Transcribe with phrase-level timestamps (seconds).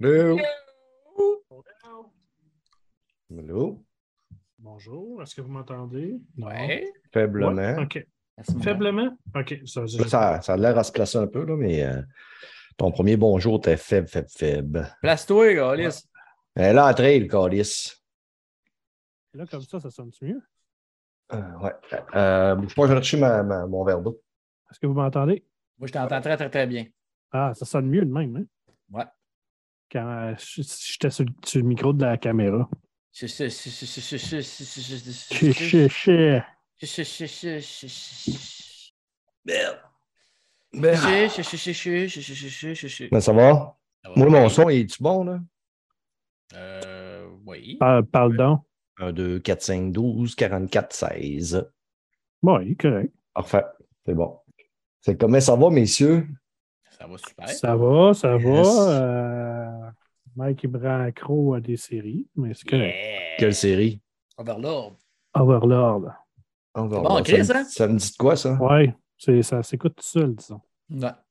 [0.00, 0.36] Hello.
[3.30, 3.84] Hello.
[4.58, 6.20] Bonjour, est-ce que vous m'entendez?
[6.38, 6.90] Ouais.
[7.12, 7.52] Faiblement.
[7.54, 8.06] Ouais, OK.
[8.62, 9.16] Faiblement?
[9.34, 9.60] OK.
[9.66, 12.02] Ça, ça- Là, ça, ça a l'air à se placer un peu, là, mais euh,
[12.76, 14.96] ton premier bonjour était faible, faible, faible.
[15.00, 16.08] Place-toi, Galis.
[16.56, 18.02] Elle est entrée, le calice.
[19.34, 20.40] Là, comme ça, ça sonne mieux?
[21.32, 21.72] Euh, ouais.
[22.14, 24.20] Euh, je vais chercher ma- ma- mon verre d'eau.
[24.70, 25.44] Est-ce que vous m'entendez?
[25.78, 26.86] Moi, je t'entends très, très, très bien.
[27.32, 28.44] Ah, ça sonne mieux de même, hein?
[28.90, 29.04] Ouais
[29.94, 32.68] quand j'étais sur, le micro de la caméra.
[43.12, 43.76] Mais ça va?
[44.16, 45.40] Moi, mon son, est-tu bon, là?
[46.54, 47.78] Euh, oui.
[47.78, 48.62] parle donc.
[48.98, 51.70] 1, 2, 4, 5, 12, 44, 16.
[52.42, 53.12] Oui, correct.
[53.32, 53.64] Parfait.
[54.04, 54.38] C'est bon.
[55.18, 56.26] Comment ça va, messieurs?
[56.98, 57.48] Ça va super.
[57.48, 59.73] Ça va, ça va.
[60.36, 62.94] Mike, il me rend accro à des séries, mais c'est correct.
[62.96, 63.36] Yeah.
[63.38, 64.00] Quelle série?
[64.36, 64.96] Overlord.
[65.34, 66.00] Overlord.
[66.74, 67.22] Va bon.
[67.22, 67.64] Chris, ça, me- hein?
[67.68, 68.54] ça me dit de quoi, ça?
[68.60, 70.60] Ouais, c'est- ça s'écoute tout seul, disons.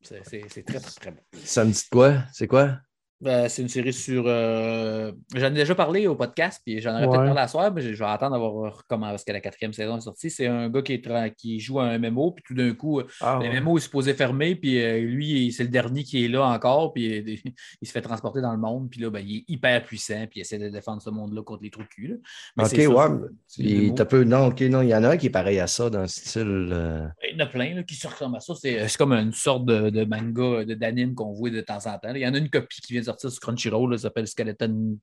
[0.02, 1.22] C'est- c'est très, très, très bon.
[1.44, 2.14] Ça me dit de quoi?
[2.32, 2.78] C'est quoi?
[3.26, 4.24] Euh, c'est une série sur.
[4.28, 7.08] euh, J'en ai déjà parlé au podcast, puis j'en aurais Ouais.
[7.10, 9.98] peut-être parlé à soir, mais je vais attendre d'avoir comment parce que la quatrième saison
[9.98, 10.30] est sortie.
[10.30, 13.08] C'est un gars qui, est qui joue à un MMO, puis tout d'un coup, euh,
[13.22, 16.44] Ah, le MMO est supposé fermer, puis euh, lui, c'est le dernier qui est là
[16.46, 17.44] encore, puis
[17.82, 20.40] il se fait transporter dans le monde, puis là, ben, il est hyper puissant, puis
[20.40, 22.20] il essaie de défendre ce monde-là contre les trous de cul.
[22.58, 23.94] ok, ouais.
[23.96, 24.24] t'as peu...
[24.24, 26.08] Non, ok, non, il y en a un qui est pareil à ça dans le
[26.08, 27.12] style.
[27.24, 28.54] Il y en a plein là, qui se ressemblent à ça.
[28.56, 32.14] C'est comme une sorte de, de manga, de- d'anime qu'on voit de temps en temps.
[32.14, 34.28] Il y en a une copie qui vient de sortir sur Crunchyroll, là, ça s'appelle
[34.28, 34.98] Skeleton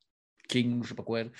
[0.49, 1.25] King, je sais pas quoi.
[1.25, 1.31] là.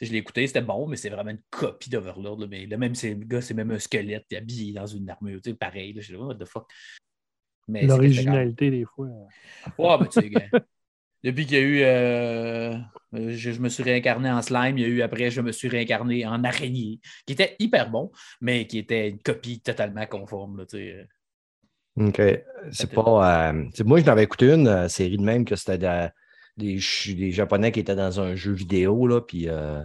[0.00, 2.38] Je l'ai écouté, c'était bon, mais c'est vraiment une copie d'Overlord.
[2.38, 2.46] là.
[2.48, 5.40] Mais le même c'est le gars, c'est même un squelette habillé dans une armure.
[5.42, 5.92] Tu sais, pareil.
[5.92, 6.68] Là, je dis, what the fuck?
[7.68, 9.06] Mais L'originalité, des fois.
[9.78, 10.48] Ouais, ben, tu sais, gars.
[11.24, 11.82] Depuis qu'il y a eu.
[11.82, 12.74] euh,
[13.14, 15.50] euh, je, je me suis réincarné en slime, il y a eu après, je me
[15.50, 20.58] suis réincarné en araignée, qui était hyper bon, mais qui était une copie totalement conforme.
[20.58, 21.08] Là, tu sais.
[21.98, 22.20] Ok.
[22.70, 23.50] C'est pas.
[23.52, 26.08] euh, c'est- Moi, je n'avais écouté une euh, série de même que c'était de-
[26.56, 26.78] des,
[27.14, 29.80] des Japonais qui étaient dans un jeu vidéo, là, puis euh,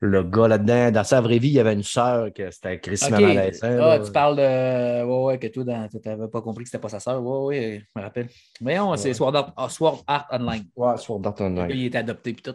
[0.00, 3.16] le gars là-dedans, dans sa vraie vie, il y avait une sœur que c'était Christmas
[3.18, 3.22] Ok.
[3.22, 3.78] malaisant.
[3.80, 5.04] Ah, tu parles de.
[5.04, 7.22] Ouais, ouais, que toi, tu n'avais pas compris que c'était pas sa sœur.
[7.22, 8.28] Ouais, ouais, je me rappelle.
[8.60, 9.14] Voyons, c'est Ouais.
[9.14, 10.64] Sword Art, ah, Sword Art Online.
[10.76, 11.68] Ouais, Sword Art Online.
[11.68, 12.54] gars, il était adopté puis tout.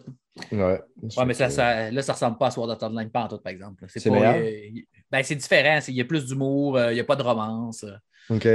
[0.52, 0.80] Ouais.
[1.18, 3.40] Ouais, mais ça, ça, là, ça ressemble pas à Sword Art Online, pas en tout,
[3.40, 3.84] par exemple.
[3.88, 4.52] C'est pas, euh,
[5.12, 5.80] ben, c'est différent.
[5.82, 7.84] c'est- Il y a plus d'humour, il n'y a pas de romance.
[8.30, 8.48] Ok.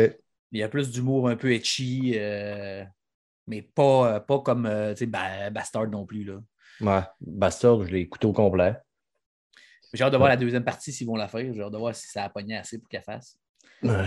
[0.54, 2.84] Il y a plus d'humour un peu etchy, euh,
[3.48, 6.22] mais pas, euh, pas comme euh, tu sais, Ba- Bastard non plus.
[6.24, 6.40] Là.
[6.80, 7.02] Ouais.
[7.20, 8.76] Bastard, je l'ai écouté au complet.
[9.92, 11.52] J'ai hâte de voir la deuxième partie s'ils vont la faire.
[11.52, 13.36] J'ai hâte de voir si ça a pogné assez pour qu'elle fasse.
[13.82, 14.06] Ouais.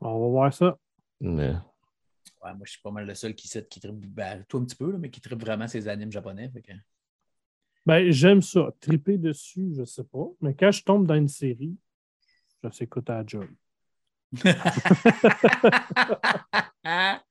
[0.00, 0.78] On va voir ça.
[1.20, 1.54] Mais-
[2.42, 4.64] Ouais, moi, je suis pas mal le seul qui, sait- qui tripe, ben, toi un
[4.64, 6.50] petit peu, là, mais qui tripe vraiment ces animes japonais.
[6.50, 6.72] fait que-
[7.86, 8.70] Ben, j'aime ça.
[8.80, 10.26] Triper dessus, je sais pas.
[10.40, 11.76] Mais quand je tombe dans une série,
[12.62, 13.46] je s'écoute à la job.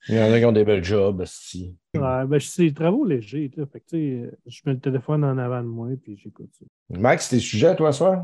[0.09, 1.78] Il y en a qui ont des belles jobs, si.
[1.96, 3.52] Ouais, ben, c'est des travaux légers.
[3.56, 3.66] là.
[3.68, 6.66] Fait que, tu sais, je mets le téléphone en avant de moi puis j'écoute ça.
[6.90, 8.24] Max, tes sujets, toi, ce soir?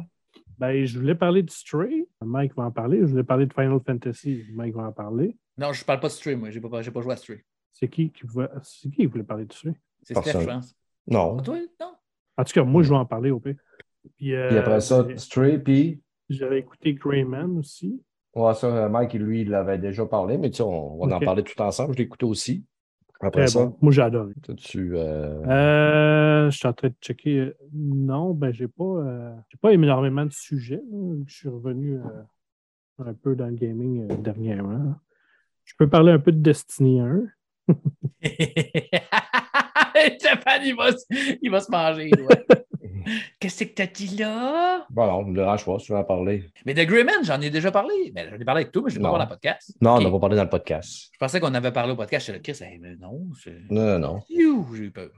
[0.58, 2.06] Ben, je voulais parler de Stray.
[2.24, 3.00] Mike va en parler.
[3.00, 4.44] Je voulais parler de Final Fantasy.
[4.54, 5.38] Mike va en parler.
[5.58, 6.50] non, je parle pas de Stray, moi.
[6.50, 7.42] J'ai pas, j'ai pas joué à Stray.
[7.72, 8.50] C'est qui qui, voulait...
[8.64, 9.74] c'est qui qui voulait parler de Stray?
[10.04, 10.76] C'est Steph, je pense.
[11.08, 11.38] Non.
[11.40, 11.94] Ah, toi, non?
[12.38, 13.56] En tout cas, moi, je vais en parler au pire.
[14.18, 16.02] Puis, euh, Puis après ça, j'ai- Stray, puis?
[16.30, 18.02] j'avais écouté Greyman aussi.
[18.36, 21.20] Ouais, ça, euh, Mike, lui, il l'avait déjà parlé, mais tu sais, on va en
[21.20, 21.96] parler tout ensemble.
[21.98, 22.64] Je écouté aussi.
[23.22, 23.78] Après Très ça, bon.
[23.82, 24.34] Moi, j'ai adoré.
[24.58, 27.52] tu euh, Euh, je suis en train de checker.
[27.74, 30.82] Non, ben j'ai pas, euh, j'ai pas énormément de sujets.
[31.26, 32.24] Je suis revenu euh,
[33.06, 34.96] un peu dans le gaming euh, dernièrement.
[35.66, 37.24] Je peux parler un peu de Destiny 1.
[40.18, 42.12] Stéphane, il va, se- il va se manger.
[42.12, 42.46] ouais.
[43.40, 44.86] Qu'est-ce que t'as dit là?
[44.90, 46.50] Bon, non, ne me dérange pas, tu veux en parler.
[46.66, 48.12] Mais de Greyman, j'en ai déjà parlé.
[48.14, 49.78] Ben, j'en ai parlé avec toi, mais je ne l'ai pas parlé dans le podcast.
[49.82, 51.10] Non, on n'a pas parlé dans le podcast.
[51.14, 52.26] Je pensais qu'on avait parlé au podcast.
[52.28, 53.28] Je suis là, Chris, hey, mais non.
[53.69, 54.19] Non, non, non.
[54.30, 55.10] J'ai eu peur.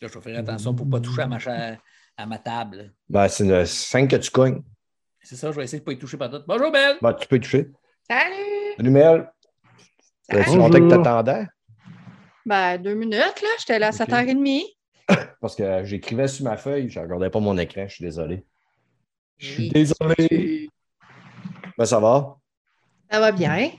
[0.00, 1.38] Là, je vais faire attention pour ne pas toucher à ma,
[2.16, 2.92] à ma table.
[3.08, 4.62] Ben, c'est le 5 que tu cognes.
[5.22, 6.42] C'est ça, je vais essayer de ne pas y toucher par tout.
[6.48, 6.96] Bonjour, Ben!
[7.00, 7.68] Ben, tu peux y toucher.
[8.10, 8.74] Salut!
[8.76, 9.30] Salut, Mel.
[10.30, 11.46] Ça fait longtemps que t'attendais?
[12.44, 13.48] Ben, deux minutes, là.
[13.60, 13.96] J'étais là à Ok.
[13.96, 14.62] 7h30.
[15.40, 18.44] Parce que j'écrivais sur ma feuille, je ne regardais pas mon écran, je suis désolé.
[19.38, 20.68] Je suis désolé.
[21.76, 22.36] Ben, ça va?
[23.10, 23.70] Ça va bien.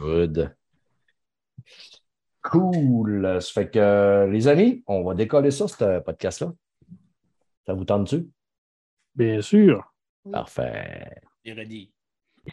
[0.00, 0.54] Good.
[2.42, 3.40] Cool.
[3.40, 6.52] Ça fait que, euh, les amis, on va décoller ça, ce podcast-là.
[7.66, 8.28] Ça vous tente-tu?
[9.14, 9.94] Bien sûr.
[10.30, 11.22] Parfait.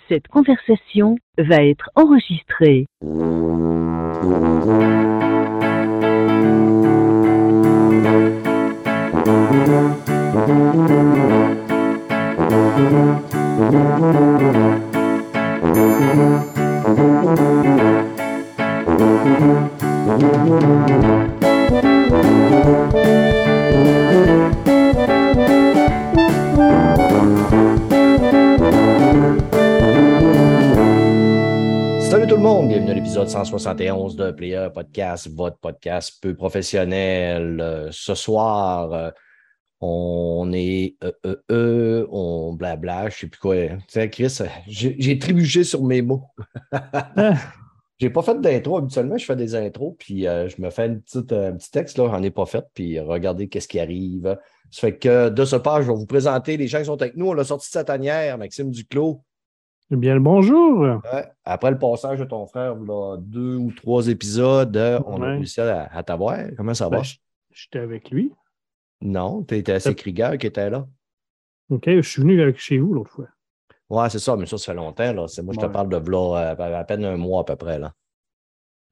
[0.08, 2.88] Cette conversation va être enregistrée.
[33.12, 37.60] épisode 171 de Player Podcast, votre podcast peu professionnel.
[37.60, 39.12] Euh, ce soir, euh,
[39.82, 43.56] on est euh, euh, euh, on blabla, je sais plus quoi.
[43.56, 44.38] Tu sais, Chris,
[44.68, 46.24] j'ai trébuché sur mes mots.
[48.02, 48.78] J'ai pas fait d'intro.
[48.78, 52.00] Habituellement, je fais des intros, puis euh, je me fais une petite, un petit texte,
[52.00, 54.40] là, j'en ai pas fait, puis regardez qu'est-ce qui arrive.
[54.72, 57.16] Ça fait que de ce pas, je vais vous présenter les gens qui sont avec
[57.16, 57.28] nous.
[57.28, 59.22] On a sorti de sa tanière, Maxime Duclos.
[59.92, 60.80] Eh bien, le bonjour.
[60.80, 61.26] Ouais.
[61.46, 65.62] Après le passage de ton frère, là, deux ou trois épisodes, euh, on a réussi
[65.62, 66.40] à, à t'avoir.
[66.58, 67.02] Comment ça va?
[67.02, 67.04] Ben,
[67.52, 68.32] J'étais avec lui.
[69.02, 70.88] Non, tu étais assez Krieger qui était là.
[71.70, 73.28] OK, je suis venu avec chez vous l'autre fois.
[73.90, 75.12] Ouais, c'est ça, mais ça, ça fait longtemps.
[75.14, 75.28] Là.
[75.28, 75.72] C'est- Moi, je te Ouais.
[75.72, 77.80] parle de là, à, à peine un mois à peu près.
[77.80, 77.94] Là.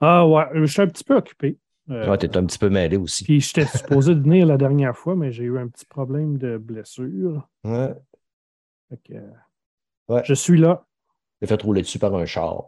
[0.02, 1.58] Ah ouais, je suis un petit peu occupé.
[1.90, 3.24] Euh, Ouais, tu es un petit peu mêlé aussi.
[3.24, 6.58] Puis j'étais supposé de venir la dernière fois, mais j'ai eu un petit problème de
[6.58, 7.48] blessure.
[7.64, 7.94] Ouais.
[8.90, 9.32] Fait que, euh,
[10.08, 10.22] Ouais.
[10.26, 10.86] Je suis là.
[11.42, 12.68] Tu fait rouler dessus par un char.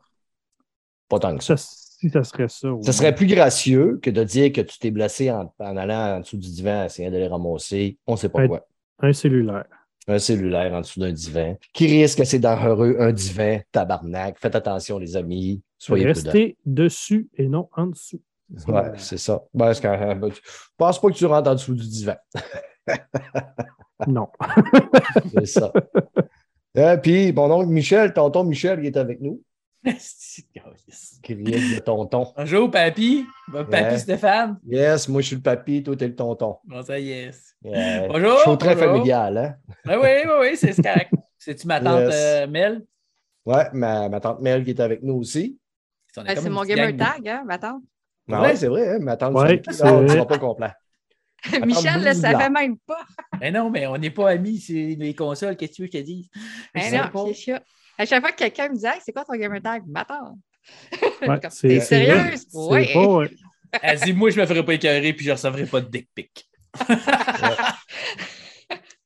[1.10, 1.58] Pas tant que ça.
[1.58, 1.68] Ça,
[2.02, 2.68] si ça serait ça.
[2.68, 2.94] Ce oui.
[2.94, 6.38] serait plus gracieux que de dire que tu t'es blessé en, en allant en dessous
[6.38, 8.00] du divan, essayant de les ramasser.
[8.08, 8.66] On ne sait pas quoi.
[9.00, 9.66] Un cellulaire.
[10.08, 11.58] Un cellulaire en dessous d'un divan.
[11.74, 14.40] Qui risque assez dangereux, un divan, tabarnak.
[14.40, 15.62] Faites attention, les amis.
[15.78, 16.32] Soyez prudents.
[16.32, 18.22] Restez dessus et non en dessous.
[18.68, 19.44] Ouais, c'est ça.
[19.54, 20.40] Ben, que, euh, ben, je
[20.76, 22.16] pense pas que tu rentres en dessous du divan.
[24.08, 24.28] Non.
[25.34, 25.72] C'est ça.
[26.76, 29.42] Et puis, mon oncle Michel, tonton Michel, il est avec nous.
[29.86, 32.34] Risque de tonton.
[32.38, 33.26] Bonjour, papy.
[33.48, 33.98] Bon, Papy Ouais.
[33.98, 34.60] Stéphane.
[34.68, 36.58] Yes, moi, je suis le papy, toi, t'es le tonton.
[36.66, 37.32] Bon, ça y est.
[37.64, 38.08] Yeah.
[38.08, 38.94] Bonjour, Show très bonjour.
[38.94, 39.56] familial, hein?
[39.88, 41.12] Ah oui, oui, oui, c'est c'est correct.
[41.38, 42.14] C'est-tu ma tante Yes.
[42.16, 42.86] euh, Mel?
[43.46, 45.58] Ouais, ma, ma tante Mel qui est avec nous aussi.
[46.16, 47.82] Ben, c'est une mon petite gamer tag, hein, ma tante.
[48.32, 48.48] Ah Ouais.
[48.50, 49.00] ouais, c'est vrai, hein?
[49.00, 50.72] Ma tante, Ouais, c'est pas complet.
[51.66, 53.04] Michel le Blue savait même pas.
[53.40, 55.58] Mais non, mais on n'est pas amis, c'est les consoles.
[55.58, 56.30] Qu'est-ce que tu veux que je te dise?
[56.76, 57.62] Ben Je non, c'est ça.
[58.02, 59.84] À chaque fois que quelqu'un me dit Hey, c'est quoi ton gamer tag?
[59.86, 60.40] Ma tante.
[61.22, 62.46] Ouais, T'es sérieuse?
[62.46, 63.30] pas, ouais.
[63.80, 66.50] Elle dit, moi, je me ferais pas écœurer puis je recevrai pas de dick pic.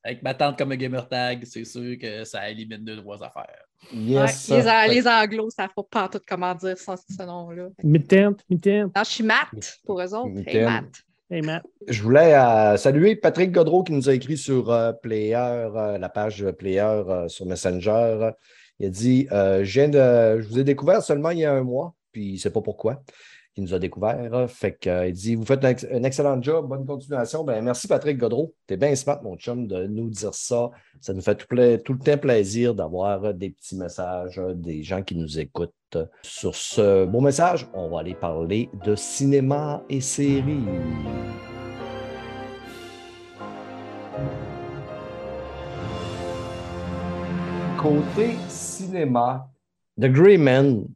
[0.02, 3.66] Avec ma tante comme un gamer tag, c'est sûr que ça élimine deux, trois affaires.
[3.92, 4.48] Yes.
[4.48, 7.68] Ouais, les, anglos, ça ne faut pas tout comment dire sans ce nom-là.
[7.84, 8.92] Mi-tente, mi-tente.
[8.96, 10.40] Je suis Matt pour eux autres.
[10.46, 10.64] Hey.
[10.64, 10.86] Matt.
[11.30, 11.64] Hey, Matt.
[11.86, 16.08] Je voulais euh, saluer Patrick Godreau qui nous a écrit sur euh, Player, euh, la
[16.08, 18.30] page Player euh, sur Messenger.
[18.78, 21.52] Il a dit euh, je, viens de, je vous ai découvert seulement il y a
[21.52, 23.02] un mois, puis il ne sait pas pourquoi.
[23.58, 24.50] Il nous a découvert.
[24.50, 27.42] Fait que, euh, dit Vous faites un, ex- un excellent job, bonne continuation.
[27.42, 28.52] Ben, merci Patrick Godreau.
[28.66, 30.70] T'es bien smart, mon chum, de nous dire ça.
[31.00, 35.16] Ça nous fait tout, tout le temps plaisir d'avoir des petits messages des gens qui
[35.16, 35.72] nous écoutent.
[36.22, 40.60] Sur ce beau message, on va aller parler de cinéma et séries.
[47.78, 49.48] Côté cinéma,
[50.00, 50.86] The Grey Man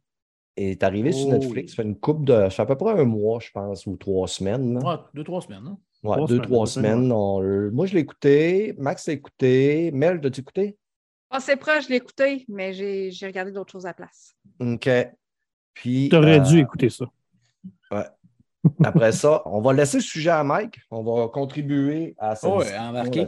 [0.57, 1.31] est arrivé sur Oh.
[1.31, 1.71] Netflix.
[1.71, 2.33] Ça fait une coupe de.
[2.49, 4.77] Ça fait à peu près un mois, je pense, ou trois semaines.
[4.83, 5.63] Ouais, deux, trois semaines.
[5.67, 5.77] hein?
[6.03, 7.11] Ouais, Trois deux, semaines, trois semaines.
[7.11, 8.73] On Moi, je l'ai écouté.
[8.77, 9.91] Max l'a écouté.
[9.93, 10.77] Mel, l'as-tu écouté?
[11.29, 14.35] Ah, c'est proche, je l'ai écouté, mais j'ai j'ai regardé d'autres choses à la place.
[14.59, 14.89] OK.
[15.73, 16.09] Puis.
[16.09, 17.05] Tu aurais euh, dû écouter ça.
[18.83, 20.79] Après ça, on va laisser le sujet à Mike.
[20.91, 23.27] On va contribuer à cette Oh, ouais, discussion embarqué.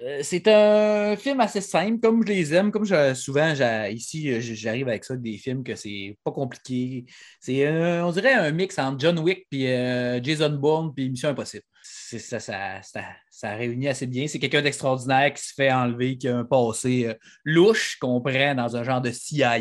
[0.00, 2.70] Euh, c'est un film assez simple, comme je les aime.
[2.70, 3.52] Comme souvent,
[3.90, 7.06] ici, j'arrive avec ça, des films que c'est pas compliqué.
[7.40, 11.64] C'est, on dirait, un mix entre John Wick, puis euh, Jason Bourne, puis Mission Impossible.
[11.82, 14.28] Ça, ça, ça, ça réunit assez bien.
[14.28, 17.14] C'est quelqu'un d'extraordinaire qui se fait enlever, qui a un passé euh,
[17.44, 19.58] louche qu'on prend dans un genre de CIA,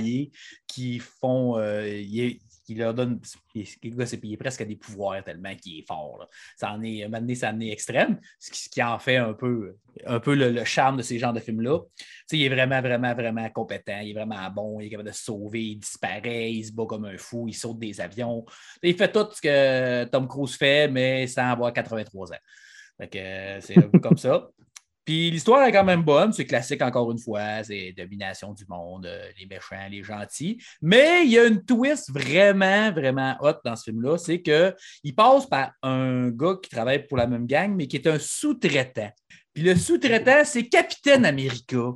[0.68, 1.58] qui font.
[2.68, 3.22] Qui leur donne.
[3.56, 6.28] Le gars, c'est- presque à des pouvoirs tellement qu'il est fort.
[6.58, 10.36] Ça en est, maintenant, ça en extrême, ce qui, en fait un peu, un peu
[10.36, 11.80] le, charme de ces genres de films-là.
[12.34, 14.00] Il est vraiment, vraiment, vraiment compétent.
[14.02, 14.82] Il est vraiment bon.
[14.82, 15.64] Il est capable de se sauver.
[15.64, 16.52] Il disparaît.
[16.52, 17.48] Il se bat comme un fou.
[17.48, 18.46] Il saute des avions.
[18.84, 22.38] Il fait tout ce que Tom Cruise fait, mais sans avoir 83 ans.
[23.16, 24.50] Euh, c'est un peu comme ça.
[25.08, 29.06] Puis l'histoire est quand même bonne, c'est classique encore une fois, c'est domination du monde,
[29.06, 30.62] euh, les méchants, les gentils.
[30.82, 35.46] Mais il y a une twist vraiment, vraiment hot dans ce film-là, c'est qu'il passe
[35.46, 39.10] par un gars qui travaille pour la même gang, mais qui est un sous-traitant.
[39.54, 41.94] Puis le sous-traitant, c'est Capitaine America.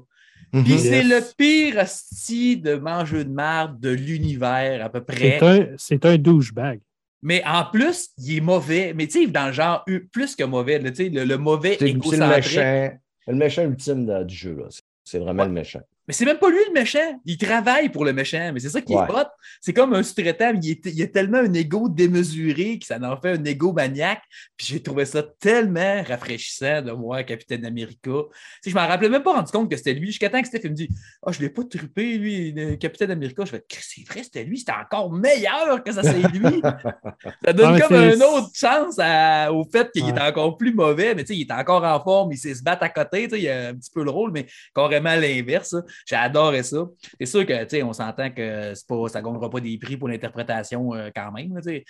[0.54, 0.78] Puis Mhm.
[0.80, 1.10] c'est Yes.
[1.10, 5.38] le pire hostie de mangeux de marde de l'univers à peu près.
[5.38, 6.80] C'est un, c'est un douchebag.
[7.24, 8.94] Mais en plus, il est mauvais.
[8.96, 11.90] Mais tu sais, dans le genre plus que mauvais, le, le mauvais C'est c'est le
[11.92, 12.36] égocentrique.
[12.58, 12.98] méchant,
[13.28, 14.56] le méchant ultime de- du jeu.
[14.56, 14.66] là.
[14.70, 15.48] C'est- C'est vraiment Ouais.
[15.50, 15.82] le méchant.
[16.12, 17.22] Mais c'est même pas lui le méchant.
[17.26, 18.52] Il travaille pour le méchant.
[18.54, 19.06] Mais c'est ça qui Ouais.
[19.08, 19.28] est hot.
[19.62, 20.52] C'est comme un sous-traitant.
[20.52, 23.72] mais Il, est- il a tellement un ego démesuré que ça en fait un ego
[23.72, 24.22] maniaque.
[24.58, 27.96] Puis j'ai trouvé ça tellement rafraîchissant de voir Capitaine America.
[28.04, 28.12] Tu
[28.62, 30.08] sais, je m'en rappelais même pas rendu compte que c'était lui.
[30.08, 30.90] Jusqu'à temps que Steph il me dit
[31.26, 33.46] Ah, je l'ai pas trippé, lui, le Capitaine America.
[33.46, 34.58] Je fais C'est vrai, c'était lui.
[34.60, 36.62] C'était encore meilleur que ça, c'est lui.
[37.46, 40.10] ça donne comme une autre chance à- au fait qu'il Ouais.
[40.10, 41.16] est encore plus mauvais.
[41.16, 42.34] Mais tu sais, il est encore en forme.
[42.34, 43.24] Il sait se battre à côté.
[43.30, 45.76] Tu sais, il a un petit peu le rôle, mais carrément à l'inverse.
[46.08, 46.86] J'ai adoré ça.
[47.20, 49.98] C'est sûr que, tu sais, on s'entend que pas, ça ne gagnera pas des prix
[49.98, 51.60] pour l'interprétation euh, quand même.
[51.62, 51.84] C'est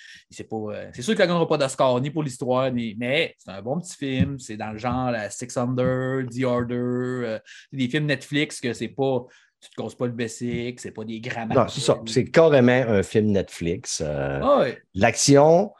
[0.51, 3.51] euh, c'est sûr que ça ne gagnera pas d'Oscar ni pour l'histoire, ni, mais c'est
[3.51, 4.39] un bon petit film.
[4.39, 7.39] C'est dans le genre la Six Under, The Order, euh,
[7.72, 9.25] des films Netflix que c'est pas.
[9.63, 12.00] Tu te causes pas le basic, c'est pas des grands Non, c'est ça.
[12.08, 14.01] C'est carrément un film Netflix.
[14.03, 14.65] Euh, Ah.
[14.96, 15.72] L'action.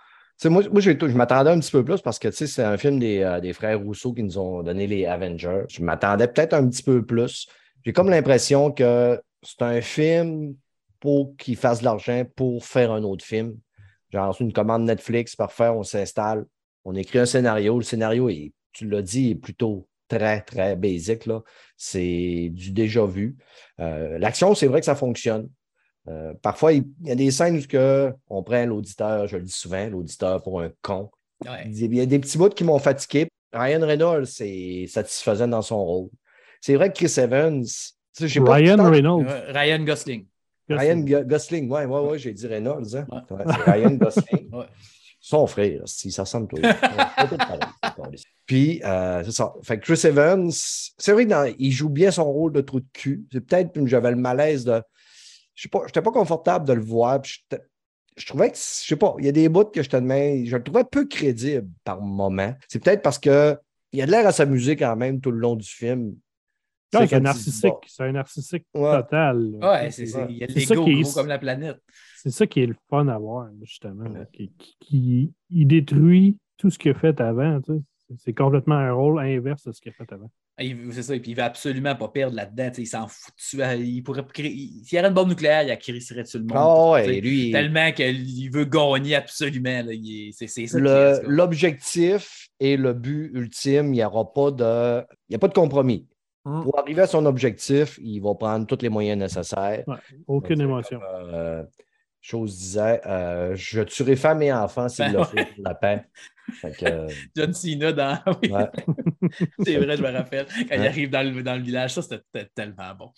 [0.46, 3.22] Moi, moi j'ai- je m'attendais un petit peu plus parce que c'est un film des,
[3.22, 5.64] euh, des frères Rousseau qui nous ont donné les Avengers.
[5.70, 7.48] Je m'attendais peut-être un petit peu plus.
[7.86, 10.56] J'ai comme l'impression que c'est un film
[11.00, 13.58] pour qu'il fasse de l'argent pour faire un autre film.
[14.12, 16.46] Genre, c'est une commande Netflix, parfait, on s'installe,
[16.86, 17.78] on écrit un scénario.
[17.78, 21.26] Le scénario, est, tu l'as dit, est plutôt très, très basic.
[21.26, 21.42] là.
[21.78, 23.38] C'est du déjà vu.
[23.80, 25.50] Euh, L'action, c'est vrai que ça fonctionne.
[26.08, 29.44] Euh, parfois, il, il y a des scènes où que on prend l'auditeur, je le
[29.44, 31.10] dis souvent, l'auditeur pour un con.
[31.46, 31.68] ouais.
[31.68, 33.28] Il y a des petits bouts qui m'ont fatigué.
[33.54, 36.10] Ryan Reynolds, c'est satisfaisant dans son rôle.
[36.62, 37.70] C'est vrai que Chris Evans, tu
[38.14, 39.26] sais, je sais pas, Ryan tout Reynolds.
[39.28, 40.26] Euh, Ryan Gosling.
[40.70, 42.96] Ryan Go- Gosling, ouais, ouais, ouais, j'ai dit Reynolds.
[42.96, 43.06] hein.
[43.12, 43.36] Ouais.
[43.38, 44.50] Ouais, c'est Ryan Gosling.
[44.54, 44.66] Ouais.
[45.24, 46.60] Son frère, si ça ressemble toi.
[48.46, 49.54] Puis, euh, c'est ça.
[49.64, 53.24] Fait que Chris Evans, c'est vrai qu'il joue bien son rôle de trou de cul.
[53.32, 54.82] C'est peut-être que j'avais le malaise de.
[55.54, 57.22] Je sais pas, j'étais pas confortable de le voir.
[57.22, 57.40] puis
[58.18, 60.46] je trouvais que, je sais pas, il y a des bouts que je te demande,
[60.46, 62.54] je le trouvais peu crédible par moment.
[62.68, 63.58] C'est peut-être parce que
[63.94, 66.16] il a de l'air à s'amuser quand même tout le long du film.
[66.94, 67.74] C'est un narcissique.
[67.88, 69.02] C'est un narcissique Ouais.
[69.02, 69.52] total.
[69.62, 71.78] Ouais, c'est, il y a ça l'ego qui est- gros comme la planète.
[72.18, 74.04] C'est ça qui est le fun à voir, justement.
[74.10, 77.60] là, qui, qui- qui- il détruit tout ce qu'il a fait avant.
[77.62, 77.82] tu sais.
[78.18, 80.30] C'est- complètement un rôle inverse de ce qu'il a fait avant.
[80.58, 82.68] Ah, C'est ça, et puis il veut absolument pas perdre là-dedans.
[82.70, 83.34] tu sais, Il s'en fout.
[83.38, 83.58] dessus.
[83.84, 86.58] Il pourrait créer- il- S'il y avait une bombe nucléaire, il crisserait dessus le monde.
[86.58, 87.52] Ah ouais, lui.
[87.52, 89.82] Tellement qu'il veut gagner absolument.
[90.34, 95.40] C'est ça L'objectif et le but ultime, il n'y aura pas de, il y a
[95.40, 96.06] pas de compromis.
[96.44, 96.64] Hum.
[96.64, 99.84] Pour arriver à son objectif, il va prendre tous les moyens nécessaires.
[100.28, 101.00] Aucune émotion.
[101.00, 101.64] comme, euh,
[102.20, 105.26] chose disait, euh, je tuerai femme et enfants s'il Ben le ouais.
[105.26, 106.06] faut pour la paix.
[106.54, 108.20] Fait que, euh, John Cena dans.
[108.42, 108.70] Oui, ouais.
[109.64, 110.46] c'est vrai, je me rappelle.
[110.48, 113.12] Quand il arrive dans le, dans le village, ça, c'était tellement bon.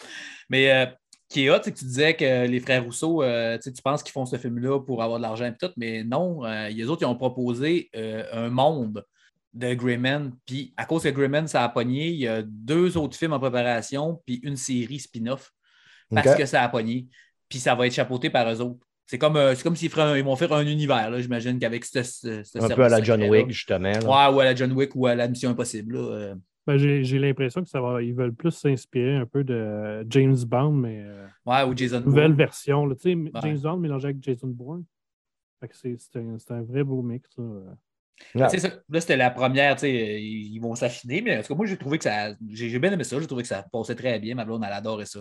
[0.50, 0.86] Mais euh,
[1.34, 4.12] qui est hot, c'est que tu disais que les frères Rousseau, euh, tu penses qu'ils
[4.12, 7.08] font ce film-là pour avoir de l'argent et tout, mais non, euh, les autres, ils
[7.08, 9.04] ont proposé euh, un monde
[9.54, 10.32] de Greyman.
[10.46, 13.40] Puis à cause que Greyman, ça a pogné, il y a deux autres films en
[13.40, 15.52] préparation, puis une série spin-off
[16.10, 17.08] parce que ça a pogné.
[17.50, 18.86] Puis ça va être chapeauté par eux autres.
[19.06, 21.60] C'est comme, euh, c'est comme s'ils feraient un- ils vont faire un univers, là, j'imagine,
[21.60, 23.22] qu'avec ce, ce, ce un peu à la John.
[23.24, 23.92] Wick, justement.
[23.92, 24.00] là.
[24.30, 25.96] Ouais, ou à la John Wick ou à la Mission Impossible.
[25.96, 26.36] là, euh.
[26.66, 28.02] Ben, J'ai j'ai l'impression que ça va.
[28.02, 32.28] Ils veulent plus s'inspirer un peu de James Bond, mais euh, Ouais, ou Jason nouvelle
[32.30, 32.38] Bourne.
[32.38, 32.86] version.
[32.86, 32.96] là.
[32.96, 34.86] Tu sais, James Bond mélangé avec Jason Bourne.
[35.60, 37.30] Fait que c'est c'est un, c'est un vrai beau mix.
[38.36, 41.78] Là, c'était la première, tu sais, ils vont s'affiner, mais en tout cas, moi, j'ai
[41.78, 42.34] trouvé que ça.
[42.50, 44.34] J'ai bien aimé ça, j'ai trouvé que ça passait très bien.
[44.36, 45.20] Ma blonde, elle adorait ça.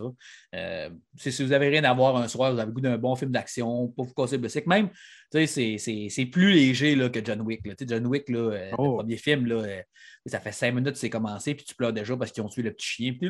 [0.54, 3.14] Euh, si vous avez rien à voir un soir, vous avez le goût d'un bon
[3.16, 4.68] film d'action, pas vous casser le bicycle.
[4.68, 4.88] Même,
[5.32, 7.66] tu sais, c'est- plus léger là, que John Wick.
[7.66, 7.75] là.
[7.87, 8.82] John Wick, là, euh, Oh.
[8.84, 9.80] le premier film, là, euh,
[10.26, 12.62] ça fait cinq minutes que c'est commencé, puis tu pleures déjà parce qu'ils ont tué
[12.62, 13.14] le petit chien.
[13.18, 13.28] Puis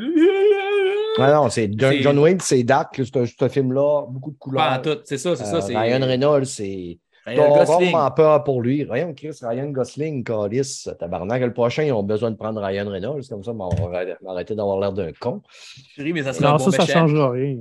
[1.18, 4.72] Ah non, c'est John, Wick, c'est dark, ce, ce film-là, beaucoup de Pas couleurs.
[4.72, 5.80] en tout, c'est ça, c'est Euh, ça.
[5.80, 6.98] Ryan Reynolds, c'est.
[7.24, 7.90] Ryan T'as Gosling.
[7.90, 8.84] vraiment peur pour lui.
[8.84, 11.40] Ryan, Chris, Ryan Gosling, Calis, tabarnak.
[11.42, 13.22] Le prochain, ils ont besoin de prendre Ryan Reynolds.
[13.28, 15.40] Comme ça, on va arrêter d'avoir l'air d'un con.
[15.94, 17.02] Chérie, mais ça serait un Non, bon ça, ça méchant.
[17.04, 17.56] ne changera rien.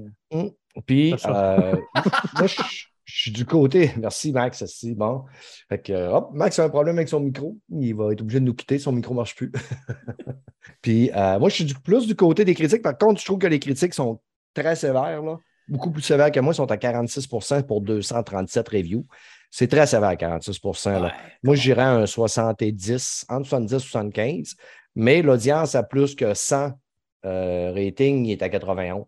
[0.88, 1.36] Puis, Ça change.
[1.36, 1.76] euh,
[2.38, 2.62] moi, je
[3.04, 3.92] je suis du côté.
[3.98, 4.64] Merci, Max.
[4.68, 5.26] C'est bon.
[5.68, 7.58] Fait que, hop, Max a un problème avec son micro.
[7.70, 8.80] Il va être obligé de nous quitter.
[8.80, 9.52] Son micro ne marche plus.
[10.82, 12.82] Puis, euh, moi, je suis du- plus du côté des critiques.
[12.82, 14.22] Par contre, je trouve que les critiques sont
[14.54, 15.22] très sévères.
[15.22, 15.38] Là.
[15.68, 16.54] Beaucoup plus sévères que moi.
[16.54, 19.06] Ils sont à 46% pour 237 reviews.
[19.54, 21.02] C'est très sévère, 46 là.
[21.02, 21.10] Ouais.
[21.44, 24.56] Moi, je dirais un 70, entre 70 et 75.
[24.96, 26.72] Mais l'audience a plus que 100
[27.26, 29.06] euh, rating, il est à 91.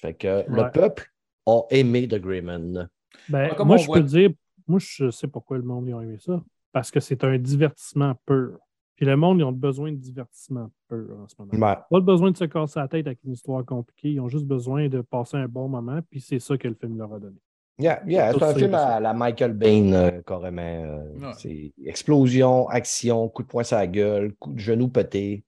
[0.00, 1.10] Fait que le peuple
[1.46, 2.88] a aimé The Greyman.
[3.28, 4.30] Ben, moi, je voit- peux dire,
[4.66, 6.40] moi, je sais pourquoi le monde ont aimé ça.
[6.70, 8.58] Parce que c'est un divertissement pur.
[8.94, 11.66] Puis le monde, ils ont besoin de divertissement pur en ce moment.
[11.66, 11.76] Ouais.
[11.90, 14.10] Pas besoin de se casser la tête avec une histoire compliquée.
[14.10, 16.98] Ils ont juste besoin de passer un bon moment, puis c'est ça que le film
[16.98, 17.38] leur a donné.
[17.80, 20.62] Yeah, yeah, c'est un film à la Michael Bain, euh, carrément.
[20.62, 21.32] euh, Ouais.
[21.38, 25.44] C'est explosion, action, coup de poing sur la gueule, coup de genou pété.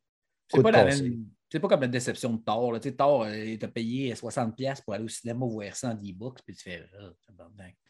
[0.48, 2.72] C'est pas, même, C'est pas comme la déception de Thor.
[2.72, 2.78] Là.
[2.80, 5.94] Tu sais, Thor, euh, il t'a payé 60$ pour aller au cinéma voir ça en
[5.94, 6.82] D-Books, puis tu fais.
[7.00, 7.10] Ah,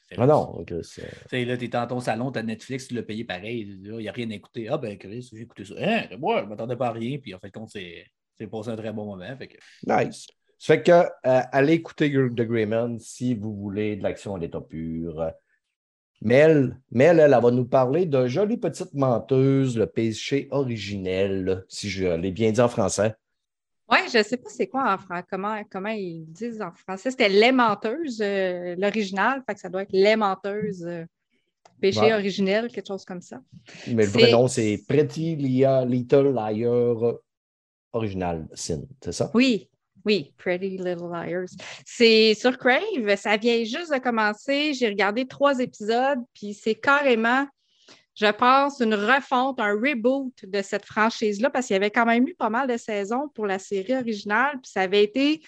[0.09, 2.89] c'est Ah non, ok, Tu sais, là, tu es dans ton salon, tu as Netflix,
[2.89, 3.79] tu l'as payé pareil.
[3.83, 4.69] Il n'y a rien à écouter.
[4.69, 5.75] Ah, ben, Chris, j'ai écouté ça.
[5.79, 7.19] Hein, moi, je ne m'attendais pas à rien.
[7.19, 8.07] Puis, en fait, compte, c'est
[8.37, 9.37] c'est passé un très bon moment.
[9.37, 9.59] Fait que...
[9.87, 10.27] Nice.
[10.63, 14.61] Ça fait que euh, allez écouter The Greyman si vous voulez de l'action à l'état
[14.61, 15.31] pur.
[16.21, 21.89] Mel, Mel, elle, elle va nous parler de Jolie Petite Menteuse, le péché originel, si
[21.89, 23.15] je l'ai bien dit en français.
[23.91, 27.11] Oui, je ne sais pas c'est quoi en français, comment, comment ils disent en français.
[27.11, 31.07] C'était Les Menteuses, euh, l'original, fait que ça doit être Les Menteuses, euh,
[31.81, 32.13] péché Ouais.
[32.13, 33.41] originel, quelque chose comme ça.
[33.87, 37.15] Mais le vrai nom, c'est Pretty Lia- Little Liar
[37.95, 39.31] Original Sin, c'est ça?
[39.33, 39.71] Oui,
[40.05, 41.51] oui, Pretty Little Liars.
[41.85, 44.75] C'est sur Crave, ça vient juste de commencer.
[44.75, 47.47] J'ai regardé trois épisodes, puis c'est carrément,
[48.15, 52.27] je pense, une refonte, un reboot de cette franchise-là, parce qu'il y avait quand même
[52.27, 55.43] eu pas mal de saisons pour la série originale, puis ça avait été,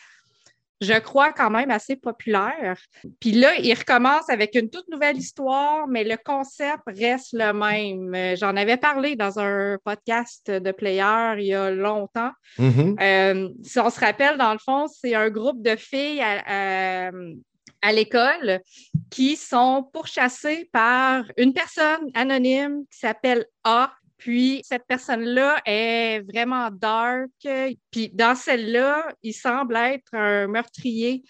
[0.83, 2.77] je crois, quand même assez populaire.
[3.21, 8.15] Puis là, il recommence avec une toute nouvelle histoire, mais le concept reste le même.
[8.15, 12.33] Euh, J'en avais parlé dans un podcast de Player il y a longtemps.
[12.59, 12.97] Mhm.
[13.01, 17.11] Euh, si on se rappelle, dans le fond, c'est un groupe de filles à, à-
[17.85, 18.61] à l'école
[19.11, 23.93] qui sont pourchassées par une personne anonyme qui s'appelle A.
[24.23, 27.29] Puis cette personne-là est vraiment dark.
[27.91, 31.25] Puis dans celle-là, il semble être un meurtrier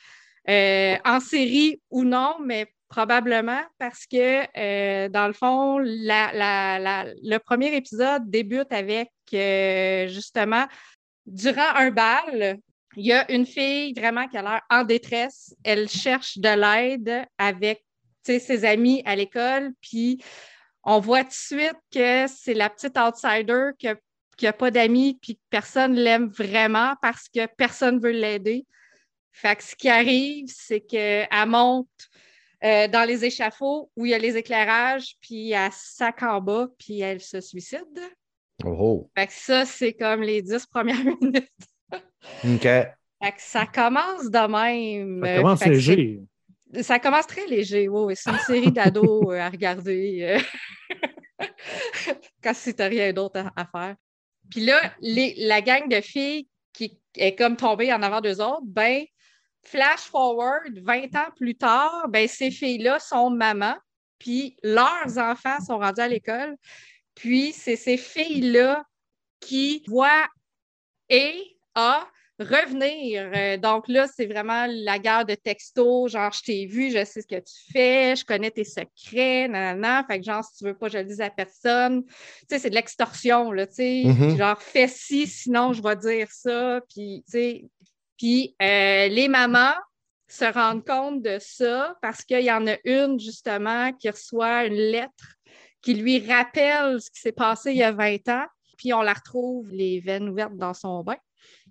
[0.51, 7.75] euh, en série ou non, mais probablement parce que euh, dans le fond, le premier
[7.77, 10.67] épisode débute avec euh, justement
[11.25, 12.59] durant un bal,
[12.97, 15.55] il y a une fille vraiment qui a l'air en détresse.
[15.65, 17.83] Elle cherche de l'aide avec
[18.23, 20.23] ses amis à l'école, puis
[20.85, 25.37] on voit tout de suite que c'est la petite outsider qui n'a pas d'amis, puis
[25.37, 28.67] que personne l'aime vraiment parce que personne ne veut l'aider.
[29.33, 31.89] Fait que ce qui arrive, c'est qu'elle monte
[32.65, 36.69] euh, dans les échafauds où il y a les éclairages, puis elle sac en bas,
[36.79, 38.01] puis elle se suicide.
[38.65, 41.51] Oh, Fait que ça, c'est comme les dix premières minutes.
[42.45, 42.63] OK.
[42.63, 45.25] Fait que ça commence de même.
[45.25, 46.21] Ça commence léger.
[46.81, 48.15] Ça commence très léger, oui.
[48.17, 50.41] C'est une série d'ados euh, à regarder
[51.41, 51.47] euh,
[52.43, 53.97] quand si t'as rien d'autre à, faire.
[54.51, 59.05] Puis là, la gang de filles qui est comme tombée en avant d'eux autres, ben,
[59.63, 63.77] flash forward, 20 ans plus tard, ben, ces filles-là sont mamans,
[64.19, 66.57] puis leurs enfants sont rendus à l'école.
[67.15, 68.85] Puis c'est ces filles-là
[69.41, 70.29] qui voient
[71.09, 72.07] et A
[72.43, 73.31] revenir.
[73.35, 77.23] Euh, donc là, c'est vraiment la guerre de texto, genre je t'ai vu, je sais
[77.23, 80.05] ce que tu fais, je connais tes secrets, nanana.
[80.09, 82.05] Fait que genre, si tu veux pas, je le dise à personne.
[82.05, 82.13] Tu
[82.51, 84.03] sais, c'est de l'extorsion, là, tu sais.
[84.05, 84.29] Mhm.
[84.29, 86.81] Puis Genre, fais ci, sinon je vais dire ça.
[86.93, 87.65] Puis, tu sais,
[88.19, 89.75] puis euh, les mamans
[90.29, 94.75] se rendent compte de ça parce qu'il y en a une, justement, qui reçoit une
[94.75, 95.37] lettre
[95.83, 98.47] qui lui rappelle ce qui s'est passé il y a 20 ans.
[98.79, 101.17] Puis on la retrouve les veines ouvertes dans son bain.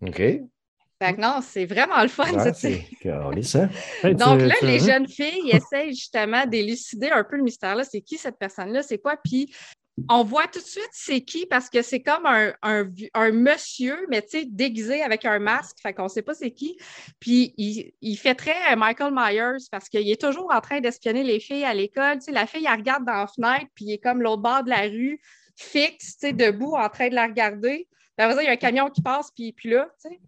[0.02, 0.22] OK.
[1.02, 2.86] Fait que non, c'est vraiment le fun, cette c'est
[3.56, 3.70] hein?
[4.04, 4.94] Hey, Donc là, les hein?
[4.94, 7.84] jeunes filles essayent justement d'élucider un peu le mystère-là.
[7.84, 8.84] C'est qui cette personne-là?
[8.84, 9.18] C'est quoi?
[9.24, 9.52] Puis
[10.10, 14.22] on voit tout de suite c'est qui parce que c'est comme un, un, monsieur, mais
[14.22, 15.78] tu sais, déguisé avec un masque.
[15.82, 16.78] Fait qu'on sait pas c'est qui.
[17.20, 21.24] Puis il, il fait très euh, Michael Myers parce qu'il est toujours en train d'espionner
[21.24, 22.20] les filles à l'école.
[22.20, 24.64] Tu sais, la fille, elle regarde dans la fenêtre, puis il est comme l'autre bord
[24.64, 25.20] de la rue,
[25.56, 27.88] fixe, tu sais, debout, en train de la regarder.
[28.16, 29.88] Puis après ça, il y a un camion qui passe, puis il est plus là,
[30.00, 30.20] tu sais.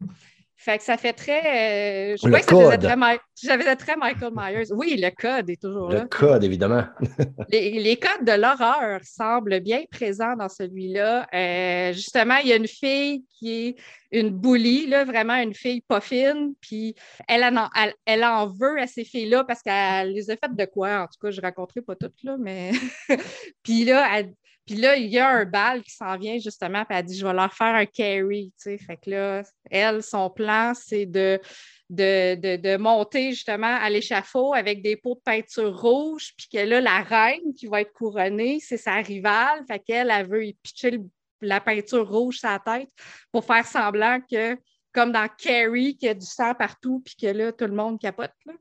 [0.63, 2.13] Fait que ça fait très.
[2.13, 4.71] euh, je Le trouvais que ça faisait très, ça faisait très Michael Myers.
[4.73, 6.03] Oui, le code est toujours là.
[6.03, 6.85] Le code, évidemment.
[7.51, 11.27] Les, les codes de l'horreur semblent bien présents dans celui-là.
[11.33, 13.75] Euh, justement, il y a une fille qui est
[14.17, 16.95] une bully, là, vraiment une fille pas fine, puis
[17.27, 20.65] elle en, elle, elle en veut à ces filles-là parce qu'elle les a faites de
[20.65, 21.01] quoi?
[21.01, 22.71] En tout cas, je ne raconterai pas toutes, là, mais.
[23.63, 24.33] puis là, elle-
[24.65, 27.25] puis là, il y a un bal qui s'en vient justement, puis elle dit Je
[27.25, 28.53] vais leur faire un carry.
[28.57, 28.77] tu sais.
[28.77, 31.39] Fait que là, elle, son plan, c'est de,
[31.89, 36.59] de, de, de monter justement à l'échafaud avec des pots de peinture rouge, puis que
[36.59, 39.63] là, la reine qui va être couronnée, c'est sa rivale.
[39.67, 41.03] Fait qu'elle, elle veut y pitcher le-
[41.41, 42.89] la peinture rouge sur la tête
[43.31, 44.57] pour faire semblant que,
[44.93, 47.99] comme dans Carrie, qu'il y a du sang partout, puis que là, tout le monde
[47.99, 48.31] capote.
[48.45, 48.53] Là.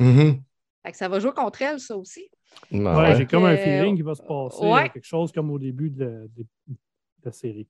[0.00, 0.42] Mhm.
[0.84, 2.28] Fait que ça va jouer contre elle, ça aussi.
[2.72, 3.16] Ouais, Ouais.
[3.16, 4.88] j'ai comme un feeling qu'il va se passer ouais.
[4.90, 6.76] quelque chose comme au début de, la- de- de
[7.24, 7.68] la série.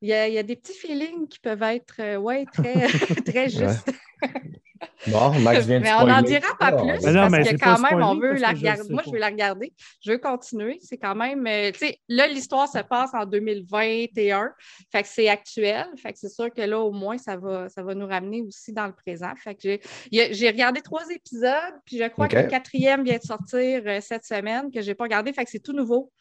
[0.00, 2.74] Il y, a, il y a des petits feelings qui peuvent être euh, ouais, très,
[3.24, 3.90] très justes.
[5.06, 7.56] Bon, Max vient de Mais on n'en dira pas plus Mais non, parce mais que
[7.56, 8.92] quand pas même, on veut la regarder.
[8.92, 9.72] Moi, je veux la regarder.
[10.04, 10.78] Je veux continuer.
[10.82, 14.52] C'est quand même, euh, tu sais, là, l'histoire se passe en 2021.
[14.90, 15.86] Fait que c'est actuel.
[15.96, 18.72] Fait que c'est sûr que là, au moins, ça va, ça va nous ramener aussi
[18.72, 19.32] dans le présent.
[19.36, 19.78] Fait que
[20.10, 24.24] j'ai, regardé trois épisodes, puis je crois que le quatrième vient de sortir euh, cette
[24.24, 25.32] semaine, que je n'ai pas regardé.
[25.32, 26.12] Fait que c'est tout nouveau.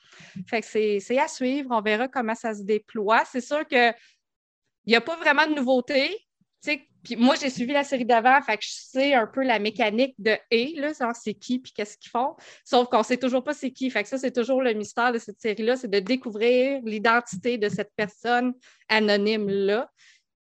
[0.47, 1.69] Fait que c'est, c'est à suivre.
[1.71, 3.23] On verra comment ça se déploie.
[3.31, 3.91] C'est sûr que
[4.87, 6.26] il n'y a pas vraiment de nouveauté.
[6.61, 10.15] Puis moi, j'ai suivi la série d'avant, fait que je sais un peu la mécanique
[10.19, 12.35] de et, là, c'est qui puis qu'est-ce qu'ils font.
[12.65, 13.89] Sauf qu'on ne sait toujours pas c'est qui.
[13.89, 17.69] Fait que ça, c'est toujours le mystère de cette série-là, c'est de découvrir l'identité de
[17.69, 18.53] cette personne
[18.89, 19.89] anonyme-là.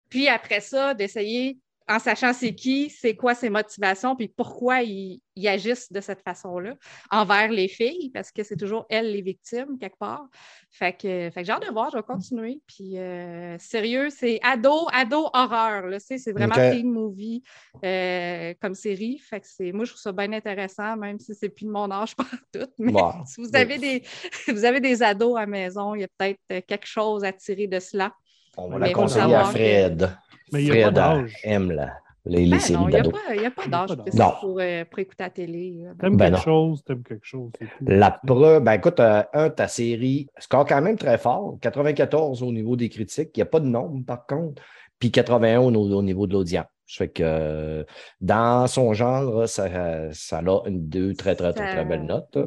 [0.09, 1.59] Puis après ça, d'essayer,
[1.92, 6.22] en sachant c'est qui, c'est quoi ses motivations, puis pourquoi ils, ils agissent de cette
[6.22, 6.74] façon-là
[7.11, 10.26] envers les filles, parce que c'est toujours elles les victimes, quelque part.
[10.70, 12.61] Fait que, fait que j'ai hâte de voir, je vais continuer.
[12.66, 15.85] Puis euh, sérieux, c'est ado, ado horreur.
[16.00, 16.70] C'est vraiment OK.
[16.72, 17.42] teen movie
[17.85, 19.18] euh, comme série.
[19.18, 21.90] Fait que c'est, moi, je trouve ça bien intéressant, même si c'est plus de mon
[21.90, 22.68] âge par tout.
[22.78, 22.92] Mais
[23.26, 24.02] si vous avez, des,
[24.48, 27.66] vous avez des ados à la maison, il y a peut-être quelque chose à tirer
[27.66, 28.14] de cela.
[28.56, 30.10] On va Mais la conseiller à Fred.
[30.52, 31.92] Il a Fred pas aime la-
[32.24, 33.96] les, les Ben séries non, il n'y a, pas- il y a pas d'âge
[34.40, 35.84] pour, euh, pour écouter la télé.
[35.98, 37.50] T'aimes Ben quelque chose, t'aimes quelque chose.
[37.80, 41.56] La preuve, ben écoute, euh, un, ta série score quand même très fort.
[41.60, 43.30] 94 au niveau des critiques.
[43.34, 44.62] Il n'y a pas de nombre, par contre.
[45.00, 46.66] Puis 81 au, au niveau de l'audience.
[46.86, 47.84] Fait que euh,
[48.20, 52.38] dans son genre, ça, ça a une, deux très, très, très, Ça- très belles notes.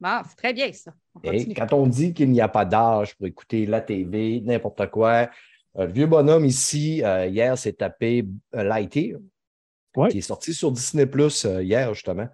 [0.00, 0.92] Bon, c'est très bien ça.
[1.14, 4.90] On Et quand on dit qu'il n'y a pas d'âge pour écouter la TV, n'importe
[4.90, 5.30] quoi,
[5.78, 9.18] euh, le vieux bonhomme ici, euh, hier, s'est tapé euh, Lightyear,
[9.96, 10.10] Ouais.
[10.10, 12.28] qui est sorti sur Disney Plus hier, justement.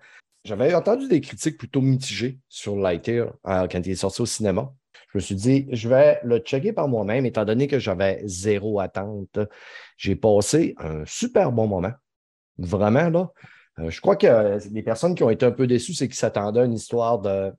[0.44, 4.74] J'avais entendu des critiques plutôt mitigées sur Lightyear euh, quand il est sorti au cinéma.
[5.12, 8.80] Je me suis dit, je vais le checker par moi-même, étant donné que j'avais zéro
[8.80, 9.38] attente.
[9.96, 11.92] J'ai passé un super bon moment.
[12.58, 13.30] Vraiment, là.
[13.78, 16.16] Euh, je crois que euh, les personnes qui ont été un peu déçues, c'est qu'ils
[16.16, 17.52] s'attendaient à une histoire de,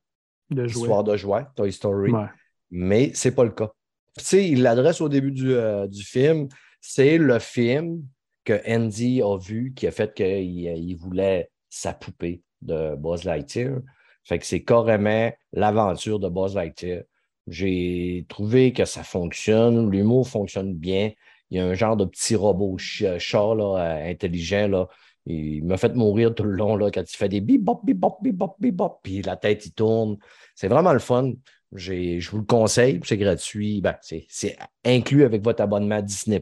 [0.52, 0.82] de jouer.
[0.82, 2.28] histoire de joie, Toy Story Ouais.
[2.72, 3.72] mais c'est pas le cas.
[4.18, 6.48] Tu sais, il l'adresse au début du, euh, du film.
[6.82, 8.04] C'est le film
[8.46, 13.80] que Andy a vu qui a fait qu'il il voulait sa poupée de Buzz Lightyear.
[14.24, 17.04] Fait que c'est carrément l'aventure de Buzz Lightyear.
[17.48, 21.12] J'ai trouvé que ça fonctionne, l'humour fonctionne bien.
[21.50, 24.68] Il y a un genre de petit robot ch- chat là, euh, intelligent.
[24.68, 24.88] Là.
[25.26, 28.56] Il m'a fait mourir tout le long là, quand il fait des bip-bop, bip-bop, bip-bop,
[28.60, 30.18] bip-bop, puis la tête, il tourne.
[30.56, 31.32] C'est vraiment le fun.
[31.76, 33.82] Je vous le conseille, c'est gratuit.
[33.82, 36.42] Ben, c'est inclus avec votre abonnement Disney.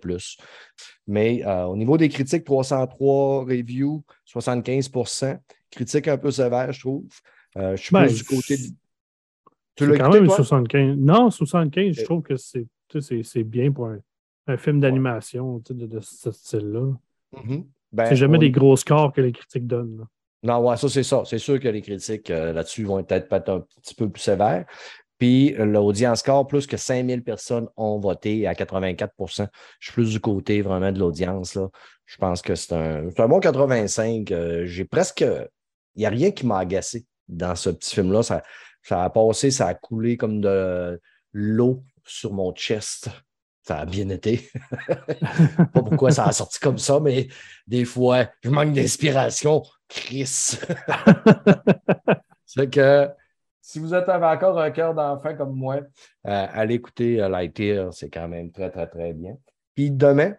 [1.08, 5.40] Mais euh, au niveau des critiques, 303 reviews, 75%
[5.70, 7.06] Critique un peu sévère, je trouve.
[7.56, 8.58] Euh, je suis Ben, plus du côté.
[8.58, 8.64] de-
[9.76, 10.36] Tu l'as quand écouté, même toi?
[10.38, 10.98] 75.
[10.98, 14.00] Non, 75, je trouve que c'est bien pour un,
[14.48, 16.92] un film d'animation de, de ce style-là.
[17.42, 17.66] Mhm.
[17.92, 19.98] Ben, C'est jamais on- des gros scores que les critiques donnent.
[20.00, 20.04] là.
[20.44, 21.22] Non, ouais, ça, c'est ça.
[21.26, 24.66] C'est sûr que les critiques euh, là-dessus vont être peut-être un petit peu plus sévères.
[25.20, 29.48] Puis euh, l'audience score, plus que 5000 personnes ont voté à 84%
[29.80, 31.54] Je suis plus du côté vraiment de l'audience.
[31.56, 31.70] là.
[32.06, 34.32] Je pense que c'est un, bon 85.
[34.32, 35.22] Euh, J'ai presque.
[35.96, 38.24] Il n'y a rien qui m'a agacé dans ce petit film-là.
[38.24, 38.42] Ça,
[38.82, 41.00] ça a passé, ça a coulé comme de
[41.34, 43.10] l'eau sur mon chest.
[43.64, 44.50] Ça a bien été.
[44.88, 47.28] Pas pourquoi ça a sorti comme ça, mais
[47.68, 49.62] des fois, je manque d'inspiration.
[49.88, 50.58] Chris.
[52.46, 53.10] C'est que
[53.62, 57.94] si vous êtes avez encore un cœur d'enfant comme moi, euh, allez écouter euh, Lightyear,
[57.94, 59.38] c'est quand même très, très, très bien.
[59.76, 60.34] Puis demain,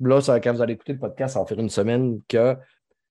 [0.00, 2.56] là, ça, quand vous allez écouter le podcast, ça va faire une semaine que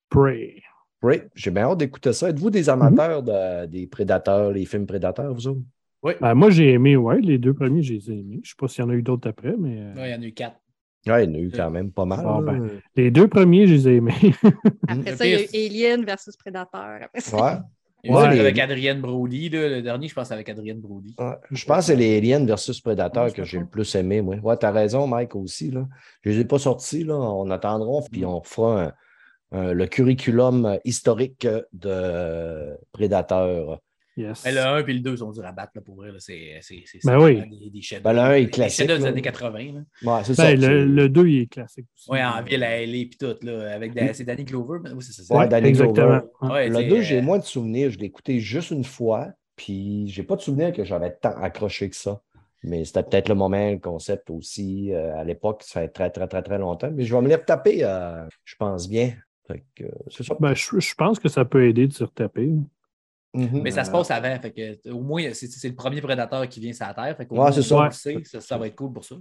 [0.09, 0.55] Prey.
[1.03, 2.29] oui, j'ai bien hâte d'écouter ça.
[2.29, 5.61] Êtes-vous des amateurs de- des prédateurs, les films prédateurs, vous autres?
[6.03, 8.39] Ben, moi, j'ai aimé, ouais, les deux premiers, j'ai aimé.
[8.43, 10.15] Je sais pas s'il y en a eu d'autres après, mais euh, Ouais, il y
[10.15, 10.57] en a eu quatre.
[11.07, 12.25] Oui, il y en a eu quand même pas mal.
[12.45, 12.69] Ben.
[12.95, 14.13] les deux premiers, je les ai aimés.
[14.87, 16.81] Après ça, il y a eu Alien versus Predator.
[17.03, 17.59] Après ça, Ouais.
[18.03, 19.49] Il y a eu Ouais, les- avec Adrienne Brody.
[19.49, 19.69] là.
[19.69, 21.13] Le dernier, je pense, avec Adrienne Brody.
[21.19, 21.35] Ouais.
[21.51, 24.37] Je pense que c'est les Aliens versus Predator Ouais, que j'ai le plus aimé, moi.
[24.37, 25.69] Ouais, t'as raison, Mike, aussi.
[25.69, 25.87] Là.
[26.23, 27.13] Je ne les ai pas sortis, là.
[27.15, 28.93] On attendra, puis on fera un-
[29.51, 33.79] un- le curriculum historique de Predator.
[34.17, 34.41] Yes.
[34.43, 36.09] Mais le 1 et le 2 sont durs à battre, là, pour vrai.
[36.19, 37.49] C'est c'est- c'est- Ben c'est oui.
[37.59, 39.59] des, des chefs Ben, le un est des classique, chefs des années 80.
[40.03, 40.17] Là.
[40.17, 40.53] Ouais, c'est Ben, ça.
[40.55, 42.11] le, c'est- le 2, il est classique aussi.
[42.11, 44.79] Ouais, en ville à LA et tout, là, avec c'est Danny Glover.
[44.83, 45.23] mais Oui, c'est ça.
[45.23, 45.47] c'est Ouais.
[45.47, 46.19] Danny Exactement.
[46.41, 46.53] Glover.
[46.53, 47.89] Ouais, Le t'sais, 2, j'ai euh, moins de souvenirs.
[47.89, 51.89] Je l'ai écouté juste une fois, puis j'ai pas de souvenir que j'avais tant accroché
[51.89, 52.21] que ça.
[52.63, 54.91] Mais c'était peut-être le moment, le concept aussi.
[54.93, 56.91] euh, à l'époque, ça fait très, très, très, très longtemps.
[56.93, 59.13] Mais je vais me les retaper, euh, je pense bien.
[59.47, 60.35] Fait que, euh, c'est ça.
[60.39, 62.51] Ben, je, je pense que ça peut aider de se retaper.
[63.33, 63.61] Mhm.
[63.61, 64.37] Mais ça se passe avant.
[64.41, 67.15] Fait que, au moins, c'est c'est le premier prédateur qui vient sur la Terre.
[67.17, 67.89] Fait qu'au Ouais, moins, c'est ça.
[67.91, 69.15] sait, ça, ça va être cool pour ça.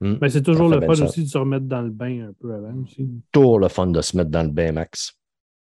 [0.00, 0.16] Hmm.
[0.20, 1.04] Mais c'est toujours Ça le fun ça.
[1.04, 3.08] aussi de se remettre dans le bain un peu avant aussi.
[3.32, 5.14] Toujours le fun de se mettre dans le bain, Max.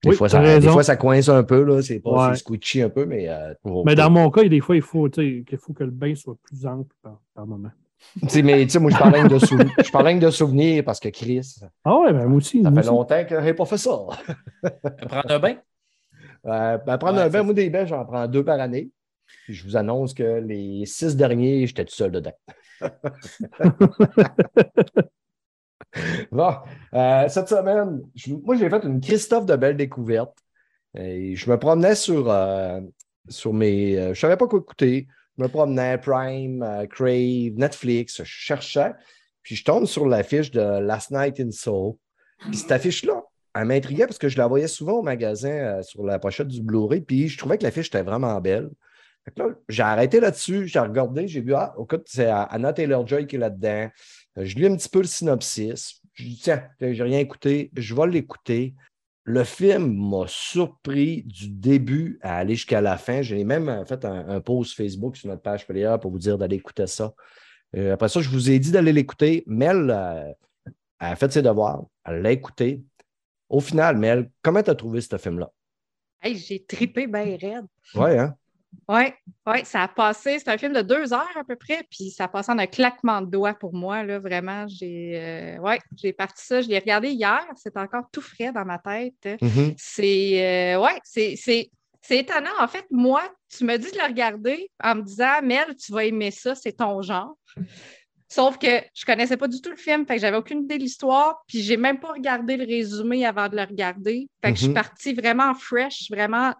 [0.04, 1.82] Des, Oui, fois, ça, des fois, ça coince un peu, là.
[1.82, 2.34] C'est pas Ouais.
[2.36, 3.54] c'est squishy un peu, mais euh,
[3.86, 6.16] Mais dans mon cas, des fois, il faut, tu sais, qu'il faut que le bain
[6.16, 7.70] soit plus ample par, par moment.
[8.22, 9.72] Tu sais, mais tu sais, moi, je parle de souvenirs.
[9.86, 12.60] Je parle rien de souvenirs parce que Chris, ça Ah ouais, ben moi aussi.
[12.62, 12.88] moi fait aussi.
[12.90, 13.92] longtemps que j'ai pas fait ça.
[15.08, 15.56] Prendre un bain?
[16.48, 18.90] Euh, ben, prendre Ouais, un bain, moi, des bains, j'en prends deux par année.
[19.46, 22.34] Puis je vous annonce que les six derniers, j'étais tout seul dedans.
[26.32, 26.54] bon,
[26.94, 30.38] euh, cette semaine, je- moi, j'ai fait une Christophe de belle découverte.
[30.98, 32.82] Et je me promenais sur, euh,
[33.30, 33.98] sur mes.
[33.98, 35.08] euh, je ne savais pas quoi écouter.
[35.38, 38.92] Je me promenais Prime, Crave, Netflix, je cherchais.
[39.42, 41.94] Puis je tombe sur l'affiche de Last Night in Soul.
[42.40, 46.04] Puis cette affiche-là, elle m'intriguait parce que je la voyais souvent au magasin euh, sur
[46.06, 47.02] la pochette du Blu-ray.
[47.02, 48.70] Puis je trouvais que l'affiche était vraiment belle.
[49.38, 53.40] Là, j'ai arrêté là-dessus, j'ai regardé, j'ai vu, ah, écoute, c'est Anna Taylor-Joy qui est
[53.40, 53.90] là-dedans.
[54.38, 56.02] Euh, Je lis un petit peu le synopsis.
[56.14, 58.74] Je dis, tiens, j'ai rien écouté, je vais l'écouter.
[59.24, 63.22] Le film m'a surpris du début à aller jusqu'à la fin.
[63.22, 66.38] J'ai même euh, fait un, un post Facebook sur notre page Player pour vous dire
[66.38, 67.14] d'aller écouter ça.
[67.74, 69.44] Après ça, je vous ai dit d'aller l'écouter.
[69.48, 70.34] Mel euh,
[71.00, 72.84] a fait ses devoirs, elle l'a écouté.
[73.52, 75.52] Au final, Mel, comment tu as trouvé ce film-là?
[76.22, 77.66] Hey, j'ai tripé bien raide.
[77.96, 78.34] Oui, hein?
[78.88, 79.04] Oui,
[79.46, 80.40] ouais, ça a passé.
[80.40, 82.66] C'est un film de deux heures à peu près, puis ça a passé en un
[82.66, 84.04] claquement de doigts pour moi.
[84.04, 86.62] Là, vraiment, j'ai euh, ouais, j'ai parti ça.
[86.62, 87.46] Je l'ai regardé hier.
[87.58, 89.42] C'est encore tout frais dans ma tête.
[89.78, 91.70] C'est euh, ouais, c'est, c'est,
[92.02, 92.56] c'est étonnant.
[92.58, 96.06] En fait, moi, tu me dis de le regarder en me disant Mel, tu vas
[96.06, 97.36] aimer ça, c'est ton genre.
[98.34, 100.84] Sauf que je connaissais pas du tout le film, fait que j'avais aucune idée de
[100.84, 104.30] l'histoire, puis j'ai même pas regardé le résumé avant de le regarder.
[104.42, 104.74] Fait que je suis Mhm.
[104.74, 106.54] partie vraiment fresh, vraiment,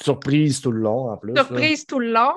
[0.00, 1.34] Surprise tout le long, en plus.
[1.34, 1.44] là.
[1.44, 2.32] surprise tout le long.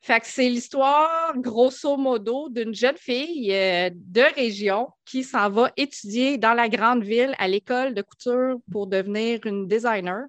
[0.00, 5.70] Fait que c'est l'histoire, grosso modo, d'une jeune fille euh, de région qui s'en va
[5.76, 10.24] étudier dans la grande ville à l'école de couture pour devenir une designer.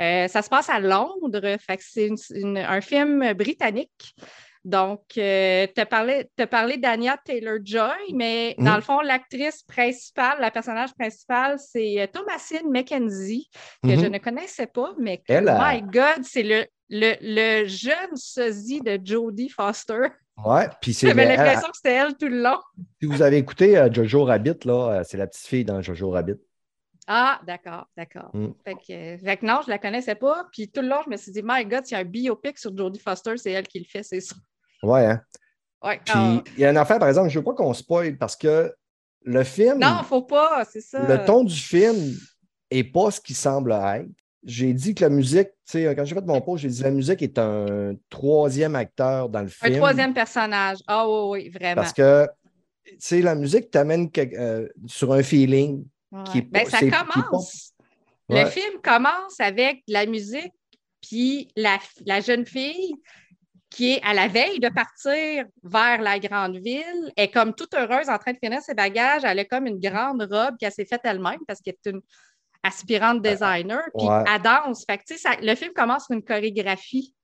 [0.00, 4.14] Euh, ça se passe à Londres, fait que c'est un film britannique.
[4.64, 8.64] Donc, tu as parlé, t'as parlé d'Anya Taylor-Joy, mais Mhm.
[8.64, 13.50] dans le fond, l'actrice principale, la personnage principale, c'est euh, Thomasine McKenzie,
[13.82, 14.12] que je Mhm.
[14.12, 18.80] ne connaissais pas, mais que, Elle a- my God, c'est le, le, le jeune sosie
[18.80, 20.08] de Jodie Foster.
[20.44, 21.08] Ouais, puis c'est.
[21.08, 22.58] J'avais l'impression que c'était elle tout le long.
[23.00, 26.10] Si vous avez écouté euh, Jojo Rabbit, là, euh, c'est la petite fille dans Jojo
[26.10, 26.36] Rabbit.
[27.08, 28.30] Ah, d'accord, d'accord.
[28.32, 28.48] Mm.
[28.64, 30.46] Fait, que, euh, fait que non, je la connaissais pas.
[30.52, 32.58] Puis tout le long, je me suis dit, my God, s'il y a un biopic
[32.58, 34.36] sur Jodie Foster, c'est elle qui le fait, c'est ça.
[34.82, 35.22] Ouais, hein?
[35.82, 36.00] Ouais.
[36.04, 36.42] Puis ah.
[36.56, 38.74] il y a une affaire, par exemple, je ne veux pas qu'on spoil parce que
[39.24, 41.06] le film, Non, faut pas, c'est ça.
[41.06, 41.96] le ton du film
[42.70, 44.06] n'est pas ce qu'il semble être.
[44.44, 46.84] J'ai dit que la musique, tu sais, quand j'ai fait mon post, j'ai dit que
[46.84, 49.76] la musique est un troisième acteur dans le Un film.
[49.76, 50.78] troisième personnage.
[50.88, 51.76] Ah oui, oui, vraiment.
[51.76, 52.28] Parce que,
[52.84, 55.84] tu sais, la musique t'amène euh, sur un feeling.
[56.10, 56.24] Ouais.
[56.24, 57.72] qui est Ben, pas- ça est pas- commence.
[58.28, 58.44] Ouais.
[58.44, 60.52] Le film commence avec de la musique,
[61.00, 62.94] puis la, la jeune fille
[63.72, 68.08] qui est à la veille de partir vers la grande ville, est comme toute heureuse
[68.08, 69.22] en train de finir ses bagages.
[69.24, 72.02] Elle a comme une grande robe qu'elle s'est faite elle-même parce qu'elle est une
[72.62, 74.24] aspirante designer, puis ouais.
[74.32, 74.84] elle danse.
[74.86, 77.14] Fait que, tu sais, ça- le film commence sur une chorégraphie.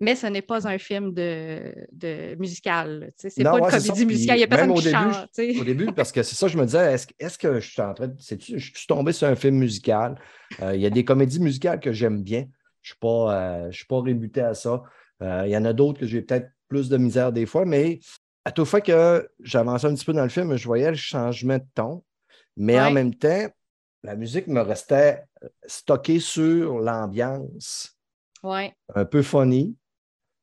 [0.00, 3.12] Mais ce n'est pas un film de, de musical.
[3.16, 4.36] C'est pas une ouais, comédie musicale.
[4.36, 5.60] Il n'y a personne au qui début, chante.
[5.60, 8.08] au début, parce que c'est ça, je me disais, est-ce, que je suis en train
[8.08, 8.14] de.
[8.18, 10.16] je suis tombé sur un film musical?
[10.60, 12.40] Euh, il y a des comédies musicales que j'aime bien.
[12.82, 14.82] Je ne suis, pas, euh, je suis pas rébuté à ça.
[15.24, 17.98] Euh, il y en a d'autres que j'ai peut-être plus de misère des fois, mais
[18.44, 21.58] à tout fait que j'avançais un petit peu dans le film, je voyais le changement
[21.58, 22.04] de ton.
[22.56, 23.48] Mais en même temps,
[24.02, 25.24] la musique me restait
[25.66, 27.96] stockée sur l'ambiance,
[28.42, 28.72] Ouais.
[28.94, 29.74] un peu funny.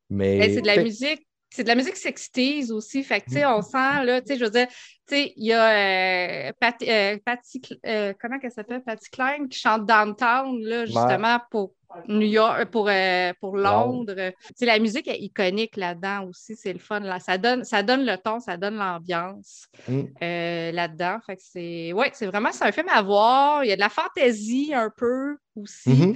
[0.09, 1.27] Mais c'est de la musique.
[1.53, 3.03] C'est de la musique 60s aussi.
[3.03, 5.47] Fait que, tu sais, on sent, là, tu sais, je veux dire, tu sais, il
[5.47, 8.81] y a euh, Pat- euh, Patty, euh, comment qu'elle s'appelle?
[8.83, 11.73] Patty Klein qui chante Downtown, là, justement, pour
[12.07, 14.31] New York, pour, euh, pour Londres.
[14.61, 16.55] La musique est iconique là-dedans aussi.
[16.55, 16.99] C'est le fun.
[17.01, 17.19] Là.
[17.19, 20.01] Ça, donne, ça donne le ton, ça donne l'ambiance Mm.
[20.21, 21.17] euh, là-dedans.
[21.25, 23.63] Fait que c'est, ouais, c'est vraiment, c'est un film à voir.
[23.63, 26.15] Il y a de la fantaisie un peu aussi Mhm.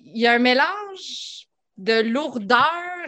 [0.00, 1.45] il y a un mélange
[1.76, 2.58] de lourdeur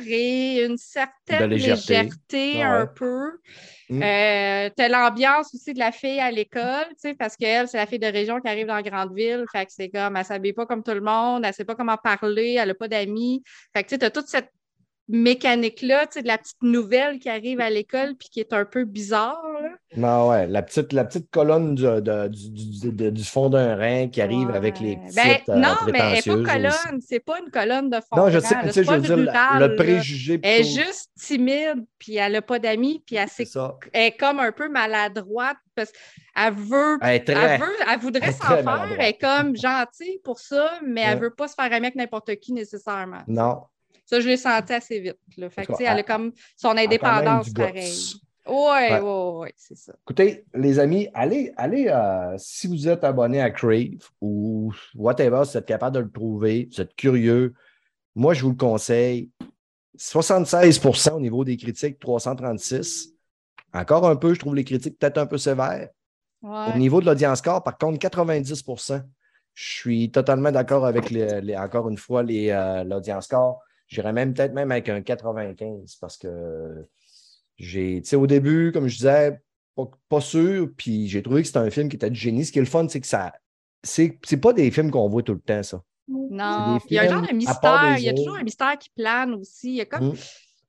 [0.06, 1.94] et une certaine De légèreté.
[1.94, 3.38] légèreté, Ouais, un peu.
[3.90, 4.02] Mm.
[4.02, 7.86] Euh, t'as l'ambiance aussi de la fille à l'école, tu sais, parce qu'elle, c'est la
[7.86, 9.44] fille de région qui arrive dans la grande ville.
[9.50, 11.96] Fait que c'est comme, elle s'habille pas comme tout le monde, elle sait pas comment
[11.96, 13.42] parler, elle a pas d'amis.
[13.74, 14.50] Fait que tu t'as toute cette
[15.08, 18.64] mécanique-là, tu sais, de la petite nouvelle qui arrive à l'école puis qui est un
[18.64, 19.42] peu bizarre.
[19.62, 19.68] là.
[19.96, 24.08] Non, ouais, la petite, la petite colonne du, de- du, du- du fond d'un rein
[24.08, 24.56] qui arrive Ouais.
[24.56, 27.00] avec les Ben, petites euh, non, mais elle n'est pas colonne.
[27.00, 28.16] C'est pas une colonne de fond.
[28.16, 29.74] Non, je sais, tu sais, je veux dire, le- brutal, le là.
[29.76, 30.40] préjugé.
[30.42, 33.28] Elle est juste timide, puis elle n'a pas d'amis, puis elle,
[33.92, 36.98] elle est comme un peu maladroite parce qu'elle veut.
[37.02, 37.34] Elle est très.
[37.54, 38.96] Elle, veut, elle voudrait est s'en faire, maladroite.
[39.00, 41.20] elle est comme gentille pour ça, mais elle Ouais.
[41.22, 43.22] veut pas se faire aimer avec n'importe qui nécessairement.
[43.26, 43.62] Non.
[44.08, 45.18] Ça, je l'ai senti assez vite.
[45.36, 45.50] Là.
[45.50, 47.74] Fait que, elle a comme son indépendance du pareil.
[47.92, 48.16] guts.
[48.46, 48.54] Oui,
[49.02, 49.92] oui, oui, c'est ça.
[50.04, 55.52] Écoutez, les amis, allez, allez euh, si vous êtes abonné à Crave ou whatever, si
[55.52, 57.52] vous êtes capable de le trouver, vous êtes curieux,
[58.14, 59.30] moi, je vous le conseille.
[59.98, 63.10] 76% au niveau des critiques, 336.
[63.74, 65.90] Encore un peu, je trouve les critiques peut-être un peu sévères.
[66.40, 66.66] Ouais.
[66.74, 69.02] Au niveau de l'audience score, par contre, 90%
[69.54, 73.60] Je suis totalement d'accord avec, les, les- encore une fois, euh, l'audience score.
[73.88, 76.86] J'irais même peut-être même avec un 95 parce que
[77.56, 79.40] j'ai, tu sais, au début, comme je disais,
[79.74, 82.44] pas, pas sûr, puis j'ai trouvé que c'était un film qui était de génie.
[82.44, 83.32] Ce qui est le fun, c'est que ça.
[83.82, 85.82] C'est, c'est pas des films qu'on voit tout le temps, ça.
[86.08, 87.96] Non, il y a un genre de mystère.
[87.98, 89.70] Il y a toujours un mystère qui plane aussi.
[89.70, 90.08] Il y a comme.
[90.08, 90.16] Mm.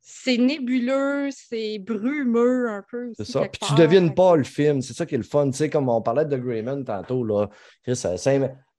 [0.01, 3.11] C'est nébuleux, c'est brumeux un peu.
[3.15, 3.41] C'est ça.
[3.41, 3.75] Puis tu part.
[3.75, 4.81] devines pas le film.
[4.81, 5.51] C'est ça qui est le fun.
[5.51, 7.47] Tu sais, comme on parlait de Greyman tantôt, là.
[7.83, 7.95] Chris,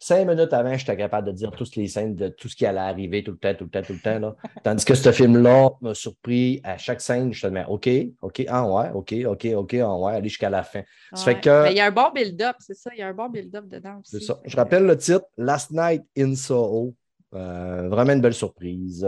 [0.02, 2.80] cinq, minutes avant, j'étais capable de dire toutes les scènes de tout ce qui allait
[2.80, 4.18] arriver tout le temps, tout le temps, tout le temps.
[4.18, 4.34] Là.
[4.64, 7.32] Tandis que ce film-là m'a surpris à chaque scène.
[7.32, 7.88] Je te dis, OK,
[8.22, 10.82] OK, ah ouais, OK, OK, OK, ah ouais, aller jusqu'à la fin.
[11.12, 11.40] Ça fait Ouais.
[11.40, 12.90] que- Mais il y a un bon build-up, c'est ça.
[12.94, 14.18] Il y a un bon build-up dedans aussi.
[14.18, 14.40] C'est ça.
[14.42, 16.94] Fait Je rappelle le titre, Last Night in Soho.
[17.34, 19.06] Euh, vraiment une belle surprise.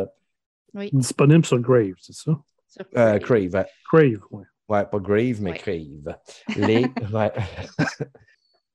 [0.92, 2.33] Disponible sur Grave, c'est ça?
[2.68, 3.50] sur Euh, Crave.
[3.50, 3.57] Crave.
[3.57, 3.64] hein.
[3.90, 4.44] Crave, oui.
[4.68, 5.59] Ouais, pas Grave, mais Ouais.
[5.59, 6.16] Crave.
[6.57, 6.87] Les.
[7.12, 7.33] ouais.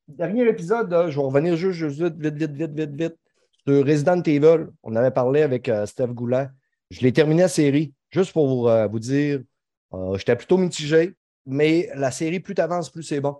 [0.08, 3.16] Dernier épisode, je vais revenir juste, juste vite, vite, vite, vite, vite.
[3.68, 6.48] Sur Resident Evil, on avait parlé avec euh, Steph Goulet.
[6.90, 9.42] Je l'ai terminé la série, juste pour vous, euh, dire,
[9.94, 11.14] euh, j'étais plutôt mitigé,
[11.46, 13.36] mais la série, plus tu avances, plus c'est bon.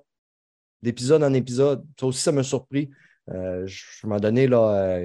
[0.82, 1.86] D'épisode en épisode.
[1.98, 2.90] Ça aussi, ça m'a surpris.
[3.28, 5.00] Je m'en donné, là,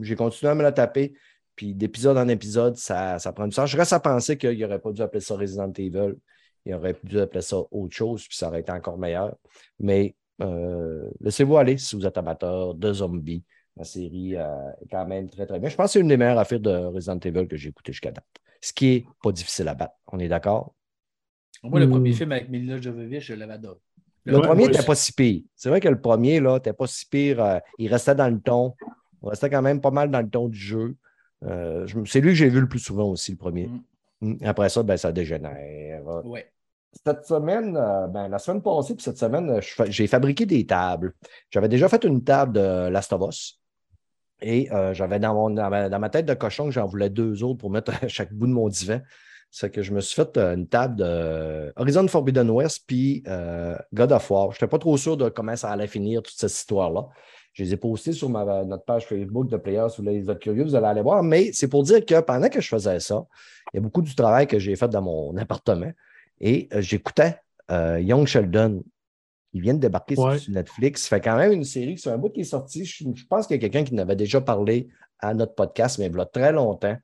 [0.00, 1.12] j'ai continué à me la taper.
[1.56, 3.68] Puis d'épisode en épisode, ça, ça prend du sens.
[3.68, 6.14] Je reste à penser qu'il n'aurait pas dû appeler ça Resident Evil.
[6.64, 9.36] Il aurait dû appeler ça autre chose, puis ça aurait été encore meilleur.
[9.78, 13.44] Mais euh, laissez-vous aller si vous êtes amateur de zombies.
[13.76, 15.68] La série euh, est quand même très, très bien.
[15.68, 18.10] Je pense que c'est une des meilleures affaires de Resident Evil que j'ai écouté jusqu'à
[18.10, 18.24] date.
[18.60, 19.94] Ce qui est pas difficile à battre.
[20.08, 20.74] On est d'accord?
[21.62, 21.90] Moi, le Hmm.
[21.90, 23.78] premier film avec Mila Jovovich, je l'avais adoré.
[24.24, 25.42] Le Ouais, premier n'était pas si pire.
[25.56, 27.40] C'est vrai que le premier, là, n'était pas si pire.
[27.42, 28.74] euh, il restait dans le ton.
[29.22, 30.96] Il restait quand même pas mal dans le ton du jeu.
[31.44, 33.68] Euh, c'est lui que j'ai vu le plus souvent aussi, le premier.
[33.68, 33.78] Mm.
[34.32, 34.36] Mm.
[34.44, 36.02] Après ça, ben, ça dégénère.
[36.24, 36.50] Ouais.
[36.92, 41.14] Cette semaine, euh, ben, la semaine passée, puis cette semaine, j'ai fabriqué des tables.
[41.50, 43.60] J'avais déjà fait une table de Last of Us.
[44.40, 47.70] Et euh, j'avais dans, dans, ma, tête de cochon que j'en voulais deux autres pour
[47.70, 49.00] mettre à chaque bout de mon divan.
[49.50, 53.22] C'est que je me suis fait euh, une table de Horizon Forbidden West puis
[53.92, 54.50] God of War.
[54.52, 57.08] Je n'étais pas trop sûr de comment ça allait finir, toute cette histoire-là.
[57.52, 59.88] Je les ai postés sur notre page Facebook de Players.
[59.90, 61.22] Si vous êtes curieux, vous allez aller voir.
[61.22, 63.26] Mais c'est pour dire que pendant que je faisais ça,
[63.72, 65.90] il y a beaucoup du travail que j'ai fait dans mon appartement.
[66.40, 67.38] Et euh, j'écoutais
[67.70, 68.82] euh, Young Sheldon.
[69.52, 70.38] Il vient de débarquer sur- Ouais.
[70.38, 71.02] sur Netflix.
[71.02, 72.84] Ça fait quand même une série, c'est un bout qui est sorti.
[72.84, 74.88] Je, je pense qu'il y a quelqu'un qui n'avait déjà parlé
[75.20, 76.96] à notre podcast, mais il y a très longtemps.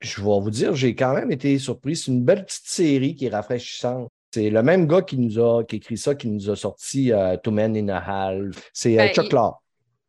[0.00, 1.94] Je vais vous dire, j'ai quand même été surpris.
[1.96, 4.08] C'est une belle petite série qui est rafraîchissante.
[4.34, 7.36] C'est le même gars qui nous a qui écrit ça, qui nous a sorti euh,
[7.36, 8.70] Two Men in a Half.
[8.72, 9.62] C'est euh, Ben, Chuck Lorre.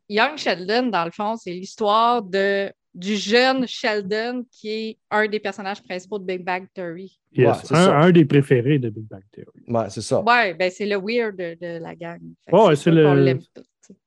[0.08, 5.40] Young Sheldon, dans le fond, c'est l'histoire de, du jeune Sheldon qui est un des
[5.40, 7.18] personnages principaux de Big Bang Theory.
[7.32, 7.46] Yes.
[7.48, 9.48] Ouais, c'est un, un des préférés de Big Bang Theory.
[9.68, 10.20] Ouais, c'est ça.
[10.22, 12.20] Ouais, ben c'est le weird de, de la gang.
[12.48, 13.38] Sûr c'est le-.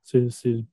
[0.04, 0.30] C'est.
[0.32, 0.64] c'est-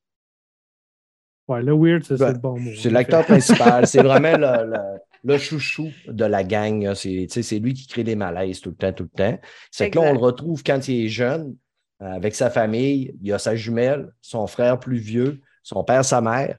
[1.46, 2.70] Ouais, le weird, c'est Ben, le bon mot.
[2.74, 3.87] C'est l'acteur principal.
[3.87, 6.94] C'est vraiment le, le- le chouchou de la gang.
[6.94, 9.38] C'est tu sais, c'est lui qui crée des malaises tout le temps, tout le temps.
[9.70, 11.55] C'est que là, on le retrouve quand il est jeune,
[12.00, 13.14] euh, avec sa famille.
[13.22, 16.57] Il a sa jumelle, son frère plus vieux, son père, sa mère.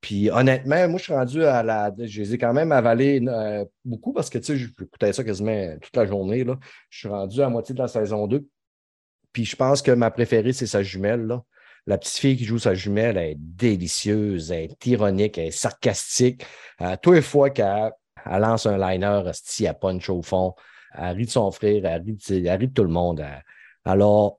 [0.00, 1.92] Puis honnêtement, moi, je suis rendu à la.
[1.98, 5.76] Je les ai quand même avalés euh, beaucoup parce que tu sais, j'écoutais ça quasiment
[5.80, 6.44] toute la journée.
[6.44, 6.56] Là.
[6.88, 8.46] Je suis rendu à moitié de la saison 2.
[9.32, 11.26] Puis je pense que ma préférée, c'est sa jumelle.
[11.26, 11.42] Là.
[11.86, 15.50] La petite fille qui joue sa jumelle, elle est délicieuse, elle est ironique, elle est
[15.50, 16.44] sarcastique.
[17.02, 17.90] Tous les fois qu'elle
[18.26, 20.54] elle lance un liner, elle punch au fond.
[20.94, 23.24] Elle rit de son frère, elle rit de, elle rit de tout le monde.
[23.84, 24.38] Alors,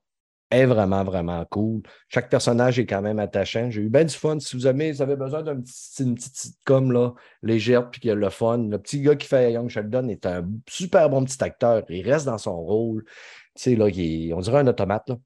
[0.51, 1.81] est vraiment, vraiment cool.
[2.07, 3.69] Chaque personnage est quand même attachant.
[3.69, 4.39] J'ai eu bien du fun.
[4.39, 8.29] Si vous avez, vous avez besoin d'une petite, sitcom là, légère puis qui a le
[8.29, 11.83] fun, le petit gars qui fait Young Sheldon est un super bon petit acteur.
[11.89, 13.03] Il reste dans son rôle.
[13.55, 15.09] Tu sais, là, il est- on dirait un automate.
[15.09, 15.17] Là.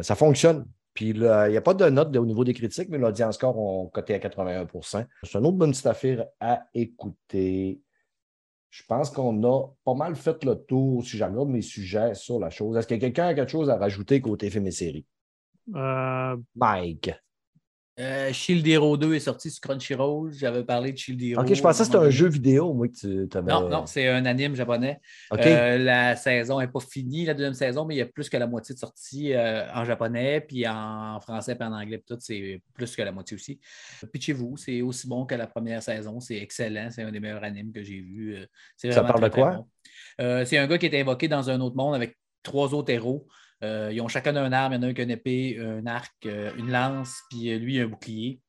[0.00, 0.66] Ça fonctionne.
[0.94, 3.86] Puis il n'y a pas de note au niveau des critiques, mais l'audience score ont
[3.86, 7.80] coté à 81% C'est une autre bonne petite affaire à écouter.
[8.70, 12.38] Je pense qu'on a pas mal fait le tour, si je regarde mes sujets sur
[12.38, 12.76] la chose.
[12.76, 15.06] Est-ce que quelqu'un a quelque chose à rajouter côté film et série?
[15.74, 17.10] Euh, Mike.
[17.98, 20.32] Euh, Shield Hero 2 est sorti sur Crunchyroll.
[20.32, 21.42] J'avais parlé de Shield Hero.
[21.42, 23.50] OK, je pensais que c'était un jeu vidéo, moi, que tu avais.
[23.50, 25.00] Non, non, c'est un anime japonais.
[25.32, 28.36] Euh, la saison n'est pas finie, la deuxième saison, mais il y a plus que
[28.36, 32.20] la moitié de sortie euh, en japonais, puis en français, puis en anglais, puis tout,
[32.20, 33.58] c'est plus que la moitié aussi.
[34.12, 37.72] Pitchez-vous, c'est aussi bon que la première saison, c'est excellent, c'est un des meilleurs animes
[37.72, 38.36] que j'ai vu.
[38.76, 39.66] Ça parle de quoi?
[40.18, 40.44] bon.
[40.44, 43.26] C'est un gars qui est invoqué dans un autre monde avec trois autres héros.
[43.64, 45.58] Euh, ils ont chacun un arme, il y en a un qui a une épée,
[45.60, 48.40] un arc, euh, une lance, puis euh, lui, un bouclier.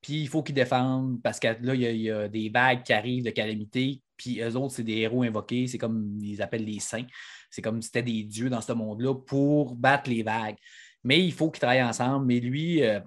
[0.00, 3.24] Puis il faut qu'ils défendent parce que là, il y, a, des vagues qui arrivent
[3.24, 4.02] de calamité.
[4.16, 5.66] Puis eux autres, c'est des héros invoqués.
[5.66, 7.06] C'est comme ils appellent les saints.
[7.50, 10.56] C'est comme si c'était des dieux dans ce monde-là pour battre les vagues.
[11.04, 12.26] Mais il faut qu'ils travaillent ensemble.
[12.26, 13.02] Mais lui, à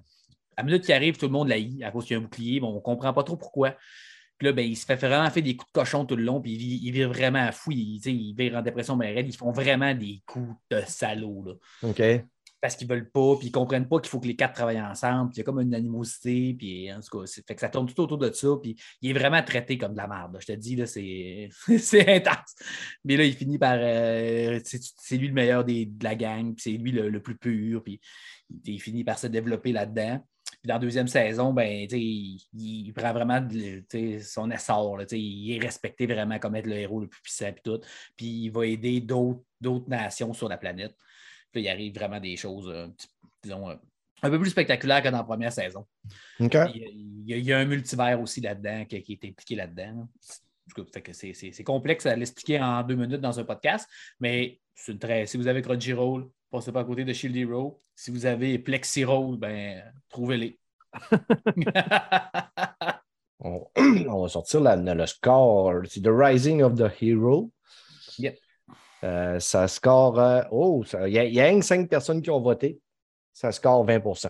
[0.58, 2.60] la minute qu'il arrive, tout le monde l'haït à cause qu'il a un bouclier.
[2.60, 3.76] Bon, on ne comprend pas trop pourquoi.
[4.38, 6.42] Puis là, ben, il se fait vraiment faire des coups de cochon tout le long,
[6.42, 7.72] puis il, il vire vraiment fou.
[7.72, 9.16] Il, il vire en dépression, mais.
[9.24, 11.44] Ils font vraiment des coups de salaud.
[11.46, 11.54] Là
[11.90, 12.02] OK.
[12.62, 15.30] parce qu'ils veulent pas, puis ils comprennent pas qu'il faut que les quatre travaillent ensemble,
[15.30, 17.70] puis il y a comme une animosité, puis en tout cas, c'est- fait que ça
[17.70, 20.34] tourne tout autour de ça, puis il est vraiment traité comme de la merde.
[20.34, 20.40] là.
[20.42, 22.56] Je te dis, là, c'est c'est intense.
[23.04, 23.78] Mais là, il finit par.
[23.80, 27.22] euh, c'est c'est lui le meilleur des- de la gang, puis c'est lui le, le
[27.22, 28.00] plus pur, puis
[28.50, 30.26] il, il finit par se développer là-dedans.
[30.66, 33.84] Puis dans la deuxième saison, ben, il, il prend vraiment de-
[34.20, 34.98] son essor.
[34.98, 37.80] là, il est respecté vraiment comme être le héros le plus puissant, puis tout.
[38.18, 40.96] Puis il va aider d'autres nations sur la planète.
[41.52, 42.88] Puis là, il arrive vraiment des choses, euh,
[43.44, 43.76] disons, euh,
[44.24, 45.86] un peu plus spectaculaires que dans la première saison.
[46.66, 46.90] Puis, euh,
[47.28, 50.08] Il y, a, il y a un multivers aussi là-dedans qui, qui est impliqué là-dedans.
[51.14, 53.88] c'est complexe à l'expliquer en deux minutes dans un podcast,
[54.20, 57.80] mais c'est une très, si vous avez Crunchyroll, passez pas à côté de Shield Hero.
[57.96, 60.58] Si vous avez Plexiroll, ben, trouvez-les.
[63.40, 63.68] On,
[64.08, 65.74] on va sortir la- le score.
[65.88, 67.52] C'est The Rising of the Hero.
[68.18, 68.38] Yep.
[69.04, 70.20] Euh, ça score.
[70.20, 72.80] euh, oh, il y a, il y a rien que cinq personnes qui ont voté.
[73.34, 74.30] Ça score 20%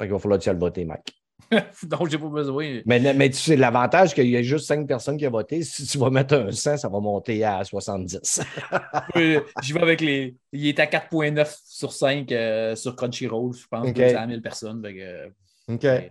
[0.00, 1.14] qu'il va falloir que tu ailles le voter, Mike.
[1.84, 2.80] Donc, j'ai pas besoin.
[2.86, 5.62] Mais, mais tu sais, l'avantage qu'il y a juste cinq personnes qui ont voté.
[5.62, 8.40] Si tu vas mettre un 100, ça va monter à 70.
[9.14, 10.34] Oui, J'y vais avec les.
[10.52, 13.94] Il est à 4,9 sur 5 euh, sur Crunchyroll, je pense, Ok.
[13.94, 14.82] 200 000 personnes.
[14.86, 15.28] euh,
[15.68, 15.82] OK.
[15.84, 16.10] ouais,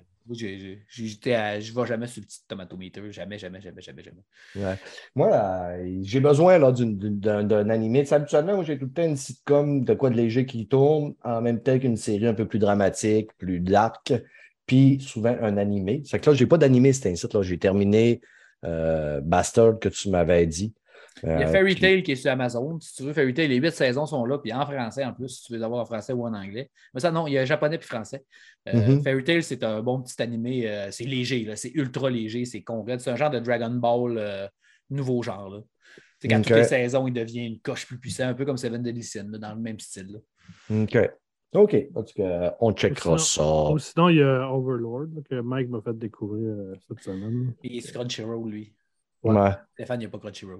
[1.35, 3.01] à- Je ne vais jamais sur le petit tomatometer.
[3.11, 4.21] Jamais, jamais, jamais, jamais, jamais.
[4.55, 4.75] Ouais.
[5.15, 8.11] Moi, euh, j'ai besoin là, d'un animé.
[8.11, 11.61] Habituellement, j'ai tout le temps une sitcom de quoi de léger qui tourne en même
[11.61, 14.13] temps qu'une série un peu plus dramatique, plus dark,
[14.65, 16.01] puis souvent un animé.
[16.05, 17.27] C'est que là, je n'ai pas d'animé, c'est ainsi.
[17.33, 18.21] Là, j'ai terminé
[18.63, 20.73] euh, Bastard que tu m'avais dit.
[21.23, 22.77] Il y a Euh, Fairy puis- Tail qui est sur Amazon.
[22.81, 25.29] Si tu veux, Fairy Tail, les huit saisons sont là, puis en français en plus,
[25.29, 26.69] si tu veux les avoir en français ou en anglais.
[26.93, 28.23] Mais ça, non, il y a japonais puis français.
[28.67, 29.03] Euh, Mhm.
[29.03, 30.69] Fairy Tail, c'est un bon petit animé.
[30.69, 32.99] euh, c'est léger, là, c'est ultra léger, c'est concret.
[32.99, 34.49] C'est un genre de Dragon Ball
[34.89, 35.49] nouveau genre.
[35.49, 35.61] Là.
[36.21, 36.41] C'est Ok.
[36.43, 39.27] toutes les saisons, il devient une coche plus puissant, un peu comme Seven Deadly Sin,
[39.31, 40.11] là, dans le même style.
[40.69, 40.81] là.
[40.83, 40.97] OK.
[41.55, 41.75] OK.
[41.95, 43.71] En tout cas, on checkera ça.
[43.71, 47.53] ou sinon, il y a Overlord que Mike m'a fait découvrir euh, cette semaine.
[47.61, 48.73] Puis il est sur Crunchyroll, lui.
[49.23, 49.51] Ouais.
[49.73, 50.59] Stéphane, il n'y a pas Crunchyroll.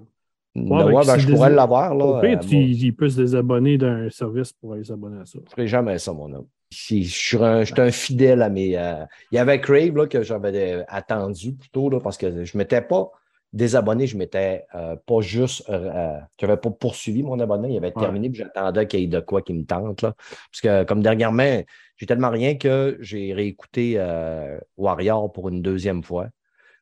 [0.54, 1.94] Ouais, ben, je pourrais l'avoir.
[1.94, 5.26] Là, Au pire, euh, tu- il peut se désabonner d'un service pour aller s'abonner à
[5.26, 5.38] ça.
[5.44, 6.46] Je ferai jamais ça, mon homme.
[6.70, 8.76] Je suis un, je suis un fidèle à mes.
[8.76, 12.58] euh, Il y avait Crave là, que j'avais attendu plutôt là, parce que je ne
[12.58, 13.10] m'étais pas
[13.52, 15.64] désabonné, je m'étais euh, pas juste.
[15.70, 18.02] euh, euh, je n'avais pas poursuivi mon abonnement, il avait Ouais.
[18.02, 20.02] terminé, puis j'attendais qu'il y ait de quoi qui me tente.
[20.02, 20.14] Là.
[20.50, 21.62] Parce que, comme dernièrement,
[21.96, 26.28] j'ai tellement rien que j'ai réécouté euh, Warrior pour une deuxième fois.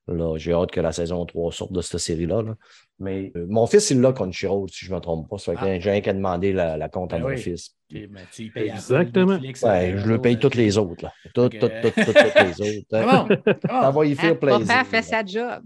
[0.07, 2.43] Là, j'ai hâte que la saison 3 sorte de cette série-là.
[2.43, 2.55] là.
[2.99, 5.39] Mais euh, mon fils, il l'a Crunchyroll, si je ne me trompe pas.
[5.39, 5.79] Ça fait que Ah.
[5.81, 7.75] j'ai rien qu'à demander la, la compte à mon fils.
[7.91, 9.33] Mais tu payes Exactement.
[9.35, 11.07] Netflix, Ouais, euh, je le paye euh, toutes les autres.
[11.33, 12.87] Toutes, toutes, toutes, toutes, toutes les autres.
[12.93, 13.29] hein.
[13.83, 14.67] Ça va y faire Hein, plaisir.
[14.67, 15.63] Papa fait sa job.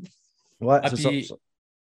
[0.61, 1.35] Ouais, Ah, c'est ça.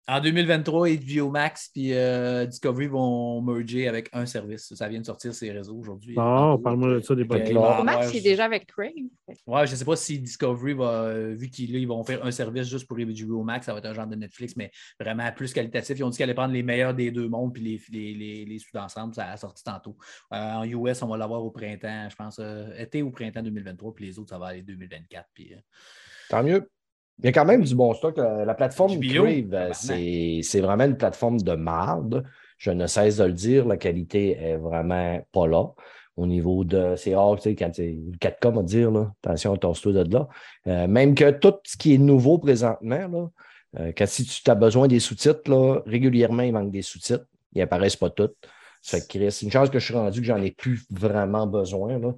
[0.06, 4.74] En 2023, HBO Max puis euh, Discovery vont merger avec un service.
[4.74, 6.14] Ça vient de sortir ces réseaux aujourd'hui.
[6.18, 7.52] Ah, parle-moi de ça des podcasts.
[7.52, 8.90] avoir- Max, c'est déjà avec Crave.
[9.46, 12.30] Ouais, je ne sais pas si Discovery va, euh, vu qu'ils ils vont faire un
[12.30, 14.70] service juste pour HBO Max, ça va être un genre de Netflix, mais
[15.00, 15.98] vraiment plus qualitatif.
[15.98, 18.44] Ils ont dit qu'ils allaient prendre les meilleurs des deux mondes puis les, les, les,
[18.44, 19.14] les soudre ensemble.
[19.14, 19.96] Ça a sorti tantôt.
[20.34, 23.94] Euh, en US, on va l'avoir au printemps, je pense, euh, été ou printemps 2023,
[23.94, 25.30] puis les autres, ça va aller 2024.
[25.32, 25.58] Puis, euh,
[26.28, 26.68] Tant mieux.
[27.18, 28.16] Il y a quand même du bon stock.
[28.16, 32.24] La, la plateforme Crave, euh, c'est vraiment une plateforme de marde.
[32.58, 33.66] Je ne cesse de le dire.
[33.66, 35.66] La qualité est vraiment pas là.
[36.16, 36.94] Au niveau de.
[36.96, 39.12] C'est rare, tu sais, quand c'est le 4K, on va dire, là.
[39.24, 40.28] Attention, torse-toi de là.
[40.66, 43.30] Euh, même que tout ce qui est nouveau présentement, là,
[43.80, 47.26] euh, quand si tu as besoin des sous-titres, là, régulièrement, il manque des sous-titres.
[47.54, 48.30] Ils apparaissent pas tous.
[48.80, 50.84] Ça fait que Chris, c'est une chance que je suis rendu que j'en ai plus
[50.90, 51.98] vraiment besoin.
[51.98, 52.12] Là.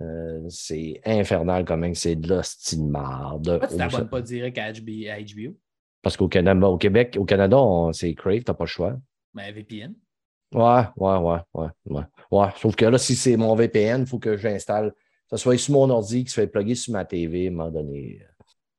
[0.00, 3.44] Euh, c'est infernal quand même, c'est de l'hostie de marde.
[3.58, 5.56] Pourquoi tu t'abonnes pas direct à HB à HBO?
[6.02, 8.96] Parce qu'au Canada, au Québec, au Canada, on- c'est Crave, t'as pas le choix.
[9.34, 9.94] Ben, VPN.
[10.52, 12.02] Ouais, ouais, ouais, ouais, ouais.
[12.30, 14.96] Ouais, sauf que là, si c'est mon VPN, il faut que j'installe, que
[15.30, 17.70] ce soit sur mon ordi qui se fait plugger sur ma TV à un moment
[17.70, 18.20] donné.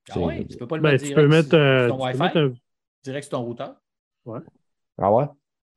[0.09, 1.95] Ah ouais, tu peux pas le Ben, mettre tu direct peux mettre, sur, euh, sur
[1.95, 2.53] ton tu peux Wi-Fi, mettre un-
[3.03, 3.75] direct sur ton routeur.
[4.97, 5.25] Ah ouais?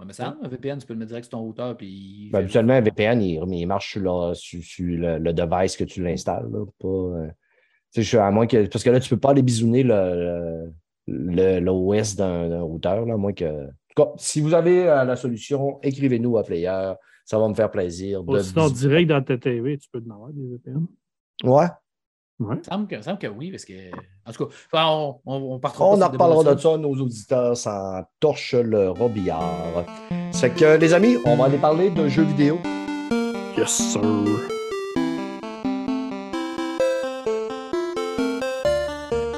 [0.00, 1.76] Ouais, mais ça, un VPN, tu peux le mettre direct sur ton routeur.
[1.76, 5.76] Puis Ben, habituellement, un VPN, il, il marche sur, le, sur- sur le, le device
[5.76, 6.46] que tu l'installes.
[6.80, 7.28] Pas, euh,
[7.96, 8.66] je à moins que.
[8.66, 10.72] Parce que là, tu ne peux pas aller bisouner le,
[11.06, 13.44] le- l'OS d'un, d'un routeur, là, à moins que.
[13.66, 16.92] En tout cas, si vous avez euh, la solution, écrivez-nous à Player.
[17.24, 18.22] Ça va me faire plaisir.
[18.24, 20.86] De sinon, direct dans ta TV, tu peux en avoir des VPN.
[21.44, 21.66] Ouais.
[22.40, 22.56] Ouais.
[22.56, 23.72] Il me semble que, il semble que oui, parce que.
[24.26, 28.02] En tout cas, on, on, on partira On en reparlera de ça, nos auditeurs s'en
[28.18, 29.84] torchent le robillard.
[30.32, 32.58] C'est que, les amis, on va aller parler de jeux vidéo.
[33.56, 34.00] Yes, sir.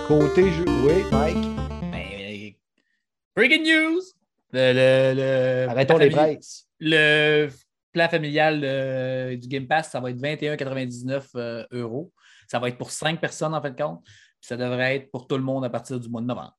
[0.08, 0.64] Côté jeu.
[0.84, 1.36] Oui, Mike.
[1.92, 2.52] Ben,
[3.34, 4.00] breaking news!
[4.52, 6.66] Le, le, le- Arrêtons les presses.
[6.78, 7.48] Le
[7.96, 12.12] plan familial euh, du Game Pass, ça va être 21,99 euh, euros.
[12.48, 14.04] Ça va être pour 5 personnes en fin de compte.
[14.04, 16.56] Puis ça devrait être pour tout le monde à partir du mois de novembre.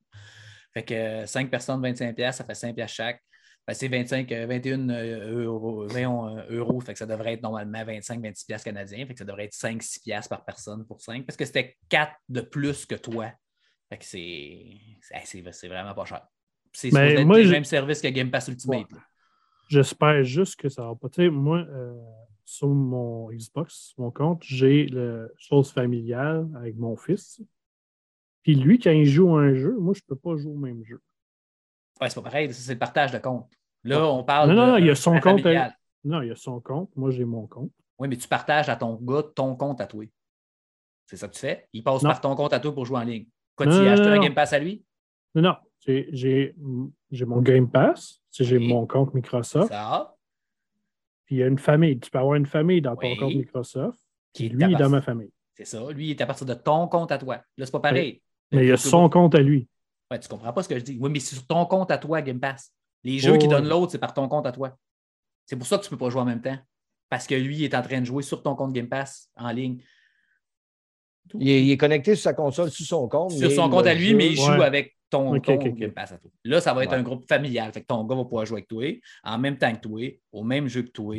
[0.74, 3.22] Fait que 5 personnes, 25$, piastres, ça fait 5$ piastres chaque.
[3.68, 6.80] Ben, c'est 25, euh, 21 euh, euros, 20 euh, euros.
[6.80, 9.06] Fait que ça devrait être normalement 25, 26$ piastres canadiens.
[9.06, 11.26] Fait que ça devrait être 5, 6$ piastres par personne pour 5.
[11.26, 13.30] Parce que c'était 4 de plus que toi.
[13.90, 14.70] Fait que c'est,
[15.24, 16.26] c'est, vraiment pas cher.
[16.72, 18.86] C'est Ben, le même service que Game Pass Ultimate.
[19.68, 21.08] J'espère juste que ça va pas.
[21.08, 21.94] Tu sais, moi, euh,
[22.44, 27.40] sur mon Xbox, mon compte, j'ai le chose familiale avec mon fils.
[28.42, 30.82] Puis lui, quand il joue à un jeu, moi, je peux pas jouer au même
[30.84, 31.00] jeu.
[32.00, 33.50] Ouais, c'est pas pareil, c'est le partage de compte.
[33.84, 35.40] Là, on parle Non, non, de non, il y a son la compte.
[35.42, 35.76] familiale.
[36.04, 36.90] Non, il y a son compte.
[36.96, 37.70] Moi, j'ai mon compte.
[37.98, 40.04] Oui, mais tu partages à ton gars ton compte à toi.
[41.06, 41.68] C'est ça que tu fais?
[41.72, 42.10] Il passe Non.
[42.10, 43.26] par ton compte à toi pour jouer en ligne.
[43.56, 44.18] Quoi, tu y non, non, un.
[44.20, 44.84] Game Pass à lui?
[45.40, 45.56] Non, non.
[46.12, 46.54] J'ai-
[47.26, 48.20] mon Game Pass.
[48.32, 48.68] J'ai Oui.
[48.68, 49.68] mon compte Microsoft.
[49.72, 50.14] Ça,
[51.26, 51.98] Puis il y a une famille.
[51.98, 53.16] Tu peux avoir une famille dans ton Oui.
[53.16, 53.98] compte Microsoft.
[54.34, 55.32] qui lui, est dans ma famille.
[55.54, 55.90] C'est ça.
[55.90, 57.36] Lui, il est à partir de ton compte à toi.
[57.56, 58.22] Là, c'est pas pareil.
[58.52, 59.66] Mais il y a son compte à lui.
[60.10, 60.98] Ouais, tu comprends pas ce que je dis.
[61.00, 62.72] Oui, mais c'est sur ton compte à toi, Game Pass.
[63.04, 64.76] Les jeux Oh, qui donnent l'autre, c'est par ton compte à toi.
[65.46, 66.58] C'est pour ça que tu peux pas jouer en même temps.
[67.08, 69.50] Parce que lui, il est en train de jouer sur ton compte Game Pass en
[69.50, 69.82] ligne.
[71.34, 73.32] Il est, il est connecté sur sa console, sur son compte.
[73.32, 74.64] sur son compte à lui, jeu- mais il joue Ouais.
[74.64, 75.74] avec ton, Ok, ton ok, ok.
[75.74, 76.30] Game Pass à toi.
[76.44, 76.98] Là, ça va être Ouais.
[76.98, 77.72] un groupe familial.
[77.72, 78.84] Fait que ton gars va pouvoir jouer avec toi
[79.24, 81.16] en même temps que toi, au même jeu que toi.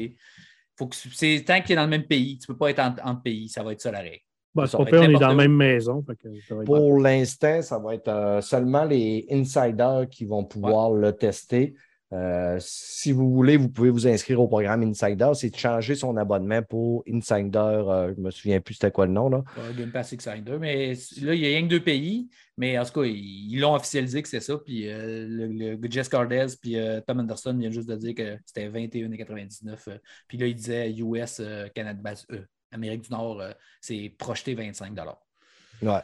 [0.78, 2.82] Faut que c'est tant qu'il est dans le même pays, tu ne peux pas être
[3.04, 4.24] en, pays, ça va être ça la règle.
[4.56, 6.04] Bah, Ça pire, on est dans la même maison.
[6.04, 6.64] fait que bon.
[6.64, 11.76] Pour l'instant, ça va être euh, seulement les insiders qui vont pouvoir le tester.
[12.12, 15.30] Euh, si vous voulez, vous pouvez vous inscrire au programme Insider.
[15.36, 17.58] C'est de changer son abonnement pour Insider.
[17.60, 19.30] euh, je ne me souviens plus c'était quoi le nom.
[19.30, 19.44] Là.
[19.78, 23.02] Game Pass Insider, mais là, il y a rien que deux pays, mais en tout
[23.02, 24.58] cas, ils l'ont officialisé que c'est ça.
[24.58, 28.38] Puis euh, le, le Jess Cardez puis euh, Tom Anderson viennent juste de dire que
[28.46, 29.78] c'était 21,99.
[29.90, 29.98] euh,
[30.28, 32.42] puis là, il disait US, euh, Canada, ben, euh,
[32.72, 33.52] Amérique du Nord, euh,
[33.82, 34.94] c'est projeté 25
[35.82, 36.02] Ouais.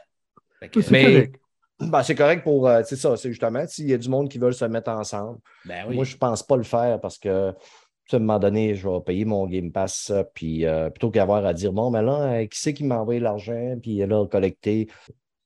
[0.72, 1.36] Que, Mais- correct.
[1.80, 2.68] Ben, c'est correct pour.
[2.68, 5.40] euh, c'est ça, c'est justement s'il y a du monde qui veulent se mettre ensemble.
[5.66, 5.96] ben oui.
[5.96, 9.02] Moi, je ne pense pas le faire parce que, à un moment donné, je vais
[9.02, 12.60] payer mon Game Pass, puis euh, plutôt qu'avoir à dire, bon, mais là, euh, qui
[12.60, 14.88] c'est qui m'a envoyé l'argent, puis là, collecté,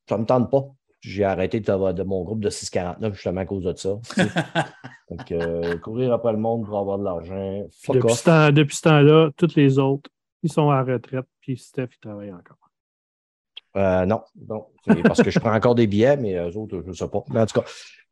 [0.07, 0.65] ça ne me tente pas.
[1.01, 3.97] J'ai arrêté de, de mon groupe de 649 justement à cause de ça.
[4.03, 4.27] tu sais.
[5.09, 8.19] Donc, euh, courir après le monde pour avoir de l'argent, fuck Depuis off.
[8.19, 10.09] ce, temps, depuis ce temps-là, tous les autres,
[10.43, 12.57] ils sont à la retraite, puis Steph, il travaille encore.
[13.77, 14.65] Euh, non, non.
[14.87, 17.23] C'est parce que je prends encore des billets, mais eux autres, je ne sais pas.
[17.29, 17.67] Mais en tout cas,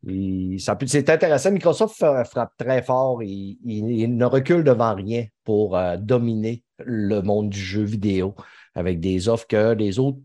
[0.05, 1.51] il- ça peut- c'est intéressant.
[1.51, 3.23] Microsoft fra- frappe très fort.
[3.23, 8.35] Il, il- il ne recule devant rien pour euh, dominer le monde du jeu vidéo
[8.75, 10.19] avec des offres que les autres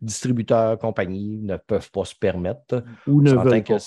[0.00, 2.84] distributeurs, compagnies ne peuvent pas se permettre.
[3.06, 3.78] Ou ne veulent que- pas.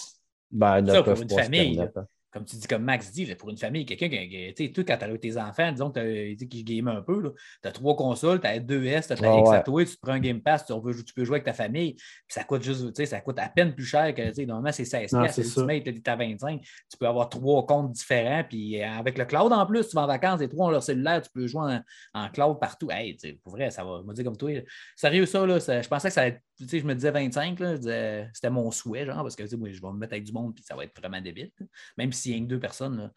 [0.51, 2.05] ben, ne Ça, pour peuvent une pas famille, se permettre.
[2.35, 4.83] Comme tu dis, comme Max dit, là, pour une famille, quelqu'un qui, tu sais, toi,
[4.83, 7.95] quand tu as tes enfants, disons que t'as- tu game un peu, tu as trois
[7.95, 9.55] consoles, tu as deux S, tu as ta Ah X ouais.
[9.55, 11.53] à toi, tu te prends un Game Pass, tu, veux- tu peux jouer avec ta
[11.53, 14.33] famille, puis ça coûte juste, tu sais, ça coûte à peine plus cher que, tu
[14.33, 15.39] sais, normalement, c'est 16 Non, piastres.
[15.39, 19.53] Ultimate, t'es à 25, tu peux avoir trois comptes différents, puis euh, avec le cloud
[19.53, 21.79] en plus, tu vas en vacances, les trois ont leur cellulaire, tu peux jouer
[22.13, 22.91] en, en cloud partout.
[22.91, 24.51] Hey, tu sais, pour vrai, ça va, me dire comme toi,
[24.97, 27.11] sérieux ça, là, ça- je pensais que ça allait être, tu sais, je me disais
[27.11, 29.87] 25, là, je disais, c'était mon souhait, genre, parce que, tu sais, moi, je vais
[29.87, 31.65] me mettre avec du monde, puis ça va être vraiment débile, là.
[31.97, 33.11] même s'il y a que deux personnes, là,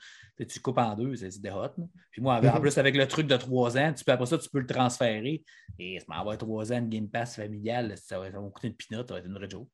[0.47, 1.63] tu coupes en deux, c'est des hot.
[1.77, 1.85] là.
[2.11, 4.39] Puis moi, avec- en plus, avec le truc de trois ans, tu peux, après ça,
[4.39, 5.43] tu peux le transférer.
[5.79, 8.69] Et ça va avoir trois ans de Game Pass familial, ça va, ça va coûter
[8.69, 9.69] une pinotte, ça va être une vraie joke.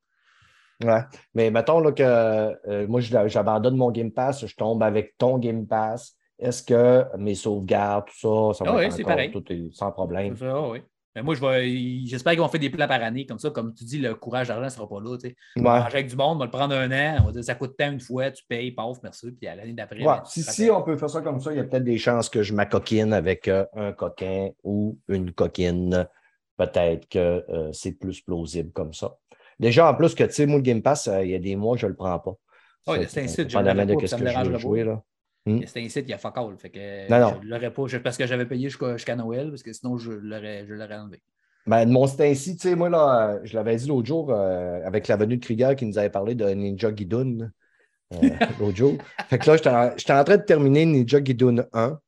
[0.83, 1.03] Ouais.
[1.35, 5.67] Mais mettons là, que euh, moi, j'abandonne mon Game Pass, je tombe avec ton Game
[5.67, 9.31] Pass Est-ce que mes sauvegardes, tout ça, ça va oui, être c'est encore pareil.
[9.31, 10.35] tout est sans problème?
[10.43, 10.83] Ah oui.
[11.15, 13.25] Mais moi, je vais, j'espère qu'ils vont faire des plans par année.
[13.25, 15.17] Comme ça, comme tu dis, le courage d'argent ne sera pas là.
[15.17, 15.37] tu sais.
[15.57, 17.19] On va manger avec du monde, on va le prendre un an.
[17.23, 19.31] On va dire ça coûte tant une fois, tu payes, paf, merci.
[19.33, 20.05] Puis à l'année d'après.
[20.05, 22.29] Ouais, Si, si on peut faire ça comme ça, il y a peut-être des chances
[22.29, 26.07] que je m'acoquine avec euh, un coquin ou une coquine.
[26.57, 29.17] Peut-être que euh, c'est plus plausible comme ça.
[29.61, 31.57] Déjà, en plus que, tu sais, moi, le Game Pass, euh, il y a des
[31.57, 32.35] mois, je ne le prends pas.
[33.09, 35.05] C'est un site, je ça me jouer, pas.
[35.47, 35.67] Là.
[35.67, 36.57] C'est un site, il y a fuck all.
[36.59, 37.41] Fait que Non, non.
[37.43, 37.87] je l'aurais pas.
[37.87, 40.65] je- parce que j'avais payé jusqu'à Noël, parce que sinon, je l'aurais
[40.97, 41.21] enlevé.
[41.67, 44.81] Ben, mon site ainsi, tu sais, moi, là, euh, je l'avais dit l'autre jour euh,
[44.85, 47.51] avec la venue de Krieger qui nous avait parlé de Ninja Guidon
[48.13, 48.17] euh,
[48.61, 48.99] l'autre jour.
[49.29, 51.99] Fait que là, j'étais en, en train de terminer Ninja Guidon 1.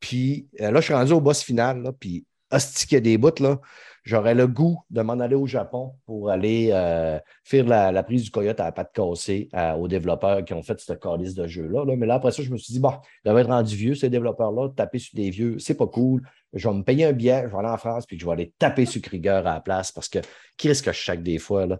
[0.00, 1.82] Puis euh, là, je suis rendu au boss final.
[1.82, 3.60] Là, puis, hostie qu'il y a des bouts, là.
[4.06, 8.30] J'aurais le goût de m'en aller au Japon pour aller euh, faire la, prise du
[8.30, 11.84] coyote à la patte cassée aux développeurs qui ont fait ce calice de jeu-là.
[11.84, 11.96] là.
[11.96, 14.08] Mais là, après ça, je me suis dit, bon, ils doivent être rendus vieux, ces
[14.08, 16.22] développeurs-là, taper sur des vieux, c'est pas cool.
[16.52, 18.52] Je vais me payer un billet, je vais aller en France, puis je vais aller
[18.60, 20.20] taper sur Krieger à la place parce que
[20.56, 21.66] qui risque que je chaque des fois?
[21.66, 21.76] Là?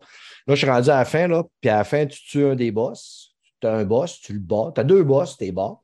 [0.49, 2.57] là, je suis rendu à la fin, là, puis à la fin, tu tues un
[2.57, 3.37] des boss.
[3.61, 4.73] Tu as un boss, tu le bats.
[4.75, 5.79] Tu as deux boss, tu es bas.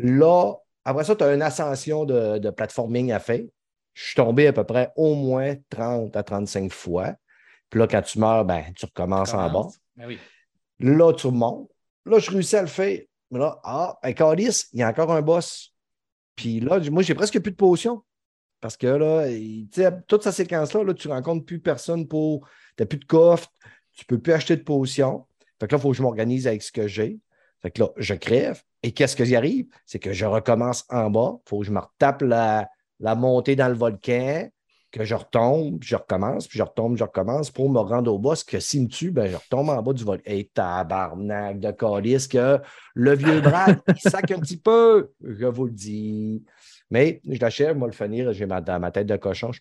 [0.00, 0.52] Là,
[0.84, 3.44] après ça, tu as une ascension de, de platforming à faire.
[4.00, 7.14] Je suis tombé à peu près au moins 30 à 35 fois.
[7.68, 9.68] Puis là, quand tu meurs, ben, tu recommences en bas.
[9.96, 10.18] Ben oui.
[10.78, 11.70] Là, tu remontes.
[12.06, 12.98] Là, je réussis à le faire.
[13.30, 15.74] Mais là, ah, ben, Calice, il y a encore un boss.
[16.34, 18.02] Puis là, moi, j'ai presque plus de potions.
[18.60, 22.08] Parce que là, il- tu sais, toute cette séquence-là, là, tu ne rencontres plus personne
[22.08, 22.46] pour.
[22.76, 23.52] Tu n'as plus de coffre,
[23.92, 25.26] tu ne peux plus acheter de potions.
[25.60, 27.18] Fait que là, il faut que je m'organise avec ce que j'ai.
[27.60, 28.62] Fait que là, je crève.
[28.82, 29.66] Et qu'est-ce qui arrive?
[29.84, 31.34] C'est que je recommence en bas.
[31.44, 32.66] Il faut que je me retape la,
[33.00, 34.48] la montée dans le volcan,
[34.90, 38.18] que je retombe, puis je recommence, puis je retombe, je recommence pour me rendre au
[38.18, 38.42] boss.
[38.42, 40.22] Que s'il me tue, ben, je retombe en bas du volcan.
[40.26, 42.58] Et tabarnak de calice que
[42.94, 45.10] le vieux Brad, il sac un petit peu.
[45.22, 46.44] Je vous le dis.
[46.90, 49.52] Mais je l'achève, moi, le finir, j'ai ma, dans ma tête de cochon.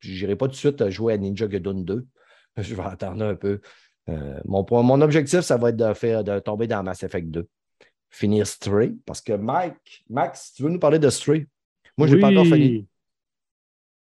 [0.00, 2.06] Je n'irai pas tout de suite jouer à Ninja Gaiden 2.
[2.58, 3.60] Je vais attendre un peu.
[4.08, 7.28] Euh, mon, point- mon objectif, ça va être de, faire, de tomber dans Mass Effect
[7.28, 7.48] 2.
[8.10, 8.94] Finir Stray.
[9.06, 11.46] Parce que Mike, Max, tu veux nous parler de Stray?
[11.98, 12.86] Moi, je n'ai pas encore fini.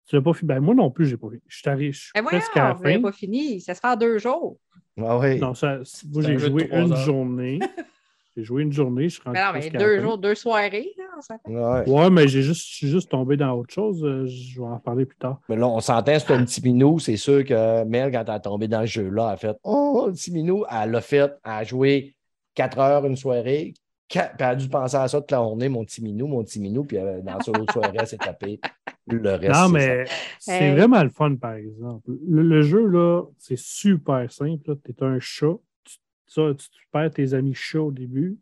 [0.09, 0.49] Tu l'as pas fini?
[0.49, 1.43] Ben, moi non plus, j'ai pas fini.
[1.47, 3.01] Je suis arrivé- je suis Ben voyons, presque à la fin.
[3.01, 3.61] pas fini.
[3.61, 4.59] Ça se fait en deux jours.
[5.01, 5.39] Ah oui.
[5.39, 5.79] Non, ça,
[6.11, 6.97] moi, j'ai joué une heures.
[6.97, 7.59] journée.
[8.35, 10.95] J'ai joué une journée, je suis rendu Mais non, mais deux jours, deux soirées.
[10.97, 11.83] Là.
[11.85, 11.87] Ouais.
[11.91, 14.03] Ouais, mais j'ai juste, je suis juste tombé dans autre chose.
[14.03, 15.39] euh, Je vais en parler plus tard.
[15.51, 16.99] Mais là, on s'entend, c'est un petit minou.
[16.99, 20.07] C'est sûr que Mel, quand elle est tombée dans ce jeu-là, elle a fait Oh,
[20.09, 20.65] un petit minou.
[20.71, 21.31] Elle l'a fait.
[21.45, 22.17] Elle a joué
[22.55, 23.75] quatre heures une soirée.
[24.21, 26.61] Puis elle a dû penser à ça toute la journée, mon petit minou, mon petit
[26.61, 26.85] minou.
[26.85, 28.61] Puis euh, dans son autre soirée, elle s'est tapée
[29.07, 29.53] le reste.
[29.53, 30.05] Non, c'est mais
[30.39, 30.73] c'est Hey.
[30.73, 32.11] vraiment le fun, par exemple.
[32.29, 34.77] Le, le jeu, là, c'est super simple.
[34.85, 35.55] Tu es un chat.
[35.85, 35.97] Tu,
[36.27, 38.39] ça, tu, tu perds tes amis chats au début.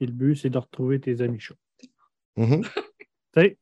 [0.00, 1.54] Et le but, c'est de retrouver tes amis chats.
[2.36, 2.44] Tu
[3.34, 3.58] sais,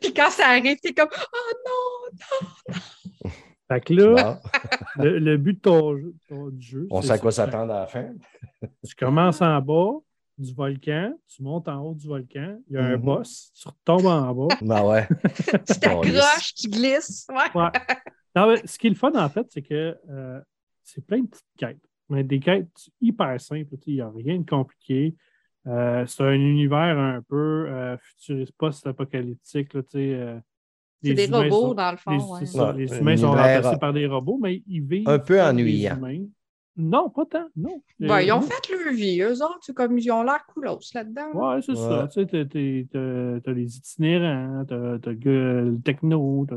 [0.00, 2.74] Puis quand ça arrive, t'es comme Oh non!
[3.68, 4.40] fait que là,
[4.96, 7.80] le, le but de ton jeu, ton- du jeu, on sait à quoi s'attendre à
[7.80, 8.12] la fin.
[8.86, 9.92] Tu commences en bas
[10.36, 13.02] du volcan, tu montes en haut du volcan, il y a un Mhm.
[13.02, 14.48] boss, tu retombes en bas.
[14.62, 15.08] Ben ouais.
[15.66, 17.26] Tu t'accroches, tu glisses.
[17.30, 17.60] Ouais.
[17.62, 17.70] Ouais.
[18.36, 20.40] Non, mais ce qui est le fun, en fait, c'est que euh,
[20.82, 21.78] c'est plein de petites quêtes.
[22.08, 22.68] Mais des quêtes
[23.00, 23.74] hyper simples.
[23.86, 25.14] Il n'y a rien de compliqué.
[25.66, 29.72] Euh, c'est un univers un peu euh, futuriste, post-apocalyptique.
[29.72, 30.38] là, tu sais, euh,
[31.02, 32.10] C'est des humains robots, sont- dans le fond.
[32.10, 32.46] les, ouais.
[32.46, 35.08] ça, Ouais, les humains sont remplacés par des robots, mais ils vivent.
[35.08, 35.96] un peu ennuyant.
[35.96, 36.24] humains.
[36.76, 37.48] Non, pas tant.
[37.56, 37.82] Non.
[38.00, 38.46] Ben, Euh, ils ont non.
[38.46, 39.60] fait leur vie, eux autres.
[39.62, 41.32] c'est Comme ils ont l'air coolos là-dedans.
[41.32, 42.08] Ouais, c'est ça.
[42.08, 45.30] Tu sais, t'as- t'es- t'as t'as les itinérants, t'as t'as le gars,
[45.62, 46.56] le techno, t'as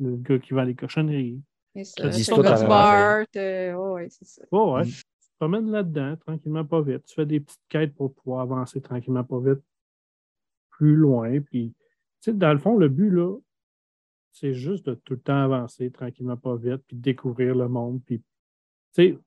[0.00, 1.42] le gars qui vend les cochonneries.
[1.76, 3.24] À gars la smart.
[3.36, 4.42] euh, ouais, c'est ça.
[4.50, 4.84] Ouais, ouais.
[4.84, 4.86] Mm.
[4.86, 7.04] Tu te promènes là-dedans, tranquillement, pas vite.
[7.04, 9.62] Tu fais des petites quêtes pour pouvoir avancer tranquillement, pas vite,
[10.70, 11.40] plus loin.
[11.40, 11.74] Puis,
[12.20, 13.36] tu sais, dans le fond, le but, là,
[14.32, 18.00] c'est juste de tout le temps avancer tranquillement, pas vite, puis de découvrir le monde.
[18.04, 18.24] Puis, tu
[18.92, 19.18] sais,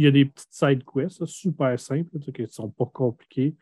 [0.00, 3.54] il y a des petites side quests, là, super simples, qui ne sont pas compliquées.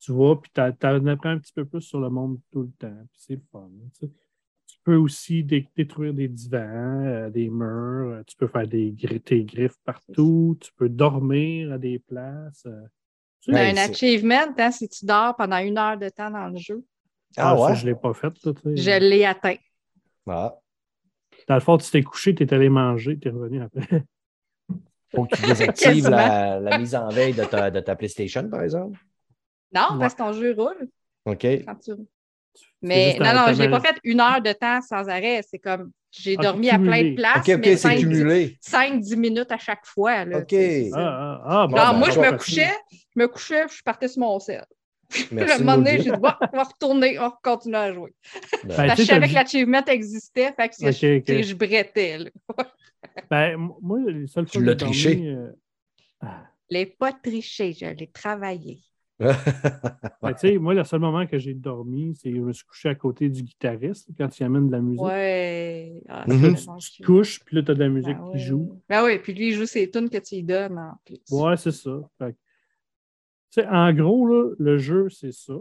[0.00, 2.70] Tu vois, puis tu en apprends un petit peu plus sur le monde tout le
[2.78, 2.96] temps.
[3.12, 3.70] Puis c'est le fun.
[4.00, 6.58] tu peux aussi dé- détruire des divans,
[7.04, 11.72] euh, des murs, euh, tu peux faire des gri- tes griffes partout, tu peux dormir
[11.72, 12.64] à des places.
[12.66, 12.82] euh.
[13.42, 16.56] Tu Ouais, un achievement, hein, si tu dors pendant une heure de temps dans le
[16.58, 16.82] jeu,
[17.36, 17.76] Ah ça, ouais?
[17.76, 18.32] je ne l'ai pas fait.
[18.44, 19.56] là, je l'ai atteint.
[20.26, 20.54] Ah.
[21.48, 24.04] Dans le fond, tu t'es couché, tu es allé manger, tu es revenu après.
[25.14, 28.62] Faut que tu désactives la, la mise en veille de ta, de ta PlayStation, par
[28.62, 28.98] exemple.
[29.74, 29.98] Non, Ouais.
[30.00, 30.88] parce que ton jeu roule
[31.24, 31.42] OK.
[31.64, 31.92] quand tu.
[32.54, 35.40] C'est Mais non, non, je l'ai pas fait une heure de temps sans arrêt.
[35.48, 38.58] C'est comme j'ai Ah, dormi à plein de places, OK, OK, mais c'est cumulé.
[38.62, 40.24] 5-10 minutes à chaque fois.
[40.26, 40.52] Là, OK.
[40.52, 43.82] Ah, ah, ah, bon, Non, ben, moi, je me couchais, je me couchais, puis je
[43.82, 44.64] partais sur mon sel.
[45.12, 47.22] Puis Merci à un de moment le donné, j'ai dit, bon, on va retourner, on
[47.22, 48.14] va continuer à jouer.
[48.64, 51.24] Ben, Parce que je savais que l'achievement existait, fait que Ok, je, ok.
[51.24, 52.18] tu sais, je brettais.
[53.30, 55.28] Ben, moi, les seules Tu fois que l'as j'ai dormi, triché.
[55.28, 55.52] euh,
[56.22, 56.28] Je
[56.70, 58.80] l'ai pas triché, je l'ai travaillé.
[59.20, 62.64] ben, tu sais, moi, le seul moment que j'ai dormi, c'est que je me suis
[62.64, 65.00] couché à côté du guitariste quand il amène de la musique.
[65.02, 66.02] Ouais.
[66.08, 66.56] Ah, Mhm.
[66.56, 68.38] c'est Tu te couches, puis là, tu as de la musique Ben qui ouais.
[68.38, 68.80] joue.
[68.88, 71.20] Ben oui, puis lui, il joue ses tunes que tu lui donnes en plus.
[71.30, 72.00] Ouais, c'est ça.
[72.18, 72.36] Fait
[73.52, 75.54] tu en gros, là, le jeu, c'est ça.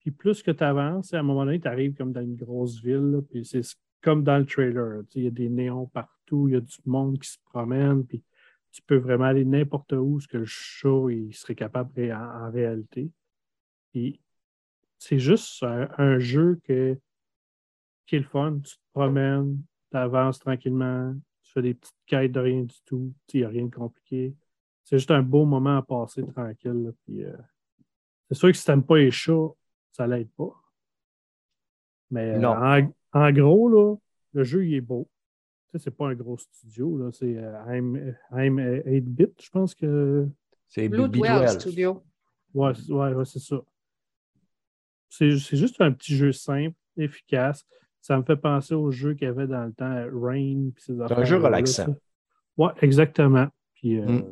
[0.00, 2.80] Puis plus que tu avances, à un moment donné, tu arrives comme dans une grosse
[2.82, 3.62] ville, puis c'est
[4.02, 5.00] comme dans le trailer.
[5.08, 7.38] tu sais, Il y a des néons partout, il y a du monde qui se
[7.44, 8.22] promène, puis
[8.72, 12.50] tu peux vraiment aller n'importe où, ce que le chat il serait capable en, en
[12.50, 13.10] réalité.
[13.90, 14.20] Puis
[14.98, 16.96] c'est juste un, un jeu que,
[18.06, 18.60] qui est le fun.
[18.62, 19.60] Tu te promènes,
[19.90, 23.48] tu avances tranquillement, tu fais des petites quêtes de rien du tout, il n'y a
[23.48, 24.34] rien de compliqué.
[24.84, 26.84] C'est juste un beau moment à passer tranquille.
[26.84, 27.36] là, puis, euh,
[28.28, 29.48] c'est sûr que si tu n'aimes pas les chats,
[29.92, 30.54] ça l'aide pas.
[32.10, 33.96] Mais euh, en, en gros, là,
[34.32, 35.08] le jeu il est beau.
[35.72, 36.98] Tu sais, c'est pas un gros studio.
[36.98, 40.26] là, C'est euh, I'm, I'm 8-bit, je pense que.
[40.68, 41.60] C'est Bloodwell Bloodwell.
[41.60, 42.02] Studio.
[42.54, 43.60] Ouais, c'est- ouais, ouais, c'est ça.
[45.08, 47.64] C'est c'est juste un petit jeu simple, efficace.
[48.00, 50.70] Ça me fait penser au jeu qu'il y avait dans le temps, Rain.
[50.74, 51.94] puis ces un jeu relaxant.
[52.56, 53.48] Ouais, exactement.
[53.74, 54.24] Puis, euh, Mm.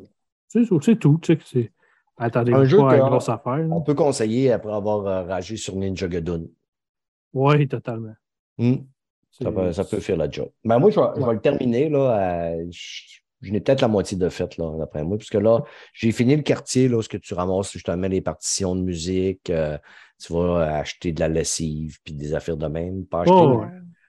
[0.47, 1.19] c'est c'est tout.
[1.21, 1.71] Tu sais, que c'est.
[2.17, 3.59] Attendez, Un jeu pas une grosse affaire.
[3.59, 3.67] là.
[3.73, 6.49] On peut conseiller après avoir euh, ragé sur Ninja Gaiden.
[7.33, 8.15] Oui, totalement.
[8.57, 8.75] Hmm.
[9.41, 10.49] Ça, peut, ça peut faire la job.
[10.65, 11.89] Ben, moi, je vais, je vais le terminer.
[11.89, 15.61] Là, je je n'ai peut-être la moitié de fait, là, d'après moi, puisque là,
[15.93, 19.49] j'ai fini le quartier, là, où ce que tu ramasses justement les partitions de musique,
[19.49, 19.77] euh,
[20.21, 23.05] tu vas acheter de la lessive, puis des affaires de même.
[23.05, 23.61] Pas acheter Oh,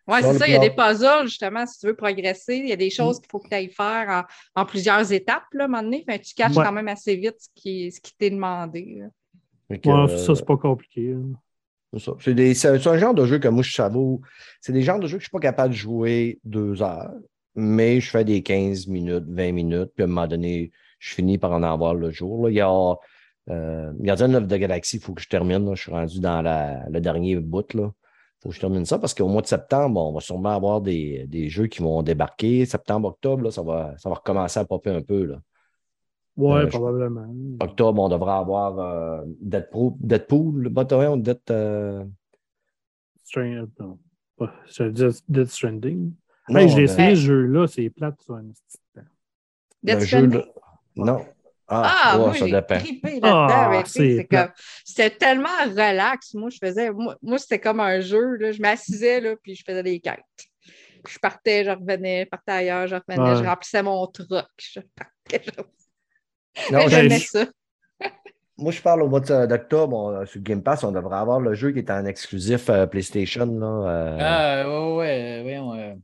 [0.09, 0.21] ouais.
[0.21, 0.47] Sur c'est ça.
[0.49, 2.57] Il y a des puzzles, justement, si tu veux progresser.
[2.57, 4.27] Il y a des choses qu'il faut que tu ailles faire
[4.57, 6.05] en, en plusieurs étapes, là, à un moment donné.
[6.25, 6.65] Tu caches Ouais.
[6.65, 8.97] quand même assez vite ce qui, ce qui t'est demandé.
[8.99, 9.07] là.
[9.71, 11.13] Ouais, euh, ça, c'est pas compliqué.
[11.13, 11.39] hein.
[11.99, 12.55] C'est.
[12.55, 14.21] C'est un genre de jeu que moi, je savoure.
[14.61, 17.11] C'est des genres de jeux que je ne suis pas capable de jouer deux heures,
[17.55, 21.39] mais je fais des 15 minutes, 20 minutes, puis à un moment donné, je finis
[21.39, 22.45] par en avoir le jour.
[22.45, 22.51] là.
[22.51, 22.95] Il y a
[23.51, 25.65] euh, Gardien of the Galaxy, il faut que je termine.
[25.67, 25.75] là.
[25.75, 27.67] Je suis rendu dans la- le dernier bout.
[27.75, 27.81] Il
[28.43, 31.27] faut que je termine ça parce qu'au mois de septembre, on va sûrement avoir des,
[31.27, 32.65] des jeux qui vont débarquer.
[32.67, 35.25] Septembre, octobre, là, ça, va, ça va recommencer à popper un peu.
[35.25, 35.41] Là.
[36.41, 37.27] Ouais, Euh, je- probablement.
[37.61, 42.05] Octobre, on devra avoir euh, Deadpool, Deadpool, le bâton, Dead, euh,
[43.25, 43.99] String- non,
[45.29, 46.13] Death Stranding.
[46.49, 49.03] non, Hey, j'ai essayé ce jeu-là, c'est plate sur un petit temps.
[49.83, 50.43] Death Stranding?
[50.97, 51.25] Non.
[51.73, 53.21] Ah, Ah, ouais, moi, ça j'ai là-dedans.
[53.23, 53.83] Ah,
[54.85, 56.35] C'était tellement relax.
[56.35, 56.91] Moi, je faisais.
[56.91, 58.35] Moi, moi, c'était comme un jeu.
[58.37, 58.51] Là.
[58.51, 60.19] Je m'assisais, là, puis je faisais des quêtes.
[61.09, 63.37] Je partais, je revenais, je partais ailleurs, je revenais, Ouais.
[63.37, 64.47] je remplissais mon truck.
[64.59, 65.63] Je partais, je-
[66.89, 67.47] J'aimais je- ça.
[68.59, 71.55] Moi, je parle au mois de- d'octobre, on- sur Game Pass, on devrait avoir le
[71.55, 73.47] jeu qui est en exclusif euh, PlayStation.
[73.47, 75.95] Là, euh, Ah, ouais, ouais, ouais, voyons, euh,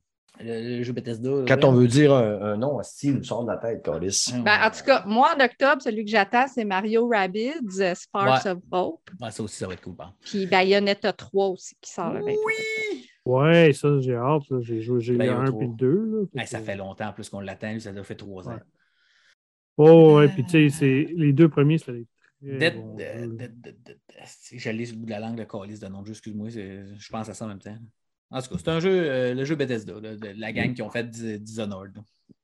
[0.40, 1.28] le, le jeu Bethesda.
[1.30, 1.64] là, Quand ouais.
[1.66, 4.32] on veut dire un, un nom, Steve nous sort de la tête, Colis.
[4.42, 8.44] Ben, en tout cas, moi, en octobre, celui que j'attends, c'est Mario Rabbids, euh, Sparks
[8.46, 8.50] Ouais.
[8.52, 9.00] of Hope.
[9.20, 9.96] ouais, ça aussi, ça va être cool.
[9.96, 10.14] contre.
[10.22, 12.38] Puis Bayonetta 3 aussi qui sort le 28
[13.26, 14.42] Ouais, ça, j'ai hâte.
[14.60, 15.58] J'ai joué j'ai un trop.
[15.58, 16.28] puis le deux.
[16.34, 16.40] là.
[16.40, 18.56] Hey, ça fait longtemps en plus qu'on l'attend, ça doit faire trois ans.
[19.78, 23.76] Oh, ouais, puis tu sais, c'est- les deux premiers, c'était des Dead- euh, dead- dead-
[23.84, 23.98] dead-
[24.52, 27.08] J'allais sur le bout de la langue, le calice de nom de jeu, excuse-moi, je
[27.10, 27.76] pense à ça en même temps.
[28.30, 30.82] En tout cas, c'est un jeu, euh, le jeu Bethesda, là, de la gang qui
[30.82, 31.96] ont fait Dis- Dishonored.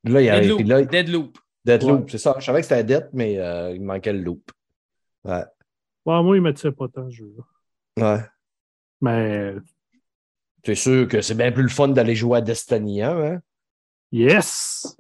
[0.04, 0.20] là.
[0.20, 0.58] Il y a Deadloop.
[0.58, 1.38] puis là, Deadloop.
[1.64, 2.36] Deadloop, c'est ça.
[2.38, 4.50] Je savais que c'était Dead, mais euh, il manquait le loop.
[5.24, 5.44] Ouais.
[6.04, 8.04] Ouais, moi, il ne m'attirait pas tant, ce jeu-là.
[8.16, 8.24] ouais.
[9.00, 9.54] Mais
[10.64, 13.20] C'est sûr que c'est bien plus le fun d'aller jouer à Destiny 1.
[13.20, 13.42] Hein?
[14.12, 14.96] yes!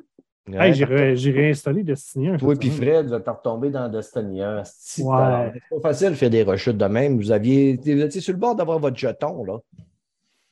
[0.48, 0.74] Ouais, Hey,
[1.16, 2.36] j'ai réinstallé Destiny 1.
[2.38, 2.88] Toi cette et semaine.
[2.88, 4.62] Fred, vous êtes retombé dans Destiny 1.
[4.64, 5.52] C'est Ouais.
[5.70, 7.16] pas facile de faire des rechutes de même.
[7.16, 9.58] Vous aviez vous étiez sur le bord d'avoir votre jeton, là.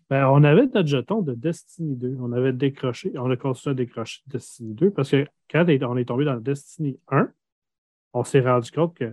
[0.09, 2.17] Ben, on avait notre jeton de Destiny 2.
[2.21, 6.05] On avait décroché, on a continué à décrocher Destiny 2 parce que quand on est
[6.05, 7.29] tombé dans Destiny 1,
[8.13, 9.13] on s'est rendu compte que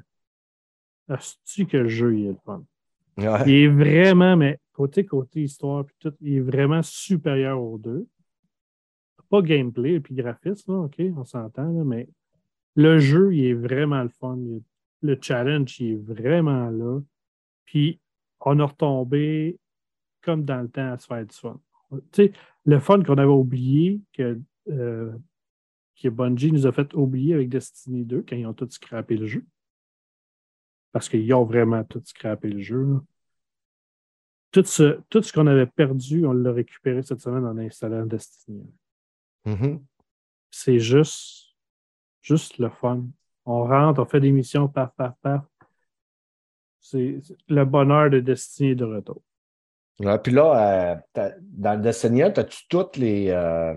[1.45, 2.63] tu que le jeu il est le fun.
[3.17, 3.43] Ouais.
[3.47, 8.05] Il est vraiment, mais côté côté histoire puis tout, il est vraiment supérieur aux deux.
[9.29, 12.07] Pas gameplay et puis graphisme, là, OK, on s'entend, là, mais
[12.75, 14.37] le jeu, il est vraiment le fun.
[14.37, 14.63] Est-
[15.01, 16.99] le challenge, il est vraiment là.
[17.65, 17.99] Puis
[18.41, 19.59] on a retombé
[20.21, 21.59] comme dans le temps à se faire du fun.
[21.91, 22.31] Tu sais,
[22.65, 25.11] le fun qu'on avait oublié, que, euh,
[26.01, 29.25] que Bungie nous a fait oublier avec Destiny 2 quand ils ont tout scrappé le
[29.25, 29.45] jeu.
[30.91, 32.99] Parce qu'ils ont vraiment tout scrappé le jeu.
[34.51, 38.65] Tout ce, tout ce qu'on avait perdu, on l'a récupéré cette semaine en installant Destiny
[39.47, 39.83] 1 Mhm.
[40.51, 41.55] c'est juste,
[42.21, 43.03] juste le fun.
[43.45, 45.43] On rentre, on fait des missions, paf, paf, paf.
[46.79, 49.21] C'est le bonheur de Destiny est de retour.
[49.99, 53.29] Ouais, puis là, euh, dans le Destiny, as-tu toutes les.
[53.29, 53.75] euh,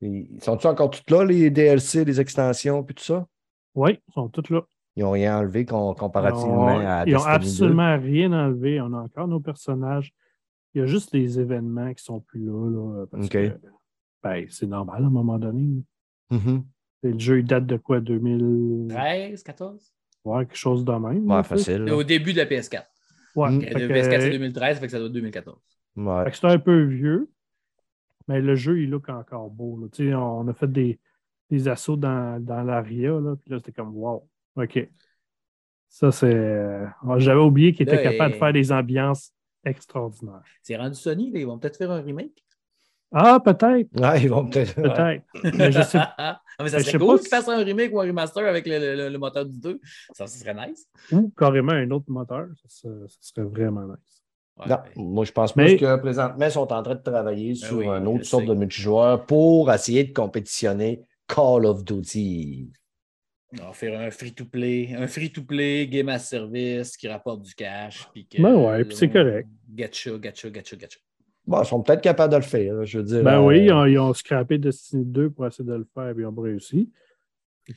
[0.00, 3.26] les- Sont-tu encore toutes là, les DLC, les extensions, puis tout ça?
[3.74, 4.62] Oui, ils sont tous là.
[4.96, 7.30] Ils n'ont rien enlevé Ils comparativement ont- à ils n'ont Destiny 2.
[7.34, 8.80] absolument rien enlevé.
[8.80, 10.12] On a encore nos personnages.
[10.74, 12.70] Il y a juste les événements qui sont plus là.
[12.70, 13.32] là, parce OK.
[13.32, 13.60] que,
[14.22, 15.82] ben, c'est normal à un moment donné.
[16.30, 16.64] Mhm.
[17.02, 18.00] Et le jeu, il date de quoi?
[18.00, 18.88] 2000?
[18.90, 19.92] 13, 14?
[20.24, 21.30] Ouais, quelque chose de même.
[21.30, 21.90] Ouais, facile.
[21.90, 22.84] Au début de la PS4.
[23.36, 23.50] Ouais.
[23.50, 23.60] Mm.
[23.62, 25.58] La que, PS4, c'est euh, 2013, fait que ça doit être 2014.
[25.96, 26.24] Ouais.
[26.24, 27.30] fait que c'est un peu vieux,
[28.28, 29.78] mais le jeu, il look encore beau.
[29.80, 29.88] là.
[29.92, 30.98] Tu sais, on a fait des,
[31.50, 34.28] des assauts dans, dans l'ARIA, là, puis là, c'était comme wow.
[34.56, 34.88] OK.
[35.88, 36.32] Ça, c'est.
[36.34, 39.32] euh, J'avais oublié qu'il était capable de faire des ambiances
[39.64, 40.42] extraordinaires.
[40.62, 42.44] C'est rendu Sony, là, ils vont peut-être faire un remake.
[43.12, 44.74] Ah, peut-être, Ouais, ils vont peut-être.
[44.74, 45.24] peut-être.
[45.56, 48.00] mais je sais Ah, mais ça serait sais cool pas qu'ils fassent un remake ou
[48.00, 49.80] un remaster avec le, le- le moteur du 2.
[50.12, 50.86] Ça, ça serait nice.
[51.10, 52.46] ou carrément un autre moteur.
[52.56, 54.22] Ça, ça- ça serait vraiment nice.
[54.58, 57.54] Ouais, Non, moi, je pense Mais- plus que présentement, ils sont en train de travailler
[57.54, 58.48] sur oui, une autre sorte sais.
[58.50, 62.70] de multijoueur pour essayer de compétitionner Call of Duty.
[63.60, 68.06] On va faire un free-to-play, un free-to-play, game as service qui rapporte du cash.
[68.12, 69.48] Puis que, Ben ouais, puis c'est correct.
[69.68, 70.98] Gacha, gacha, gacha, gacha.
[71.50, 73.24] Bon, ils sont peut-être capables de le faire, je veux dire.
[73.24, 76.14] Ben euh, oui, ils ont, ils ont scrappé Destiny 2 pour essayer de le faire,
[76.14, 76.92] puis ils ont pas réussi.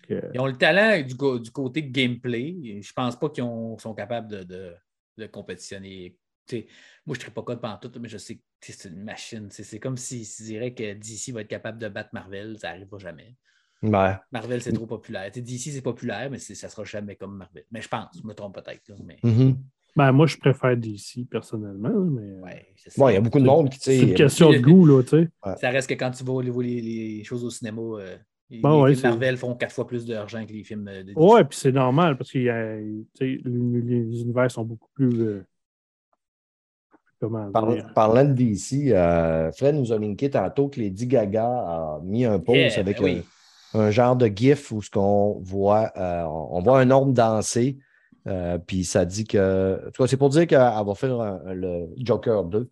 [0.09, 2.80] Ils ont le talent du, du côté gameplay.
[2.82, 4.74] Je pense pas qu'ils ont- sont capables de, de-
[5.17, 6.15] de compétitionner.
[6.51, 6.61] Moi,
[7.07, 9.47] je ne serais pas code pendant tout, mais je sais que c'est une machine.
[9.49, 12.57] C'est comme s'ils se diraient que DC va être capable de battre Marvel.
[12.59, 13.36] Ça n'arrivera jamais.
[13.82, 14.15] ouais.
[14.32, 15.32] Marvel, c'est trop populaire.
[15.32, 17.65] DC, c'est populaire, mais ça ne sera jamais comme Marvel.
[17.71, 18.91] Mais je pense, je me trompe peut-être.
[19.24, 19.57] Mhm.
[19.95, 22.41] Ben, moi, je préfère DC personnellement, mais euh,
[22.97, 25.09] Ouais, il y a beaucoup de monde qui, c'est une question de goût, là, tu
[25.09, 25.29] sais.
[25.57, 28.17] Ça reste que quand tu vas voir les, les choses au cinéma, euh,
[28.49, 31.01] les, Ben les ouais, films Marvel font quatre fois plus d'argent que les films de
[31.03, 31.17] DC.
[31.17, 35.21] Ouais, puis c'est normal parce que tu sais, les, les univers sont beaucoup plus.
[35.21, 35.45] euh,
[37.19, 37.85] comment Par- dire?
[37.93, 42.41] parlant de DC, euh, Fred nous a linké tantôt que Lady Gaga a mis un
[42.47, 43.21] Yeah, avec ben oui.
[43.73, 47.77] un, un genre de GIF où ce qu'on voit, euh, on voit un homme danser.
[48.28, 49.88] Euh, puis ça dit que.
[49.88, 52.69] en tout cas, c'est pour dire qu'elle va faire un- le Joker 2.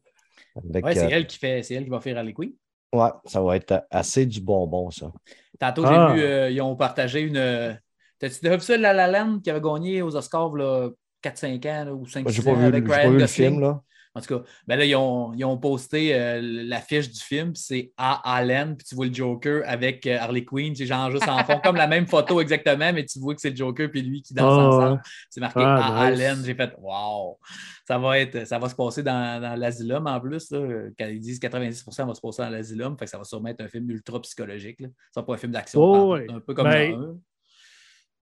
[0.56, 2.54] Avec, Ouais, c'est euh, elle qui fait, c'est elle qui va faire Harley Quinn.
[2.93, 5.12] ouais, ça va être assez du bonbon, ça.
[5.60, 6.10] Tantôt, Ah.
[6.10, 7.80] j'ai vu, euh, ils ont partagé une.
[8.20, 10.89] T'as-tu déjà vu ça, La La Land, qui avait gagné aux Oscars là,
[11.22, 13.20] 4-5 ans là, ou 5 J'ai ans pas vu, avec j'ai pas Ryan vu le
[13.24, 13.28] Gosling?
[13.28, 13.82] film, là.
[14.14, 17.93] En tout cas, ben là, ils ont, ils ont posté euh, l'affiche du film, c'est
[17.95, 18.20] A.
[18.36, 21.62] Allen, puis tu vois le Joker avec euh, Harley Quinn, c'est genre juste en fond,
[21.64, 24.34] comme la même photo exactement, mais tu vois que c'est le Joker puis lui qui
[24.34, 25.01] dansent Ah, ensemble.
[25.30, 26.12] C'est marqué Ah, A.
[26.12, 26.20] nice.
[26.22, 26.43] Allen.
[26.45, 27.39] J'ai fait Wow!
[27.88, 30.51] Ça va être, ça va se passer dans, dans l'asylum en plus.
[30.51, 30.59] Là.
[30.99, 33.62] Quand ils disent 90% va se passer dans l'asylum, fait que ça va sûrement être
[33.62, 34.82] un film ultra psychologique.
[34.82, 34.88] Là.
[35.14, 36.26] Ça va pas un film d'action, Oh, ouais.
[36.30, 37.18] un peu comme Ben, le 1.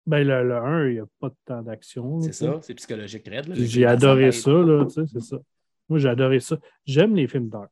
[0.07, 2.21] Ben, le, le 1, il n'y a pas de temps d'action.
[2.21, 3.53] C'est ça, c'est psychologique raide.
[3.53, 5.37] J'ai adoré ça, là, tu sais, c'est ça.
[5.91, 6.57] Moi, j'ai adoré ça.
[6.85, 7.69] J'aime les films dark.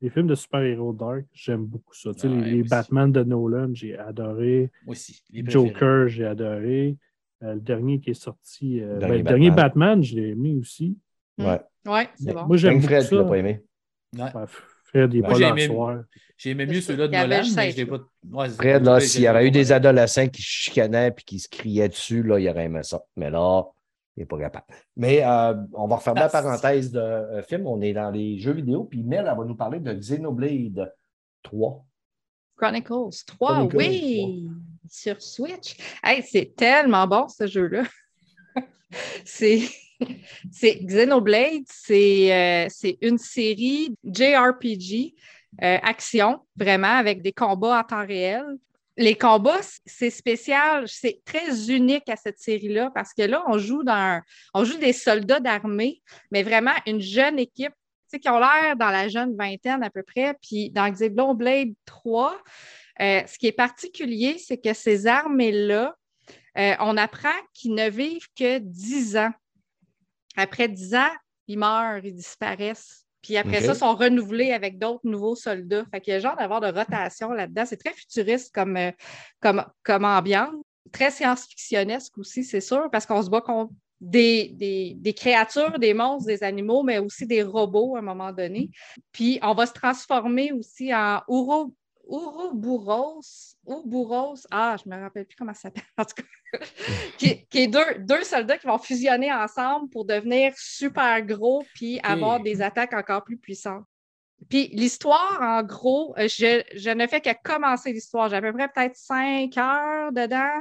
[0.00, 2.12] Les films de super-héros dark, j'aime beaucoup ça.
[2.14, 2.62] Tu les, les.
[2.62, 4.70] Batman de Nolan, j'ai adoré.
[4.86, 5.22] Moi aussi.
[5.30, 5.44] les.
[5.50, 6.96] Joker, j'ai adoré.
[7.42, 10.02] Euh, le dernier qui est sorti, euh, Le ben, dernier le dernier Batman.
[10.02, 10.96] Je l'ai aimé aussi.
[11.36, 11.60] Ouais.
[11.84, 12.46] Ouais, c'est bon.
[12.46, 13.28] Moi, j'aime Fred qui l'a ça.
[13.28, 13.60] pas aimé.
[14.16, 14.22] Ouais.
[14.22, 14.44] Ouais,
[14.84, 16.02] Fred, il est Moi, pas j'ai là aimé- ce soir.
[16.36, 17.98] J'aimais mieux celui-là de Nolan, juste mais un je l'ai pas.
[18.30, 18.48] Ouais.
[18.50, 19.72] Fred, là, J'ai- s'il y aurait j'ai eu des aimé.
[19.76, 23.02] adolescents qui chicanaient et qui se criaient dessus, là, il aurait aimé ça.
[23.16, 23.64] Mais là,
[24.16, 24.66] il n'est pas capable.
[24.96, 27.66] Mais euh, on va refermer la parenthèse de euh, film.
[27.66, 28.84] On est dans les jeux vidéo.
[28.84, 30.92] Puis Mel, elle va nous parler de Xenoblade
[31.42, 31.84] 3.
[32.56, 34.48] Chronicles 3, Chronicles oui,
[34.88, 35.76] sur Switch.
[36.04, 37.84] Hey, c'est tellement bon ce jeu-là.
[39.24, 39.62] c'est
[40.50, 45.14] c'est Xenoblade, c'est euh, c'est une série JRPG
[45.58, 48.42] action, vraiment, avec des combats en temps réel.
[48.96, 53.82] Les combats, c'est spécial, c'est très unique à cette série-là parce que là, on joue
[54.78, 57.72] des soldats d'armée, mais vraiment une jeune équipe
[58.18, 60.34] qui ont l'air dans la jeune vingtaine à peu près.
[60.42, 62.38] Puis dans Xenoblade 3,
[63.00, 65.96] euh, ce qui est particulier, c'est que ces armées-là,
[66.58, 69.32] euh, on apprend qu'ils ne vivent que 10 ans.
[70.36, 71.14] Après 10 ans,
[71.46, 73.06] ils meurent, ils disparaissent.
[73.22, 73.64] Puis après OK.
[73.64, 75.84] ça, ils sont renouvelés avec d'autres nouveaux soldats.
[75.92, 77.64] Fait qu'il y a genre d'avoir de rotation là-dedans.
[77.66, 78.90] C'est très futuriste comme, euh,
[79.40, 80.54] comme, comme ambiance.
[80.92, 85.94] Très science-fictionnesque aussi, c'est sûr, parce qu'on se bat contre des, des- des créatures, des
[85.94, 88.68] monstres, des animaux, mais aussi des robots à un moment donné.
[89.12, 91.20] Puis on va se transformer aussi en
[92.04, 93.56] Ouroboros.
[93.64, 94.46] Ouroboros.
[94.50, 95.84] Ah, je me rappelle plus comment ça s'appelle.
[95.98, 96.58] En tout cas,
[97.18, 102.00] qui, qui est deux, deux soldats qui vont fusionner ensemble pour devenir super gros puis
[102.02, 103.84] avoir des attaques encore plus puissantes.
[104.48, 108.28] Puis l'histoire, en gros, euh, je, je ne fais que commencer l'histoire.
[108.28, 110.60] J'ai à peu près peut-être cinq heures dedans.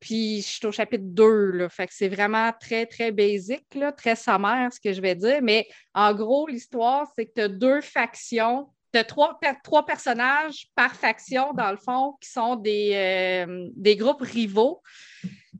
[0.00, 1.68] Puis je suis au chapitre 2, là.
[1.68, 5.40] Fait que c'est vraiment très, très basique, là, très sommaire, ce que je vais dire.
[5.42, 8.68] Mais en gros, l'histoire, c'est que tu as deux factions.
[8.94, 14.20] As trois, trois personnages par faction, dans le fond, qui sont des, euh, des groupes
[14.20, 14.82] rivaux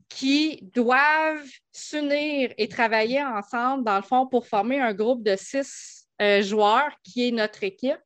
[0.07, 6.07] qui doivent s'unir et travailler ensemble, dans le fond, pour former un groupe de six
[6.21, 7.97] euh, joueurs qui est notre équipe.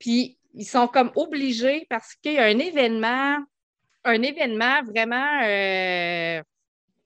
[0.00, 3.38] Puis ils sont comme obligés parce qu'il y a un événement,
[4.02, 6.42] un événement vraiment euh,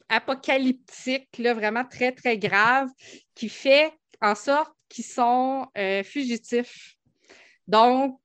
[0.08, 2.88] apocalyptique, là, vraiment très, très grave,
[3.34, 3.92] qui fait
[4.22, 5.66] en sorte qu'ils sont
[6.04, 6.93] fugitifs.
[7.66, 8.18] Donc,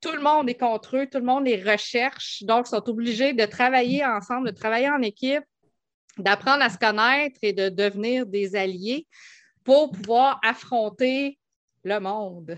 [0.00, 3.32] tout le monde est contre eux, tout le monde les recherche, donc ils sont obligés
[3.32, 5.42] de travailler ensemble, de travailler en équipe,
[6.18, 9.06] d'apprendre à se connaître et de devenir des alliés
[9.64, 11.38] pour pouvoir affronter
[11.84, 12.56] le monde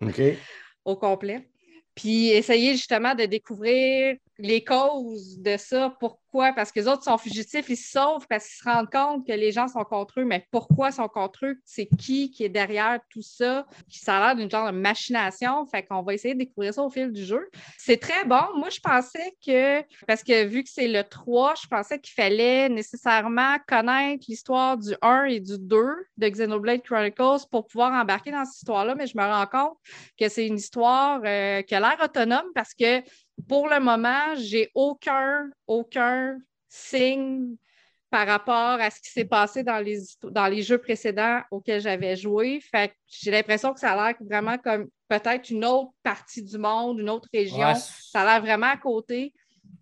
[0.00, 0.20] OK.
[0.84, 1.48] au complet.
[1.94, 5.94] Puis essayer justement de découvrir les causes de ça.
[5.98, 6.52] Pourquoi?
[6.52, 9.32] Parce que les autres sont fugitifs, ils se sauvent parce qu'ils se rendent compte que
[9.32, 10.24] les gens sont contre eux.
[10.24, 11.60] Mais pourquoi sont contre eux?
[11.64, 13.66] C'est qui qui est derrière tout ça?
[13.88, 15.66] Ça a l'air d'une genre de machination.
[15.66, 17.48] Fait qu'on va essayer de découvrir ça au fil du jeu.
[17.78, 18.42] C'est très bon.
[18.56, 22.68] Moi, je pensais que, parce que vu que c'est le 3, je pensais qu'il fallait
[22.68, 25.78] nécessairement connaître l'histoire du 1 et du 2
[26.16, 28.94] de Xenoblade Chronicles pour pouvoir embarquer dans cette histoire-là.
[28.94, 29.78] Mais je me rends compte
[30.18, 33.02] que c'est une histoire euh, qui a l'air autonome parce que
[33.46, 37.54] pour le moment, j'ai aucun, aucun signe
[38.10, 42.16] par rapport à ce qui s'est passé dans les, dans les jeux précédents auxquels j'avais
[42.16, 42.60] joué.
[42.60, 47.00] Fait j'ai l'impression que ça a l'air vraiment comme peut-être une autre partie du monde,
[47.00, 47.58] une autre région.
[47.58, 49.34] Ouais, ça a l'air vraiment à côté.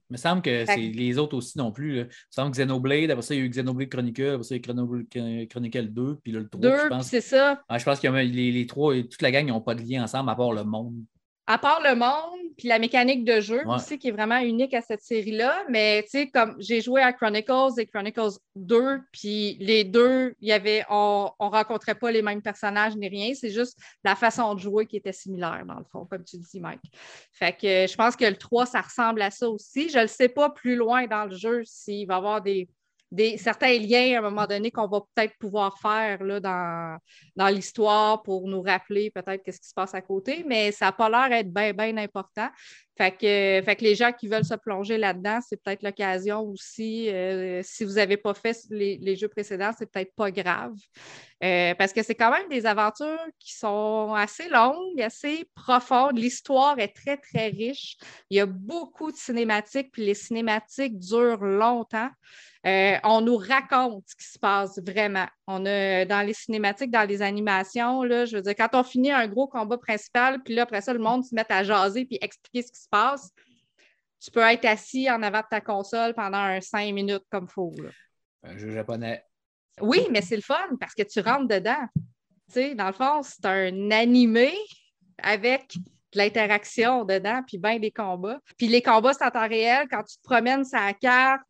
[0.08, 1.96] Il me semble que c'est les autres aussi non plus.
[1.96, 2.02] là.
[2.02, 4.54] Il me semble que Xenoblade, après ça, il y a eu Xenoblade Chronicle, après ça,
[4.54, 7.06] il y a Chronoblade Chronicle 2, puis là, le 3, Deux, je puis pense.
[7.08, 7.60] c'est ça.
[7.76, 10.30] Je pense que les, les trois et toute la gang n'ont pas de lien ensemble
[10.30, 10.94] à part le monde.
[11.48, 13.74] À part le monde, puis la mécanique de jeu Ouais.
[13.74, 15.64] aussi, qui est vraiment unique à cette série-là.
[15.68, 20.48] Mais tu sais, comme j'ai joué à Chronicles et Chronicles 2, puis les deux, il
[20.48, 23.34] y avait, on ne rencontrait pas les mêmes personnages ni rien.
[23.34, 26.60] C'est juste la façon de jouer qui était similaire, dans le fond, comme tu dis,
[26.60, 26.80] Mike.
[27.32, 29.88] Fait que je pense que le 3, ça ressemble à ça aussi.
[29.88, 32.68] Je ne le sais pas plus loin dans le jeu s'il va y avoir des,
[33.10, 36.98] des, certains liens à un moment donné qu'on va peut-être pouvoir faire là, dans,
[37.36, 40.92] dans l'histoire pour nous rappeler peut-être qu'est-ce qui se passe à côté, mais ça n'a
[40.92, 42.48] pas l'air d'être bien, bien important.
[42.98, 47.10] Fait que, fait que les gens qui veulent se plonger là-dedans, c'est peut-être l'occasion aussi.
[47.10, 50.72] euh, si vous n'avez pas fait les, les jeux précédents, c'est peut-être pas grave.
[51.44, 56.16] Euh, parce que c'est quand même des aventures qui sont assez longues, assez profondes.
[56.16, 57.98] L'histoire est très, très riche.
[58.30, 62.08] Il y a beaucoup de cinématiques, puis les cinématiques durent longtemps.
[62.66, 65.26] Euh, on nous raconte ce qui se passe vraiment.
[65.46, 69.12] On a dans les cinématiques, dans les animations, là, je veux dire, quand on finit
[69.12, 72.18] un gros combat principal, puis là, après ça, le monde se met à jaser puis
[72.20, 73.30] expliquer ce qui se passe,
[74.18, 77.72] tu peux être assis en avant de ta console pendant un cinq minutes comme faut.
[77.80, 77.90] là.
[78.42, 79.24] Un jeu japonais.
[79.80, 81.86] Oui, mais c'est le fun parce que tu rentres dedans.
[81.94, 84.52] Tu sais, dans le fond, c'est un animé
[85.22, 85.76] avec
[86.12, 88.40] de l'interaction dedans, puis bien des combats.
[88.56, 89.86] Puis les combats, c'est en temps réel.
[89.90, 91.46] Quand tu te promènes sur la carte,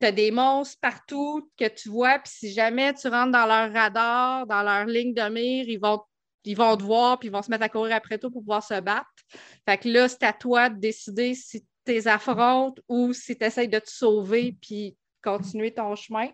[0.00, 3.72] tu as des monstres partout que tu vois, puis si jamais tu rentres dans leur
[3.72, 6.00] radar, dans leur ligne de mire, ils vont,
[6.44, 8.62] ils vont te voir, puis ils vont se mettre à courir après toi pour pouvoir
[8.62, 9.08] se battre.
[9.68, 13.44] Fait que là, c'est à toi de décider si tu les affrontes ou si tu
[13.44, 16.28] essaies de te sauver, puis continuer ton chemin.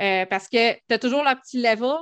[0.00, 1.96] Euh, parce que tu as toujours leur petit level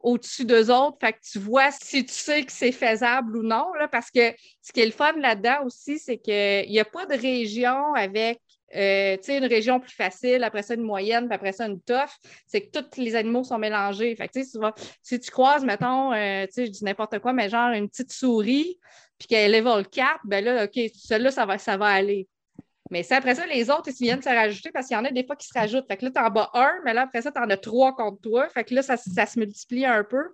[0.00, 0.98] au-dessus d'eux autres.
[1.00, 3.72] Fait que tu vois si tu sais que c'est faisable ou non.
[3.78, 7.06] Là, parce que ce qui est le fun là-dedans aussi, c'est qu'il n'y a pas
[7.06, 8.40] de région avec
[8.76, 12.10] euh, une région plus facile, après ça une moyenne, puis après ça une tough.
[12.46, 14.14] C'est que tous les animaux sont mélangés.
[14.16, 14.44] Fait que, tu
[15.02, 18.78] si tu croises, mettons, euh, je dis n'importe quoi, mais genre une petite souris,
[19.18, 22.28] puis qu'elle est level 4, ben là, OK, celle-là, ça va, ça va aller.
[22.90, 25.10] Mais c'est après ça, les autres, ils viennent se rajouter parce qu'il y en a
[25.10, 25.86] des fois qui se rajoutent.
[25.86, 27.94] Fait que là, tu en bats un, mais là, après ça, tu en as trois
[27.94, 28.48] contre toi.
[28.48, 30.24] Fait que là, ça, ça se multiplie un peu.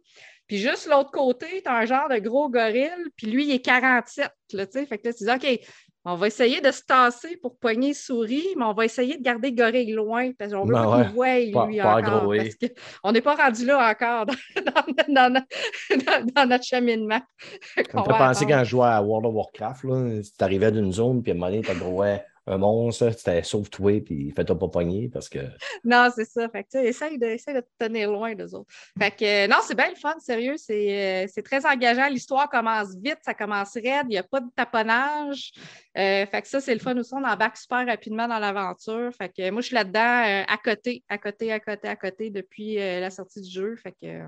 [0.46, 3.60] Puis juste l'autre côté, tu as un genre de gros gorille, puis lui, il est
[3.60, 4.30] 47.
[4.52, 5.60] Là, fait que là, tu dis, OK,
[6.08, 9.50] on va essayer de se tasser pour poigner souris, mais on va essayer de garder
[9.50, 11.04] le gorille loin parce qu'on veut Ben pas ouais.
[11.04, 11.12] qu'il
[11.52, 12.32] voie, lui, Pas- encore.
[12.36, 12.66] parce que
[13.02, 14.34] on n'est pas rendu là encore dans,
[14.64, 17.20] dans- dans notre- dans- dans notre cheminement.
[17.76, 21.22] Me fait va penser quand je jouais à World of Warcraft, tu arrivais d'une zone,
[21.22, 22.02] puis à un moment donné, tu gros
[22.48, 25.38] un monstre, c'était sauve-toi, puis fais-toi pas pogner parce que.
[25.84, 26.48] Non, c'est ça.
[26.48, 28.70] Fait que, essaye de, essaye de te tenir loin d'eux autres.
[28.98, 30.54] Fait que, euh, non, c'est bien le fun, sérieux.
[30.56, 32.08] C'est euh, c'est très engageant.
[32.08, 34.06] L'histoire commence vite, ça commence raide.
[34.06, 35.52] Il n'y a pas de taponnage.
[35.98, 37.14] Euh, fait que ça, c'est le fun aussi.
[37.14, 39.10] On embarque super rapidement dans l'aventure.
[39.16, 42.76] Fait que moi, je suis là-dedans à côté, à côté, à côté, à côté depuis
[42.76, 43.76] la sortie du jeu.
[43.76, 44.22] Fait que.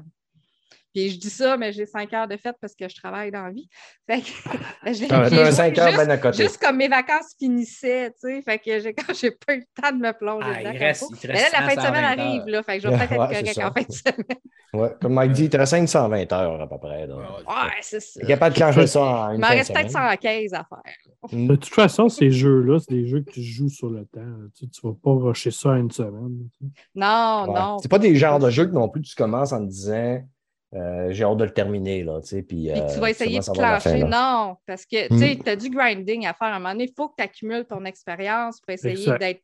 [0.98, 3.44] Puis je dis ça, mais j'ai cinq heures de fête parce que je travaille dans
[3.44, 3.68] la vie.
[4.08, 4.26] Fait que,
[4.86, 8.16] je l'ai- T'as j'ai t'as un joué 5 heures juste- comme mes vacances finissaient, tu
[8.28, 8.42] sais.
[8.42, 10.70] Fait que j'ai, quand j'ai pas eu le temps de me plonger Ah, dedans.
[10.74, 12.26] il reste, il Mais là, la fin de 120 semaine heures.
[12.26, 12.62] arrive, là.
[12.62, 14.38] Fait que je vais peut-être Ouais, être correct en fin de semaine.
[14.74, 17.06] Ouais, comme Mike dit, il te reste 520 heures à peu près.
[17.06, 17.14] Ouais,
[17.80, 18.20] c'est ça.
[18.20, 20.10] T'es capable de changer ça en Il m'en de reste peut-être semaine.
[20.10, 21.32] 115 à faire.
[21.32, 21.46] Mm.
[21.48, 24.20] De toute façon, ces jeux-là, c'est des jeux que tu joues sur le temps.
[24.58, 26.48] Tu ne vas pas rusher ça à une semaine.
[26.58, 26.72] tu sais.
[26.94, 27.58] Non, Ouais.
[27.58, 27.78] non.
[27.78, 30.20] C'est pas des genres de jeux que non plus tu commences en te disant
[30.74, 32.02] euh, j'ai hâte de le terminer.
[32.04, 34.08] Là, tu puis, Puis euh, tu vas essayer de là.
[34.08, 35.42] non, parce que tu Mm.
[35.42, 36.84] tu as du grinding à faire à un moment donné.
[36.84, 39.42] Il faut que tu accumules ton expérience pour essayer d'être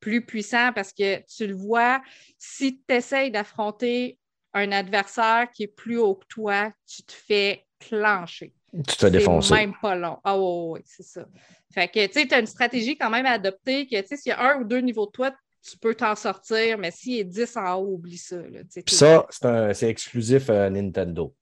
[0.00, 2.02] plus puissant parce que tu le vois,
[2.38, 4.18] si tu essayes d'affronter
[4.54, 8.52] un adversaire qui est plus haut que toi, tu te fais clencher.
[8.72, 9.48] Tu te fais défoncer.
[9.54, 10.18] C'est même pas long.
[10.24, 11.26] Ah oui, oui, c'est ça.
[11.72, 14.16] Fait que, tu sais, tu as une stratégie quand même à adopter que, tu sais,
[14.16, 15.30] s'il y a un ou deux niveaux de toi,
[15.70, 18.36] tu peux t'en sortir, mais s'il est 10 en haut, oublie ça.
[18.36, 21.34] là, ça, c'est un- c'est exclusif euh, Nintendo.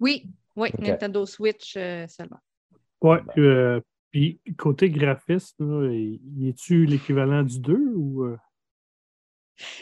[0.00, 0.70] Oui, oui.
[0.78, 2.38] Nintendo Switch euh, seulement.
[3.00, 3.20] Ouais.
[3.38, 8.24] euh, puis côté graphisme, là, y y est-tu l'équivalent du 2 ou.
[8.24, 8.36] euh,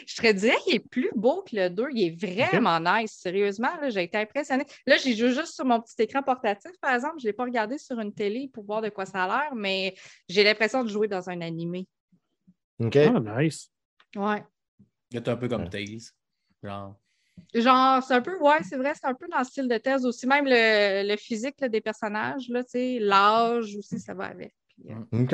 [0.05, 1.87] Je te dirais qu'il est plus beau que le 2.
[1.93, 3.13] Il est vraiment nice.
[3.13, 4.65] Sérieusement, là, j'ai été impressionnée.
[4.85, 7.15] Là, j'ai joué juste sur mon petit écran portatif, par exemple.
[7.19, 9.55] Je ne l'ai pas regardé sur une télé pour voir de quoi ça a l'air,
[9.55, 9.95] mais
[10.27, 11.87] j'ai l'impression de jouer dans un animé.
[12.85, 12.97] OK?
[12.97, 13.71] Ah, nice.
[14.15, 14.43] Ouais.
[15.11, 16.01] Il est un peu comme Tails.
[16.63, 16.95] Genre.
[17.53, 20.05] Genre, c'est un peu, ouais, c'est vrai, c'est un peu dans le style de thèse
[20.05, 20.27] aussi.
[20.27, 24.53] Même le, le physique là, des personnages, là, tu sais, l'âge aussi, ça va avec.
[24.67, 25.33] Puis, euh, OK.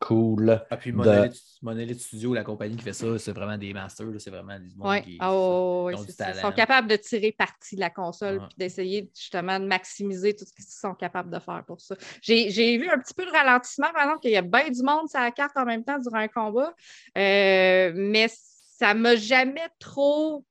[0.00, 0.64] Cool.
[0.70, 1.30] Ah, puis De-
[1.60, 4.06] Monolith, Studio, la compagnie qui fait ça, c'est vraiment des masters.
[4.18, 5.02] C'est vraiment des Ouais.
[5.02, 5.18] qui.
[5.20, 10.34] Ont du sont capables de tirer parti de la console puis d'essayer justement de maximiser
[10.34, 11.94] tout ce qu'ils sont capables de faire pour ça.
[12.22, 15.08] J'ai vu un petit peu de ralentissement, par exemple, qu'il y a bien du monde
[15.10, 16.74] sur la carte en même temps durant un combat,
[17.18, 20.46] euh, mais ça ne m'a jamais trop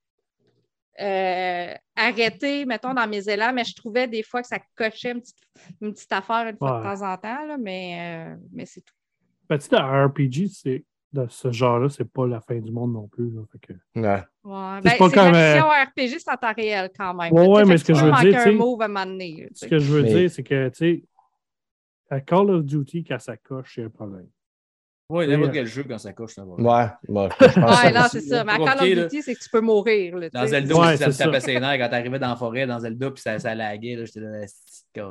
[1.02, 5.22] euh, arrêté, mettons, dans mes élans, mais je trouvais des fois que ça cochait une
[5.22, 5.38] petite,
[5.82, 7.98] une petite affaire une fois de temps en temps, là, mais,
[8.30, 8.94] euh, mais c'est tout.
[9.50, 12.94] Ben, tu sais, un RPG, c'est- de ce genre-là, c'est pas la fin du monde
[12.94, 13.32] non plus.
[13.32, 13.42] là.
[13.52, 14.04] Fait que- Ouais.
[14.44, 14.80] Ouais.
[14.84, 17.34] C'est Ben, c'est comme, l'action RPG, c'est en temps réel quand même.
[17.34, 19.06] Ouais, mais ce que je veux manquer dire, un tu sais, move à un moment
[19.08, 19.70] donné, là, tu Ce sais.
[19.70, 21.04] que je veux Mais- dire, c'est que, tu sais,
[22.12, 24.28] à Call of Duty, quand ça coche, c'est un problème.
[25.12, 26.54] Oui, n'importe euh, quel jeu quand ça coche, ça va.
[26.54, 26.88] Ouais.
[27.08, 28.44] Bon, je pense Ouais, ça non, c'est ça.
[28.44, 29.10] Mais à Call of.
[29.10, 30.16] Duty, c'est que tu peux mourir.
[30.18, 30.46] là, Dans.
[30.46, 33.10] Zelda, Ouais, ça me c'est tapait ses nerfs quand t'arrivais dans la forêt, dans Zelda,
[33.10, 33.96] puis ça, ça laguait.
[33.96, 35.02] là, J'étais là, c'est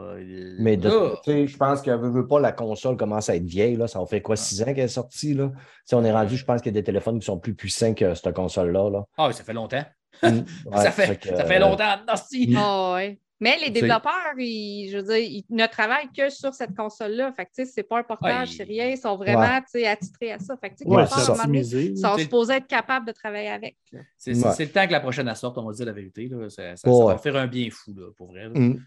[0.61, 1.21] Mais de- Ah!
[1.25, 3.75] tu sais, je pense que veut, veut pas, la console commence à être vieille.
[3.77, 3.89] Là.
[3.89, 5.35] Ça en fait quoi, six ans qu'elle est sortie?
[5.35, 5.49] Là?
[5.49, 7.55] Tu sais, on est rendu, je pense qu'il y a des téléphones qui sont plus
[7.55, 8.91] puissants que cette console-là.
[8.91, 9.05] Là.
[9.17, 9.85] Ah, oui, ça fait longtemps.
[10.23, 10.29] Mm,
[10.77, 11.97] ça, fait, que, ça fait euh, longtemps.
[12.07, 12.55] Nasty.
[12.57, 13.19] Ah, ouais.
[13.41, 17.33] Mais les développeurs, ils- je veux dire, ils ne travaillent que sur cette console-là.
[17.33, 18.89] Fait que, tu sais, c'est pas un portage, Ouais, c'est rien.
[18.89, 19.61] Ils sont vraiment, Ouais.
[19.61, 20.57] tu sais, attitrés à ça.
[20.57, 21.47] Fait que, Ouais, part, ça.
[21.47, 23.77] donné, ils sont supposés être capables de travailler avec.
[24.17, 24.53] C'est c'est- Ouais.
[24.57, 26.27] c'est le temps que la prochaine sorte, on va dire la vérité.
[26.29, 26.51] Là.
[26.51, 28.45] Ça, ça- va faire un bien fou, là, pour vrai.
[28.45, 28.51] là.
[28.59, 28.83] Mm.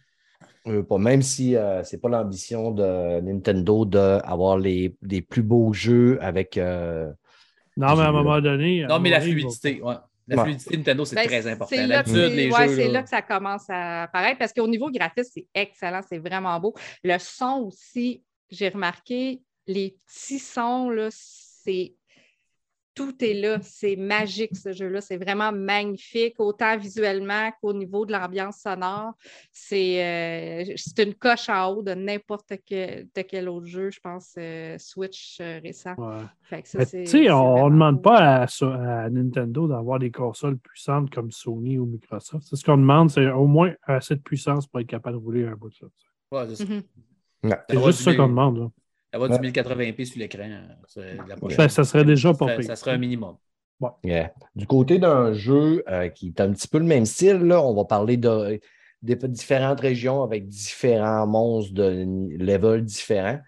[0.67, 5.71] Euh, pas, même si euh, c'est pas l'ambition de Nintendo d'avoir les, les plus beaux
[5.73, 6.57] jeux avec.
[6.57, 7.11] euh,
[7.77, 8.85] Non, mais à un moment donné.
[8.85, 9.95] Non, mais la fluidité, ouais.
[10.31, 10.43] La Ouais.
[10.49, 11.75] fluidité Nintendo, c'est Ben, très important.
[11.75, 12.75] C'est là, que D'habitude, c'est- les ouais, jeux.
[12.75, 16.19] c'est là- là que ça commence à apparaître parce qu'au niveau graphisme, c'est excellent, c'est
[16.19, 16.73] vraiment beau.
[17.03, 21.93] Le son aussi, j'ai remarqué, les petits sons, là, c'est.
[22.93, 28.11] Tout est là, c'est magique ce jeu-là, c'est vraiment magnifique, autant visuellement qu'au niveau de
[28.11, 29.13] l'ambiance sonore.
[29.51, 33.99] C'est euh, c'est une coche en haut de n'importe quel, de quel autre jeu, je
[34.01, 35.95] pense, euh, Switch euh, récent.
[35.97, 36.63] Ouais.
[36.63, 41.85] Tu sais, on ne demande pas à, Nintendo d'avoir des consoles puissantes comme Sony ou
[41.85, 42.45] Microsoft.
[42.49, 45.47] C'est ce qu'on demande, c'est au moins assez de puissance pour être capable de rouler
[45.47, 45.85] un bout de ça.
[46.31, 46.65] Ouais, c'est ça.
[46.65, 46.83] Mhm.
[47.45, 47.57] ouais.
[47.69, 48.57] C'est va juste ça qu'on demande.
[48.57, 48.71] là.
[49.13, 49.51] Avoir du Ouais.
[49.51, 50.47] 1080p sur l'écran.
[51.57, 52.63] Ben, ça serait déjà Ça pas pire.
[52.65, 53.35] Ça serait un minimum.
[54.03, 54.31] Yeah.
[54.55, 57.73] Du côté d'un jeu euh, qui est un petit peu le même style, là, on
[57.73, 58.59] va parler de,
[59.01, 63.39] différentes régions avec différents monstres de ni- level différents.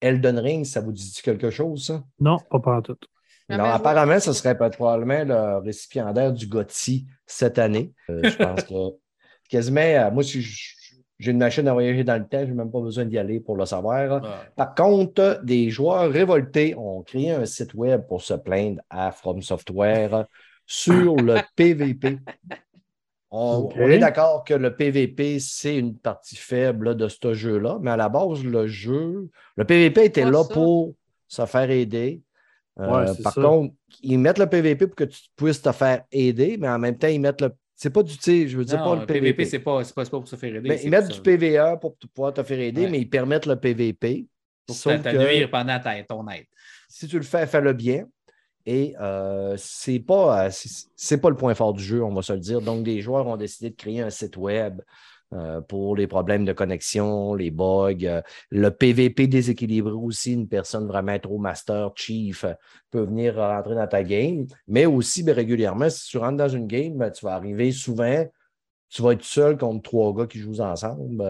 [0.00, 2.02] Elden Ring, ça vous dit quelque chose, ça?
[2.18, 2.96] Non, pas pour tout.
[3.50, 7.92] Non, apparemment, ce serait probablement le récipiendaire du GOTY cette année.
[8.08, 8.74] Euh, je pense que
[9.50, 10.74] quasiment, euh, moi, si je-
[11.24, 13.40] j'ai une machine à voyager dans le temps, je n'ai même pas besoin d'y aller
[13.40, 14.22] pour le savoir.
[14.22, 14.28] Ouais.
[14.54, 19.40] Par contre, des joueurs révoltés ont créé un site web pour se plaindre à From
[19.40, 20.26] Software
[20.66, 22.18] sur le PVP.
[23.30, 27.96] On, est d'accord que le PVP, c'est une partie faible de ce jeu-là, mais à
[27.96, 30.52] la base, le jeu, le PVP était là ça.
[30.52, 30.94] pour
[31.26, 32.22] se faire aider.
[32.78, 33.40] Euh, Ouais, par ça.
[33.40, 36.98] contre, ils mettent le PVP pour que tu puisses te faire aider, mais en même
[36.98, 37.50] temps, ils mettent le.
[37.76, 39.20] C'est pas du, sais, je veux dire, Non, pas le PVP.
[39.32, 40.80] PVP, c'est pas, pas, pas pour se faire aider.
[40.84, 41.20] Ils mettent du ça.
[41.22, 42.90] PVE pour pouvoir te faire aider, Ouais.
[42.90, 44.26] mais ils permettent le PVP.
[44.66, 46.46] Pour Sauf te nuire pendant ta- ton aide.
[46.88, 48.06] si tu le fais, fais-le bien.
[48.64, 52.38] Et euh, c'est pas, euh, pas le point fort du jeu, on va se le
[52.38, 52.62] dire.
[52.62, 54.80] Donc, des joueurs ont décidé de créer un site web
[55.34, 60.34] euh, pour les problèmes de connexion, les bugs, euh, le PVP déséquilibré aussi.
[60.34, 62.54] Une personne vraiment trop master, chief, euh,
[62.90, 64.46] peut venir rentrer dans ta game.
[64.68, 68.24] Mais aussi, ben, régulièrement, si tu rentres dans une game, ben, tu vas arriver souvent,
[68.88, 71.24] tu vas être seul contre trois gars qui jouent ensemble.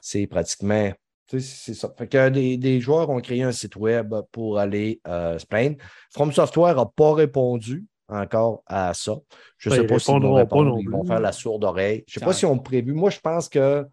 [0.00, 0.90] C'est pratiquement.
[1.28, 1.92] C'est ça.
[1.96, 5.76] Fait que des, joueurs ont créé un site web pour aller se plaindre.
[6.10, 9.16] From Software n'a pas répondu encore à ça.
[9.58, 10.78] Je ne Ben, sais pas s'ils vont répondre.
[10.80, 12.04] Ils vont faire la sourde oreille.
[12.06, 12.92] Je ne sais pas s'ils ont prévu.
[12.92, 13.86] Moi, je pense que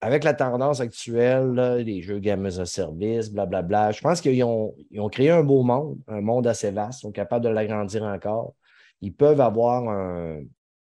[0.00, 4.44] avec la tendance actuelle, là, les jeux Game as a Service, blablabla, je pense qu'ils
[4.44, 7.00] ont, ils ont créé un beau monde, un monde assez vaste.
[7.00, 8.54] Ils sont capables de l'agrandir encore.
[9.00, 10.40] Ils peuvent avoir un,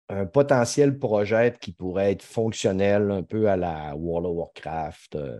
[0.08, 5.14] un potentiel projet qui pourrait être fonctionnel un peu à la World of Warcraft.
[5.16, 5.38] euh,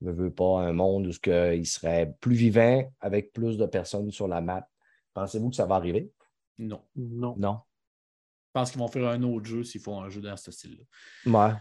[0.00, 3.66] ne veut pas un monde où ce que il serait plus vivant avec plus de
[3.66, 4.66] personnes sur la map.
[5.14, 6.10] Pensez-vous que ça va arriver?
[6.58, 6.84] Non.
[6.96, 7.34] Non.
[7.38, 7.60] Non.
[8.54, 10.84] Je pense qu'ils vont faire un autre jeu s'ils font un jeu dans ce style-là.
[11.26, 11.54] Ouais.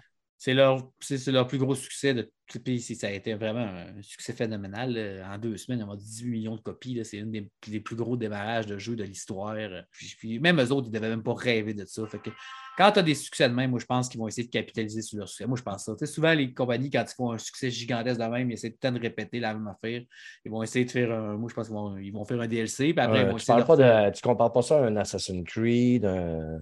[0.43, 0.89] C'est leur,
[1.27, 2.15] leur plus gros succès.
[2.15, 2.31] De,
[2.63, 4.91] puis ça a été vraiment un succès phénoménal.
[4.91, 5.35] là.
[5.35, 6.99] En deux semaines, ont vendu 18 millions de copies.
[7.05, 9.55] C'est un des, des plus gros démarrages de jeux de l'histoire.
[9.91, 12.07] Puis, puis même eux autres, ils ne devaient même pas rêver de ça.
[12.07, 12.31] Fait que
[12.75, 15.03] quand tu as des succès de même, moi, je pense qu'ils vont essayer de capitaliser
[15.03, 15.45] sur leur succès.
[15.45, 16.05] Moi, je pense ça.
[16.07, 18.89] Souvent, les compagnies, quand ils font un succès gigantesque de même, ils essaient tout le
[18.89, 20.01] temps de répéter la même affaire.
[20.43, 21.37] Ils vont essayer de faire un.
[21.37, 22.93] Moi, je pense qu'ils vont, ils vont faire un DLC.
[22.95, 26.61] Puis après, ils Euh, vont tu tu compares pas ça à un Assassin's Creed, un-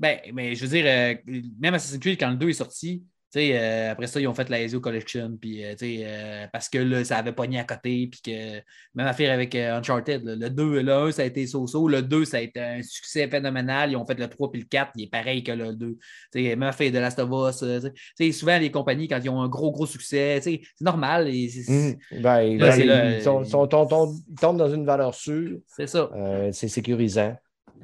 [0.00, 3.04] Ben, mais je veux dire, euh, même Assassin's Creed, quand le 2 est sorti,
[3.36, 7.04] euh, après ça, ils ont fait la Ezio Collection, puis, euh, euh, parce que là,
[7.04, 8.56] ça avait pogné à côté, puis que,
[8.94, 10.34] même affaire avec euh, Uncharted, là.
[10.34, 13.28] le 2, le 1, ça a été so-so, le 2, ça a été un succès
[13.28, 15.96] phénoménal, ils ont fait le 3 puis le 4, il est pareil que le 2.
[16.32, 17.92] Tu sais, même affaire de Last of Us, euh, tu sais.
[17.92, 21.48] tu sais, souvent, les compagnies, quand ils ont un gros, gros succès, c'est normal, et
[21.68, 21.96] Mhm.
[22.22, 26.10] Ben, Là, ben, ils, sont- sont- ils tombent dans une valeur sûre, c'est ça.
[26.52, 27.36] c'est sécurisant.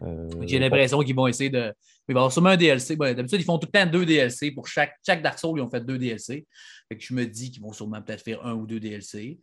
[0.02, 1.72] Euh, J'ai l'impression qu'ils vont essayer de.
[2.08, 2.96] Il va y avoir sûrement un DLC.
[2.96, 4.50] Bon, D'habitude, ils font tout le temps deux DLC.
[4.52, 6.46] Pour chaque, chaque Dark Souls, ils ont fait deux DLC.
[6.88, 9.38] Fait que je me dis qu'ils vont sûrement peut-être faire un ou deux DLC.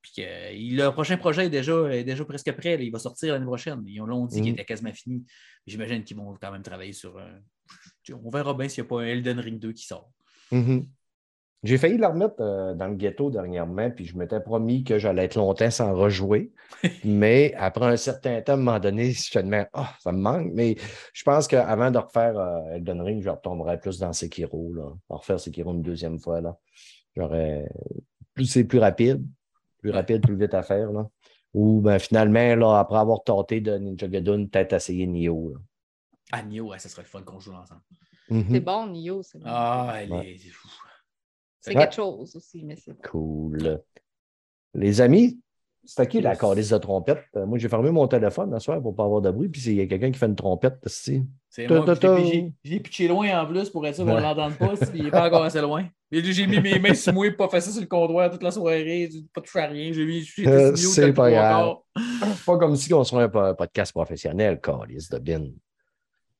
[0.00, 0.50] Puis que euh,
[0.86, 2.76] le prochain projet est déjà, est déjà presque prêt.
[2.76, 2.82] là.
[2.82, 3.82] Il va sortir l'année prochaine.
[3.86, 4.54] Ils l'ont dit qu'il Mhm.
[4.54, 5.24] était quasiment fini.
[5.66, 7.40] J'imagine qu'ils vont quand même travailler sur un.
[8.24, 10.10] On verra bien s'il n'y a pas un Elden Ring 2 qui sort.
[10.50, 10.86] Mhm.
[11.64, 15.24] J'ai failli la remettre euh, dans le ghetto dernièrement, puis je m'étais promis que j'allais
[15.24, 16.52] être longtemps sans rejouer.
[17.04, 20.18] mais après un certain temps, à un moment donné, je te demande, ah, ça me
[20.18, 20.52] manque.
[20.54, 20.76] Mais
[21.12, 24.72] je pense qu'avant de refaire euh, Elden Ring, je retomberais plus dans Sekiro.
[24.72, 24.84] Là.
[25.08, 26.40] Refaire Sekiro une deuxième fois.
[26.40, 26.56] Là.
[27.16, 27.68] J'aurais.
[28.34, 29.26] Plus c'est plus rapide,
[29.78, 30.92] plus rapide, plus vite à faire.
[30.92, 31.08] Là.
[31.54, 35.54] Ou ben, finalement, là, après avoir tenté de Ninja Gaiden, peut-être essayer Nioh.
[35.54, 35.58] là.
[36.30, 37.80] Ah, Nioh, ouais, ça serait le fun qu'on joue ensemble.
[38.30, 38.44] Mhm.
[38.52, 39.22] C'est bon, Nio.
[39.24, 39.46] C'est bon.
[39.48, 40.30] Ah, elle Ouais.
[40.34, 40.68] est- fou.
[41.68, 41.82] C'est ouais.
[41.82, 43.80] quelque chose aussi, mais c'est Cool.
[44.74, 45.40] Les amis,
[45.84, 47.22] c'était qui la calice de trompette?
[47.36, 49.62] Euh, Moi, j'ai fermé mon téléphone ce soir pour ne pas avoir de bruit, puis
[49.66, 50.78] il y a quelqu'un qui fait une trompette.
[50.86, 51.22] C'est
[51.66, 55.02] moi, puis l'ai pitché loin en plus pour être sûr qu'on ne l'entende pas, s'il
[55.04, 55.86] n'est pas encore assez loin.
[56.12, 59.08] J'ai mis mes mains sur moi, pas fait ça sur le comptoir toute la soirée,
[59.32, 59.92] pas touché à rien.
[59.92, 61.76] J'ai mis, j'ai Euh, c'est pas grave.
[62.46, 65.46] Pas comme si on serait un po- podcast professionnel, calice de bin.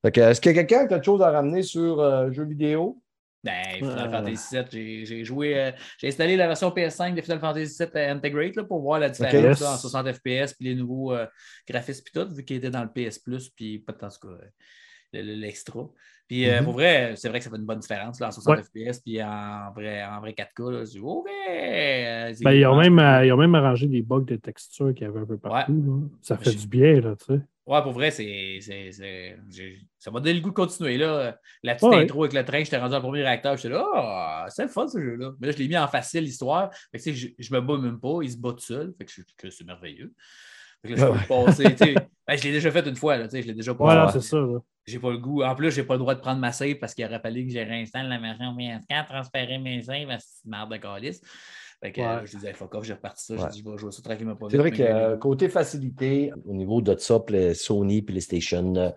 [0.04, 3.00] Est-ce qu'il y a quelqu'un qui a quelque chose à ramener sur euh, jeux vidéo?
[3.44, 4.10] Ben, Final Euh.
[4.10, 8.56] Fantasy VII, j'ai- joué, euh, j'ai installé la version PS5 de Final Fantasy VII Integrate
[8.56, 9.60] là, pour voir la différence yes.
[9.60, 11.24] là, en 60 FPS puis les nouveaux euh,
[11.68, 14.34] graphismes puis tout, vu qu'il était dans le PS Plus, puis pas en tout cas
[14.34, 14.48] euh,
[15.12, 15.88] le- le- l'extra.
[16.26, 18.58] Puis euh, pour vrai, c'est vrai que ça fait une bonne différence là, en 60
[18.58, 18.62] Ouais.
[18.92, 20.70] FPS, puis en vrai, en vrai 4K.
[20.72, 21.26] Là, OK!
[21.48, 24.92] euh, c'est Ben, ils, ont même, euh, ils ont même arrangé des bugs de texture
[24.94, 26.10] qu'il y avait un peu partout.
[26.20, 27.40] Ça fait Je- du bien, là, tu sais.
[27.68, 30.96] Ouais, pour vrai, c'est, c'est- c'est- j'ai- ça m'a donné le goût de continuer.
[30.96, 31.38] Là.
[31.62, 32.02] La petite Ouais.
[32.02, 33.56] intro avec le train, j'étais rendu en premier réacteur.
[33.56, 35.32] J'étais là, ah, c'est le fun ce jeu-là.
[35.38, 36.70] Mais là, je l'ai mis en facile, l'histoire.
[36.92, 38.94] Fait que, je, je me bats même pas, il se bat tout seul.
[38.98, 39.04] Fait
[39.36, 40.14] que, c'est merveilleux.
[40.82, 41.64] Fait que là, je peux passer.
[42.28, 43.84] Ben, je l'ai déjà fait une fois, là, je l'ai déjà passé.
[43.84, 44.36] Voilà, c'est ça.
[44.36, 44.58] là.
[44.86, 45.42] J'ai pas le goût.
[45.42, 47.52] En plus, j'ai pas le droit de prendre ma save parce qu'il aurait fallu que
[47.52, 51.22] j'ai réinstallé la version PS4, transférer mes saves à cette merde de calice.
[51.80, 52.06] Fait que Ouais.
[52.06, 53.34] euh, je disais, fuck off, j'ai reparti ça.
[53.34, 53.40] Ouais.
[53.44, 56.52] J'ai dit, je vais jouer ça tranquillement pas C'est vrai que euh, côté facilité, au
[56.54, 58.90] niveau de ça, les Sony, PlayStation, euh,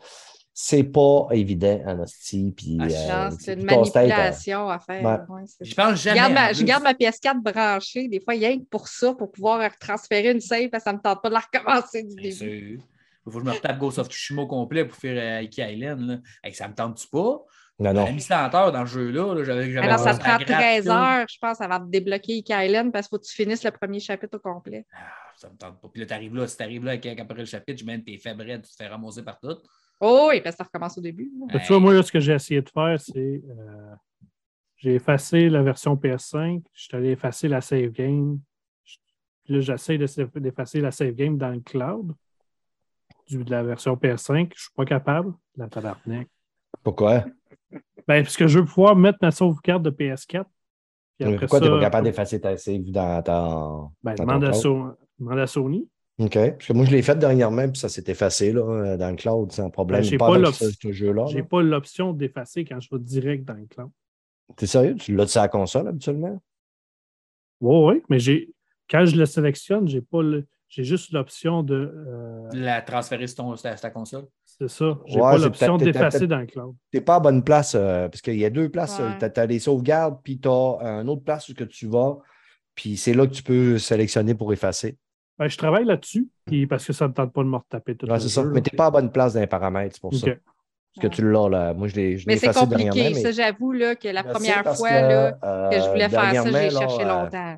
[0.53, 2.53] c'est pas évident en hostie.
[2.57, 5.03] Puis, Ah, euh, c'est une euh, manipulation à faire.
[5.03, 5.35] Ouais.
[5.35, 5.43] ouais,
[5.75, 6.15] pense Je jamais.
[6.15, 6.65] garde, ma, je plus.
[6.65, 10.69] garde ma PS4 branchée, des fois, rien que pour ça, pour pouvoir transférer une save,
[10.69, 12.35] parce que ça ne me tente pas de la recommencer du Bien début.
[12.35, 12.47] sûr.
[13.27, 15.61] Il faut que je me retape Ghost of Tsushima au complet pour faire euh, Iki
[15.61, 15.99] Island.
[16.01, 16.17] Là.
[16.43, 17.43] Hey, ça me tente-tu pas?
[17.81, 18.05] Non, non.
[18.05, 19.33] J'ai mis 100 heures dans le jeu-là.
[19.33, 19.43] là.
[19.43, 21.21] J'avais, j'avais Alors, ça prend gratte, 13 là.
[21.21, 23.99] heures, je pense, avant de débloquer Island, parce qu'il faut que tu finisses le premier
[23.99, 24.85] chapitre au complet.
[24.93, 24.97] Ah,
[25.35, 25.87] ça me tente pas.
[25.89, 26.47] Puis là, t'arrives là.
[26.47, 29.23] Si t'arrives là avec- après le chapitre, je mets tes fébrilles, tu te fais ramasser
[29.23, 29.57] par tout.
[29.99, 31.31] Oh oui, parce que ça recommence au début.
[31.51, 31.59] là.
[31.59, 33.19] Tu vois, moi, là, ce que j'ai essayé de faire, c'est.
[33.49, 33.93] euh,
[34.77, 38.39] j'ai effacé la version PS5, je suis allé effacer la save game.
[39.43, 42.13] Puis là, j'essaie d'effacer la save game dans le cloud.
[43.27, 44.51] du- de la version PS5.
[44.55, 45.33] Je suis pas capable.
[45.55, 46.27] La tabarnak.
[46.83, 47.25] Pourquoi?
[48.07, 50.45] Ben, parce que je veux pouvoir mettre ma sauvegarde de PS4.
[51.17, 53.91] Puis après Pourquoi tu n'es pas capable d'effacer ta save dans ta.
[54.03, 54.61] Ben, dans demande, ton à cloud?
[54.61, 55.87] So- demande à Sony.
[56.19, 56.33] OK.
[56.33, 59.15] Parce que moi, je l'ai fait dernièrement, puis ça s'est effacé là, euh, dans le
[59.15, 60.01] cloud sans problème.
[60.01, 61.25] Ben, j'ai pas ce, jeu-là.
[61.27, 63.89] J'ai pas l'option d'effacer quand je vais direct dans le cloud.
[64.57, 64.95] T'es sérieux?
[64.95, 66.41] Tu l'as sur la console habituellement?
[67.61, 68.53] Oui, oui, mais j'ai
[68.89, 70.45] quand je le sélectionne, j'ai pas le.
[70.73, 71.75] J'ai juste l'option de.
[71.75, 74.23] euh, La transférer sur, ton, sur ta, console.
[74.45, 74.97] c'est ça.
[75.05, 76.75] J'ai Ouais, pas l'option d'effacer dans le cloud.
[76.91, 78.97] T'es pas à bonne place, euh, parce qu'il y a deux places.
[78.99, 79.29] Ouais.
[79.29, 82.17] Tu as, les sauvegardes, puis tu as une autre place où que tu vas,
[82.73, 84.97] puis c'est là que tu peux sélectionner pour effacer.
[85.37, 87.95] Ben, je travaille là-dessus, puis parce que ça ne me tente pas de me retaper
[87.97, 88.41] tout Ouais, le c'est ça.
[88.41, 90.27] jeu, Mais tu n'es pas à bonne place dans les paramètres, c'est pour ça.
[90.95, 91.73] Parce que tu l'as là.
[91.73, 92.69] Moi, je l'ai Mais c'est dernièrement.
[92.89, 93.09] compliqué.
[93.13, 96.43] mais- Ça, j'avoue là, que la première fois que, là, euh, que je voulais faire
[96.43, 97.57] ça, j'ai cherché euh, longtemps.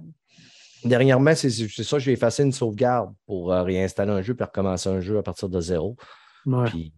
[0.86, 4.90] Dernièrement, c'est c'est ça, j'ai effacé une sauvegarde pour euh, réinstaller un jeu puis recommencer
[4.90, 5.96] un jeu à partir de zéro.
[6.46, 6.66] Ouais.
[6.70, 6.94] Puis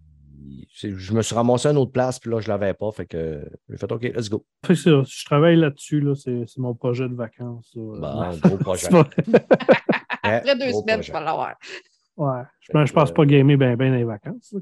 [0.78, 2.91] je me suis ramassé à une autre place, puis là, je ne l'avais pas.
[2.91, 4.45] Fait que j'ai fait OK, let's go.
[4.66, 7.72] Fait que ça, je travaille là-dessus, là, c'est c'est mon projet de vacances.
[7.76, 8.94] Bon, gros projet.
[8.94, 9.03] Ouais,
[10.24, 11.02] Après deux gros semaines, projet.
[11.03, 11.56] tu vas l'avoir.
[12.18, 12.41] ouais.
[12.60, 14.53] Je, je pense pas gamer bien ben dans les vacances.
[14.53, 14.60] là.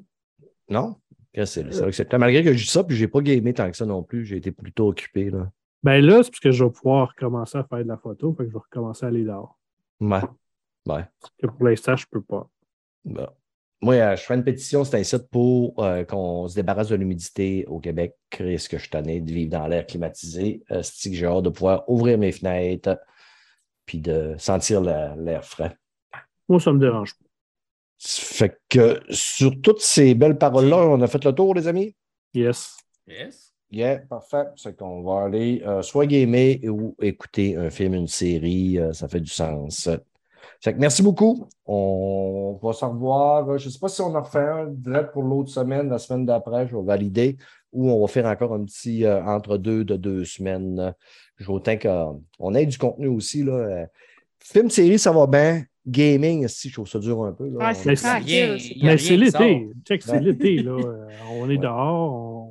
[0.70, 0.96] Non?
[1.36, 1.74] C'est?
[1.74, 2.22] C'est acceptable.
[2.22, 4.24] Malgré que je dis ça, puis j'ai pas gamé tant que ça non plus.
[4.26, 5.30] J'ai été plutôt occupé.
[5.32, 5.50] Là.
[5.84, 8.44] Ben là, c'est parce que je vais pouvoir recommencer à faire de la photo, fait
[8.44, 9.58] que je vais recommencer à aller dehors.
[10.00, 10.22] Ouais.
[10.86, 11.06] Ouais.
[11.20, 12.50] Parce que pour l'instant, je peux pas.
[13.06, 13.28] Bon.
[13.82, 16.96] Moi, euh, je fais une pétition, c'est un site pour euh, qu'on se débarrasse de
[16.96, 18.16] l'humidité au Québec.
[18.40, 20.64] Est-ce que je suis tanné de vivre dans l'air climatisé?
[20.72, 22.98] Euh, c'est que j'ai hâte de pouvoir ouvrir mes fenêtres
[23.86, 25.78] puis de sentir la- l'air frais.
[26.48, 27.26] Moi, ça me dérange pas.
[28.00, 31.94] Fait que sur toutes ces belles paroles-là, on a fait le tour, les amis?
[32.34, 32.78] Yes.
[33.08, 33.53] Yes.
[33.74, 34.46] Yeah, parfait.
[34.56, 38.78] C'est qu'on va aller euh, soit gamer ou écouter un film, une série.
[38.78, 39.90] euh, ça fait du sens.
[40.62, 41.48] Fait que merci beaucoup.
[41.66, 43.58] On va se revoir.
[43.58, 46.26] Je ne sais pas si on en refait un direct pour l'autre semaine, la semaine
[46.26, 47.38] d'après, je vais valider,
[47.72, 50.94] ou on va faire encore un petit euh, entre-deux de deux semaines.
[51.38, 53.44] Je veux autant qu'on ait du contenu aussi.
[53.44, 53.54] Là.
[53.54, 53.86] Euh,
[54.40, 55.64] Film, série, ça va bien.
[55.88, 57.50] Gaming, si je trouve ça dur un peu.
[57.50, 57.72] Là.
[57.72, 57.90] On- c'est
[58.84, 59.70] Mais c'est- l'été.
[59.86, 60.72] Check, c'est l'été, là.
[60.72, 61.08] Euh,
[61.40, 61.58] On est Ouais.
[61.58, 62.43] dehors, on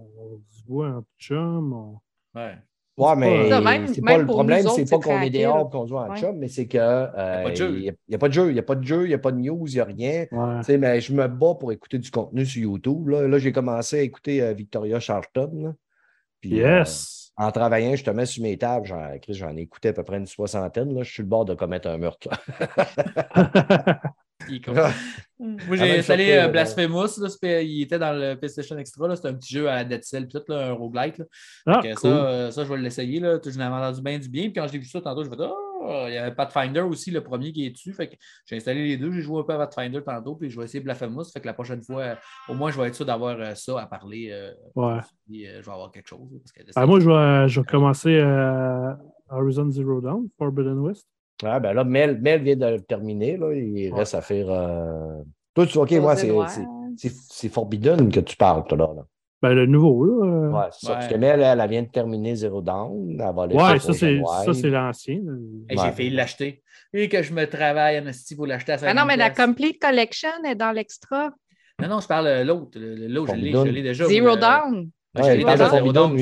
[0.63, 1.73] se voit en chum.
[1.73, 2.57] on- Ouais.
[2.99, 5.87] Ouais, mais Ça, même- c'est même pas le problème, c'est pas qu'on est dehors qu'on
[5.87, 6.21] joue en Ouais.
[6.21, 8.75] chum, mais c'est que euh, il n'y a, pas de jeu, il n'y a pas
[8.75, 10.27] de jeu, il n'y a pas de news, il n'y a rien.
[10.31, 10.59] Ouais.
[10.59, 13.09] Tu sais, mais je me bats pour écouter du contenu sur YouTube.
[13.09, 15.51] Là, Là, j'ai commencé à écouter euh, Victoria Charlton.
[15.55, 15.73] là.
[16.43, 17.33] Puis, Yes.
[17.41, 19.93] euh, en travaillant, je te mets sur mes tables, j'en, Chris, j'en ai écouté à
[19.95, 20.93] peu près une soixantaine.
[20.95, 21.03] Là.
[21.03, 22.29] Je suis le bord de commettre un meurtre.
[24.49, 24.73] Il con.
[25.39, 25.57] Mm.
[25.67, 26.49] Moi, j'ai installé euh, là.
[26.49, 27.19] Blasphemous.
[27.19, 27.29] Là,
[27.63, 29.09] il était dans le PlayStation Extra.
[29.09, 31.19] là, C'était un petit jeu à la Dead Cell, puis tout, là, un roguelike.
[31.19, 31.25] Là.
[31.67, 31.97] Ah, cool.
[31.99, 33.19] ça, euh, ça, je vais l'essayer.
[33.21, 33.39] là.
[33.45, 34.45] Je n'avais entendu bien du bien.
[34.45, 36.83] Puis quand j'ai vu ça tantôt, je me suis dit, oh, il y avait Pathfinder
[36.83, 37.93] aussi, le premier qui est dessus.
[37.93, 38.15] Fait que
[38.47, 39.11] j'ai installé les deux.
[39.11, 40.37] J'ai joué un peu à Pathfinder tantôt.
[40.37, 41.25] Puis je vais essayer Blasphemous.
[41.33, 42.15] Fait que la prochaine fois, euh,
[42.49, 44.29] au moins, je vais être sûr d'avoir euh, ça à parler.
[44.31, 45.01] euh, Ouais.
[45.27, 46.29] puis, euh, je vais avoir quelque chose.
[46.33, 48.93] là, parce que Ah, moi, je vais, je vais commencer euh,
[49.29, 51.09] Horizon Zero Dawn, Forbidden West.
[51.45, 53.37] Ah, ben là, Mel, Mel vient de le terminer.
[53.37, 53.53] Là.
[53.55, 54.47] Il reste à faire.
[54.51, 55.23] euh,
[55.55, 57.49] Toi, tu OK, moi, c'est, Ouais.
[57.51, 58.89] Forbidden que tu parles, toi, là.
[58.97, 59.03] là.
[59.43, 60.27] Ben, le nouveau, là.
[60.27, 60.93] euh, Ouais, c'est ça.
[60.93, 60.99] Ouais.
[61.01, 63.11] Parce que Mel, elle, elle vient de terminer Zero Down.
[63.11, 64.25] Elle va aller Ouais, faire ça, c'est, Genuine.
[64.45, 65.17] ça, c'est l'ancien.
[65.17, 65.69] Ouais.
[65.71, 66.63] J'ai failli l'acheter.
[66.95, 69.35] Et que je me travaille en esti pour l'acheter à Ah non, mais la 50$.
[69.47, 71.31] Complete Collection est dans l'extra.
[71.81, 72.79] Non, non, je parle euh, l'autre.
[72.79, 73.75] le- L'autre, je l'ai, je Forbidden.
[73.75, 74.05] l'ai déjà.
[74.07, 74.37] Zero euh,
[75.17, 75.23] Ouais,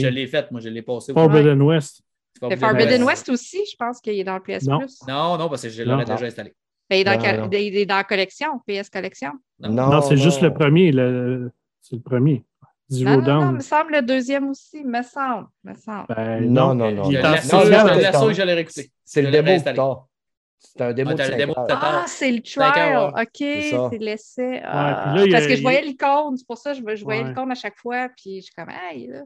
[0.01, 0.51] je l'ai faite.
[0.51, 1.13] Moi, je l'ai passé.
[1.13, 2.01] au- Forbidden West.
[2.39, 3.29] Forbidden Forbidden West.
[3.29, 4.79] West aussi, je pense qu'il est dans le PS Non.
[4.79, 4.99] Plus.
[5.09, 6.55] Non, non, parce que je l'aurais déjà installé.
[6.89, 7.49] Ben, il, est dans, Non, ca- non.
[7.53, 9.33] il est dans la collection, PS Collection.
[9.61, 10.93] Non, c'est juste le premier.
[10.93, 11.51] le-
[11.81, 12.45] C'est le premier.
[12.89, 15.47] Zero Non, non, il me semble le deuxième aussi, me semble.
[15.63, 16.07] Me semble.
[16.09, 17.09] Ben, Non, non, non.
[17.09, 18.33] Il Je est non, en- l'assaut, non, je non, l'assaut, non.
[18.33, 18.91] je l'ai réécouté.
[19.05, 19.77] C'est le démo installé.
[19.77, 19.99] que t'as.
[20.63, 21.65] C'est un démo Ah, de t'as le 5 démo heures.
[21.67, 21.79] que t'as.
[21.81, 22.95] Ah, c'est le trial.
[22.97, 24.61] heures, OK, C'est l'essai.
[24.63, 27.23] Ah, il parce que je il- voyais l'icône, c'est pour ça que je, je voyais
[27.23, 27.29] Ouais.
[27.31, 29.23] l'icône à chaque fois, puis je suis comme, hey, là.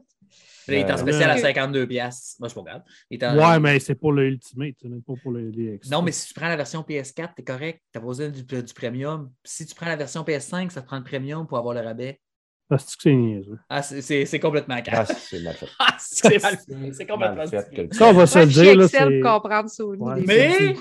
[0.67, 2.37] Il est en Euh, spécial à là- 52 piastres.
[2.39, 2.83] Moi, je suis pas grave.
[3.11, 5.89] Il est en- Ouais, mais c'est pour le Ultimate, c'est même pas pour le DX.
[5.91, 7.81] Non, mais si tu prends la version PS4, t'es correct.
[7.91, 9.29] T'as pas besoin du, du premium.
[9.43, 12.19] Si tu prends la version PS5, ça te prend le premium pour avoir le rabais.
[12.67, 13.59] Parce que c'est niaiseux.
[13.69, 15.05] Ah, c'est- complètement Ah, calme.
[15.19, 15.67] c'est mal fait.
[15.79, 16.93] Ah, c'est mal fait.
[16.93, 17.89] C'est complètement Mal fait stupide.
[17.89, 18.75] que- Ça, on va se le dire.
[18.75, 19.19] Là, c'est...
[19.19, 20.01] comprendre Sony.
[20.01, 20.23] Ouais.
[20.25, 20.73] Mais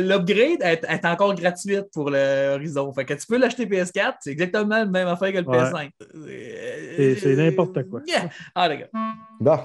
[0.00, 2.92] l'upgrade est, est encore gratuite pour le Horizon.
[2.92, 5.58] Fait que tu peux l'acheter PS4, c'est exactement la même affaire que le Ouais.
[5.58, 5.90] PS5.
[6.96, 8.00] C'est- c'est n'importe quoi.
[8.06, 8.28] Yeah.
[8.54, 8.88] Ah, d'accord.
[9.40, 9.58] Bon.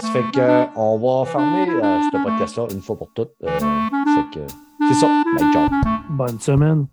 [0.00, 3.32] Ça fait que euh, on va fermer euh, ce podcast-là une fois pour toutes.
[3.42, 4.46] Euh, c'est que
[4.88, 5.06] c'est ça.
[5.36, 5.68] Bye, ciao.
[6.10, 6.86] Bonne semaine.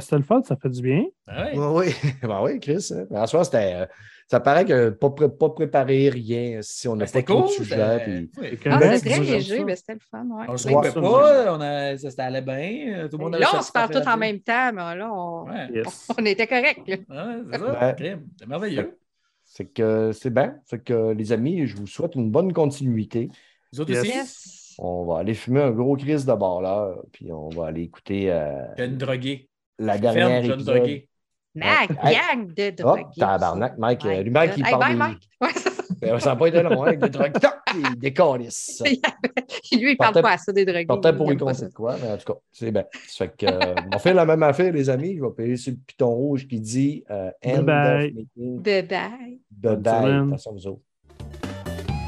[0.00, 1.04] C'était le fun, ça fait du bien.
[1.26, 1.52] Ah ouais.
[1.56, 2.10] Oui, oui.
[2.22, 2.88] Ben oui, Chris.
[2.92, 3.04] hein.
[3.10, 3.74] Mais en soi, c'était.
[3.74, 3.86] euh,
[4.28, 7.66] ça paraît que pas, pré- pas préparé rien si on n'a Ben, pas trop cool.
[7.66, 8.56] de puis- oui.
[8.58, 10.24] que- Ah, Ben, c'était très c'est léger, mais c'était le fun.
[10.30, 10.44] Ouais.
[10.48, 10.72] On se Oui.
[10.74, 13.08] trompait ça, pas, on a, ça, ça allait bien.
[13.10, 15.10] Tout le monde avait Là, on se parle sa tous en même temps, mais là,
[15.12, 16.08] on, Ouais, Yes.
[16.18, 17.96] on était ouais, c'est ça.
[18.38, 18.96] C'est merveilleux.
[19.44, 20.54] C'est que c'est bien.
[20.66, 23.28] Fait que les amis, je vous souhaite une bonne continuité.
[23.72, 24.00] Vous autres Yes.
[24.02, 24.10] aussi?
[24.12, 24.74] Yes.
[24.78, 28.30] On va aller fumer un gros crise de bar là, puis on va aller écouter
[28.32, 29.49] euh, Jeune drogué.
[29.80, 30.76] La Ferme, dernière jeune épisode.
[30.76, 31.08] drogué.
[31.56, 31.88] Ma Hey.
[32.14, 33.04] gang de drogués.
[33.18, 34.04] tabarnak, Mike.
[34.04, 35.28] Euh, lui, Mike, il Hey, parle bye, Mike.
[35.40, 35.82] Ouais, c'est ça.
[36.00, 37.32] Ben, ça n'a pas été long, hein, avec des drogues.
[37.40, 38.82] Toc, Il décalisse.
[39.72, 40.86] Lui, il parle Partait- pas à ça des drogués.
[40.86, 42.84] Partait pour il y de quoi, mais en tout cas, c'est bien.
[43.08, 45.16] Ça fait que, euh, on fait la même affaire, les amis.
[45.16, 48.06] Je vais payer sur le piton rouge qui dit euh, End Bye-bye.
[48.08, 48.62] of meeting.
[48.62, 49.40] Bye bye.
[49.50, 50.14] Bye bye.
[50.28, 50.82] Attention, vous autres.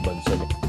[0.04, 0.61] Bonne semaine.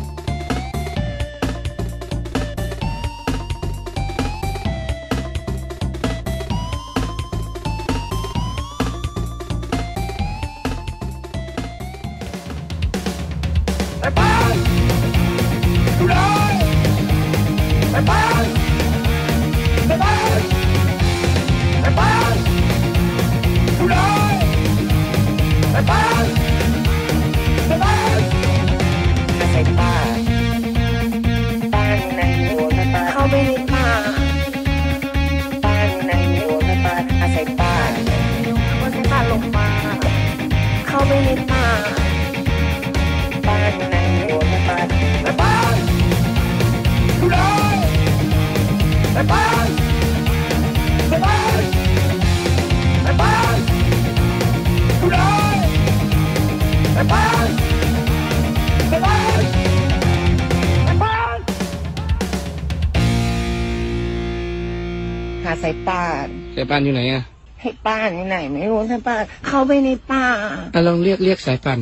[66.69, 67.23] ป่านอยู่ไหนอะ
[67.61, 70.26] ให้ป้านอยู่ไหน ไม่รู้สายป่านเข้าไปในป่า
[70.73, 71.80] อะลองเรียกเรียกสายป่าน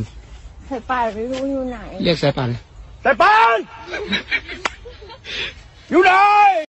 [0.69, 2.51] สายป่านไม่รู้อยู่ไหน เรียกสายป่าน
[3.03, 3.59] C'est pas!
[5.89, 6.40] You know!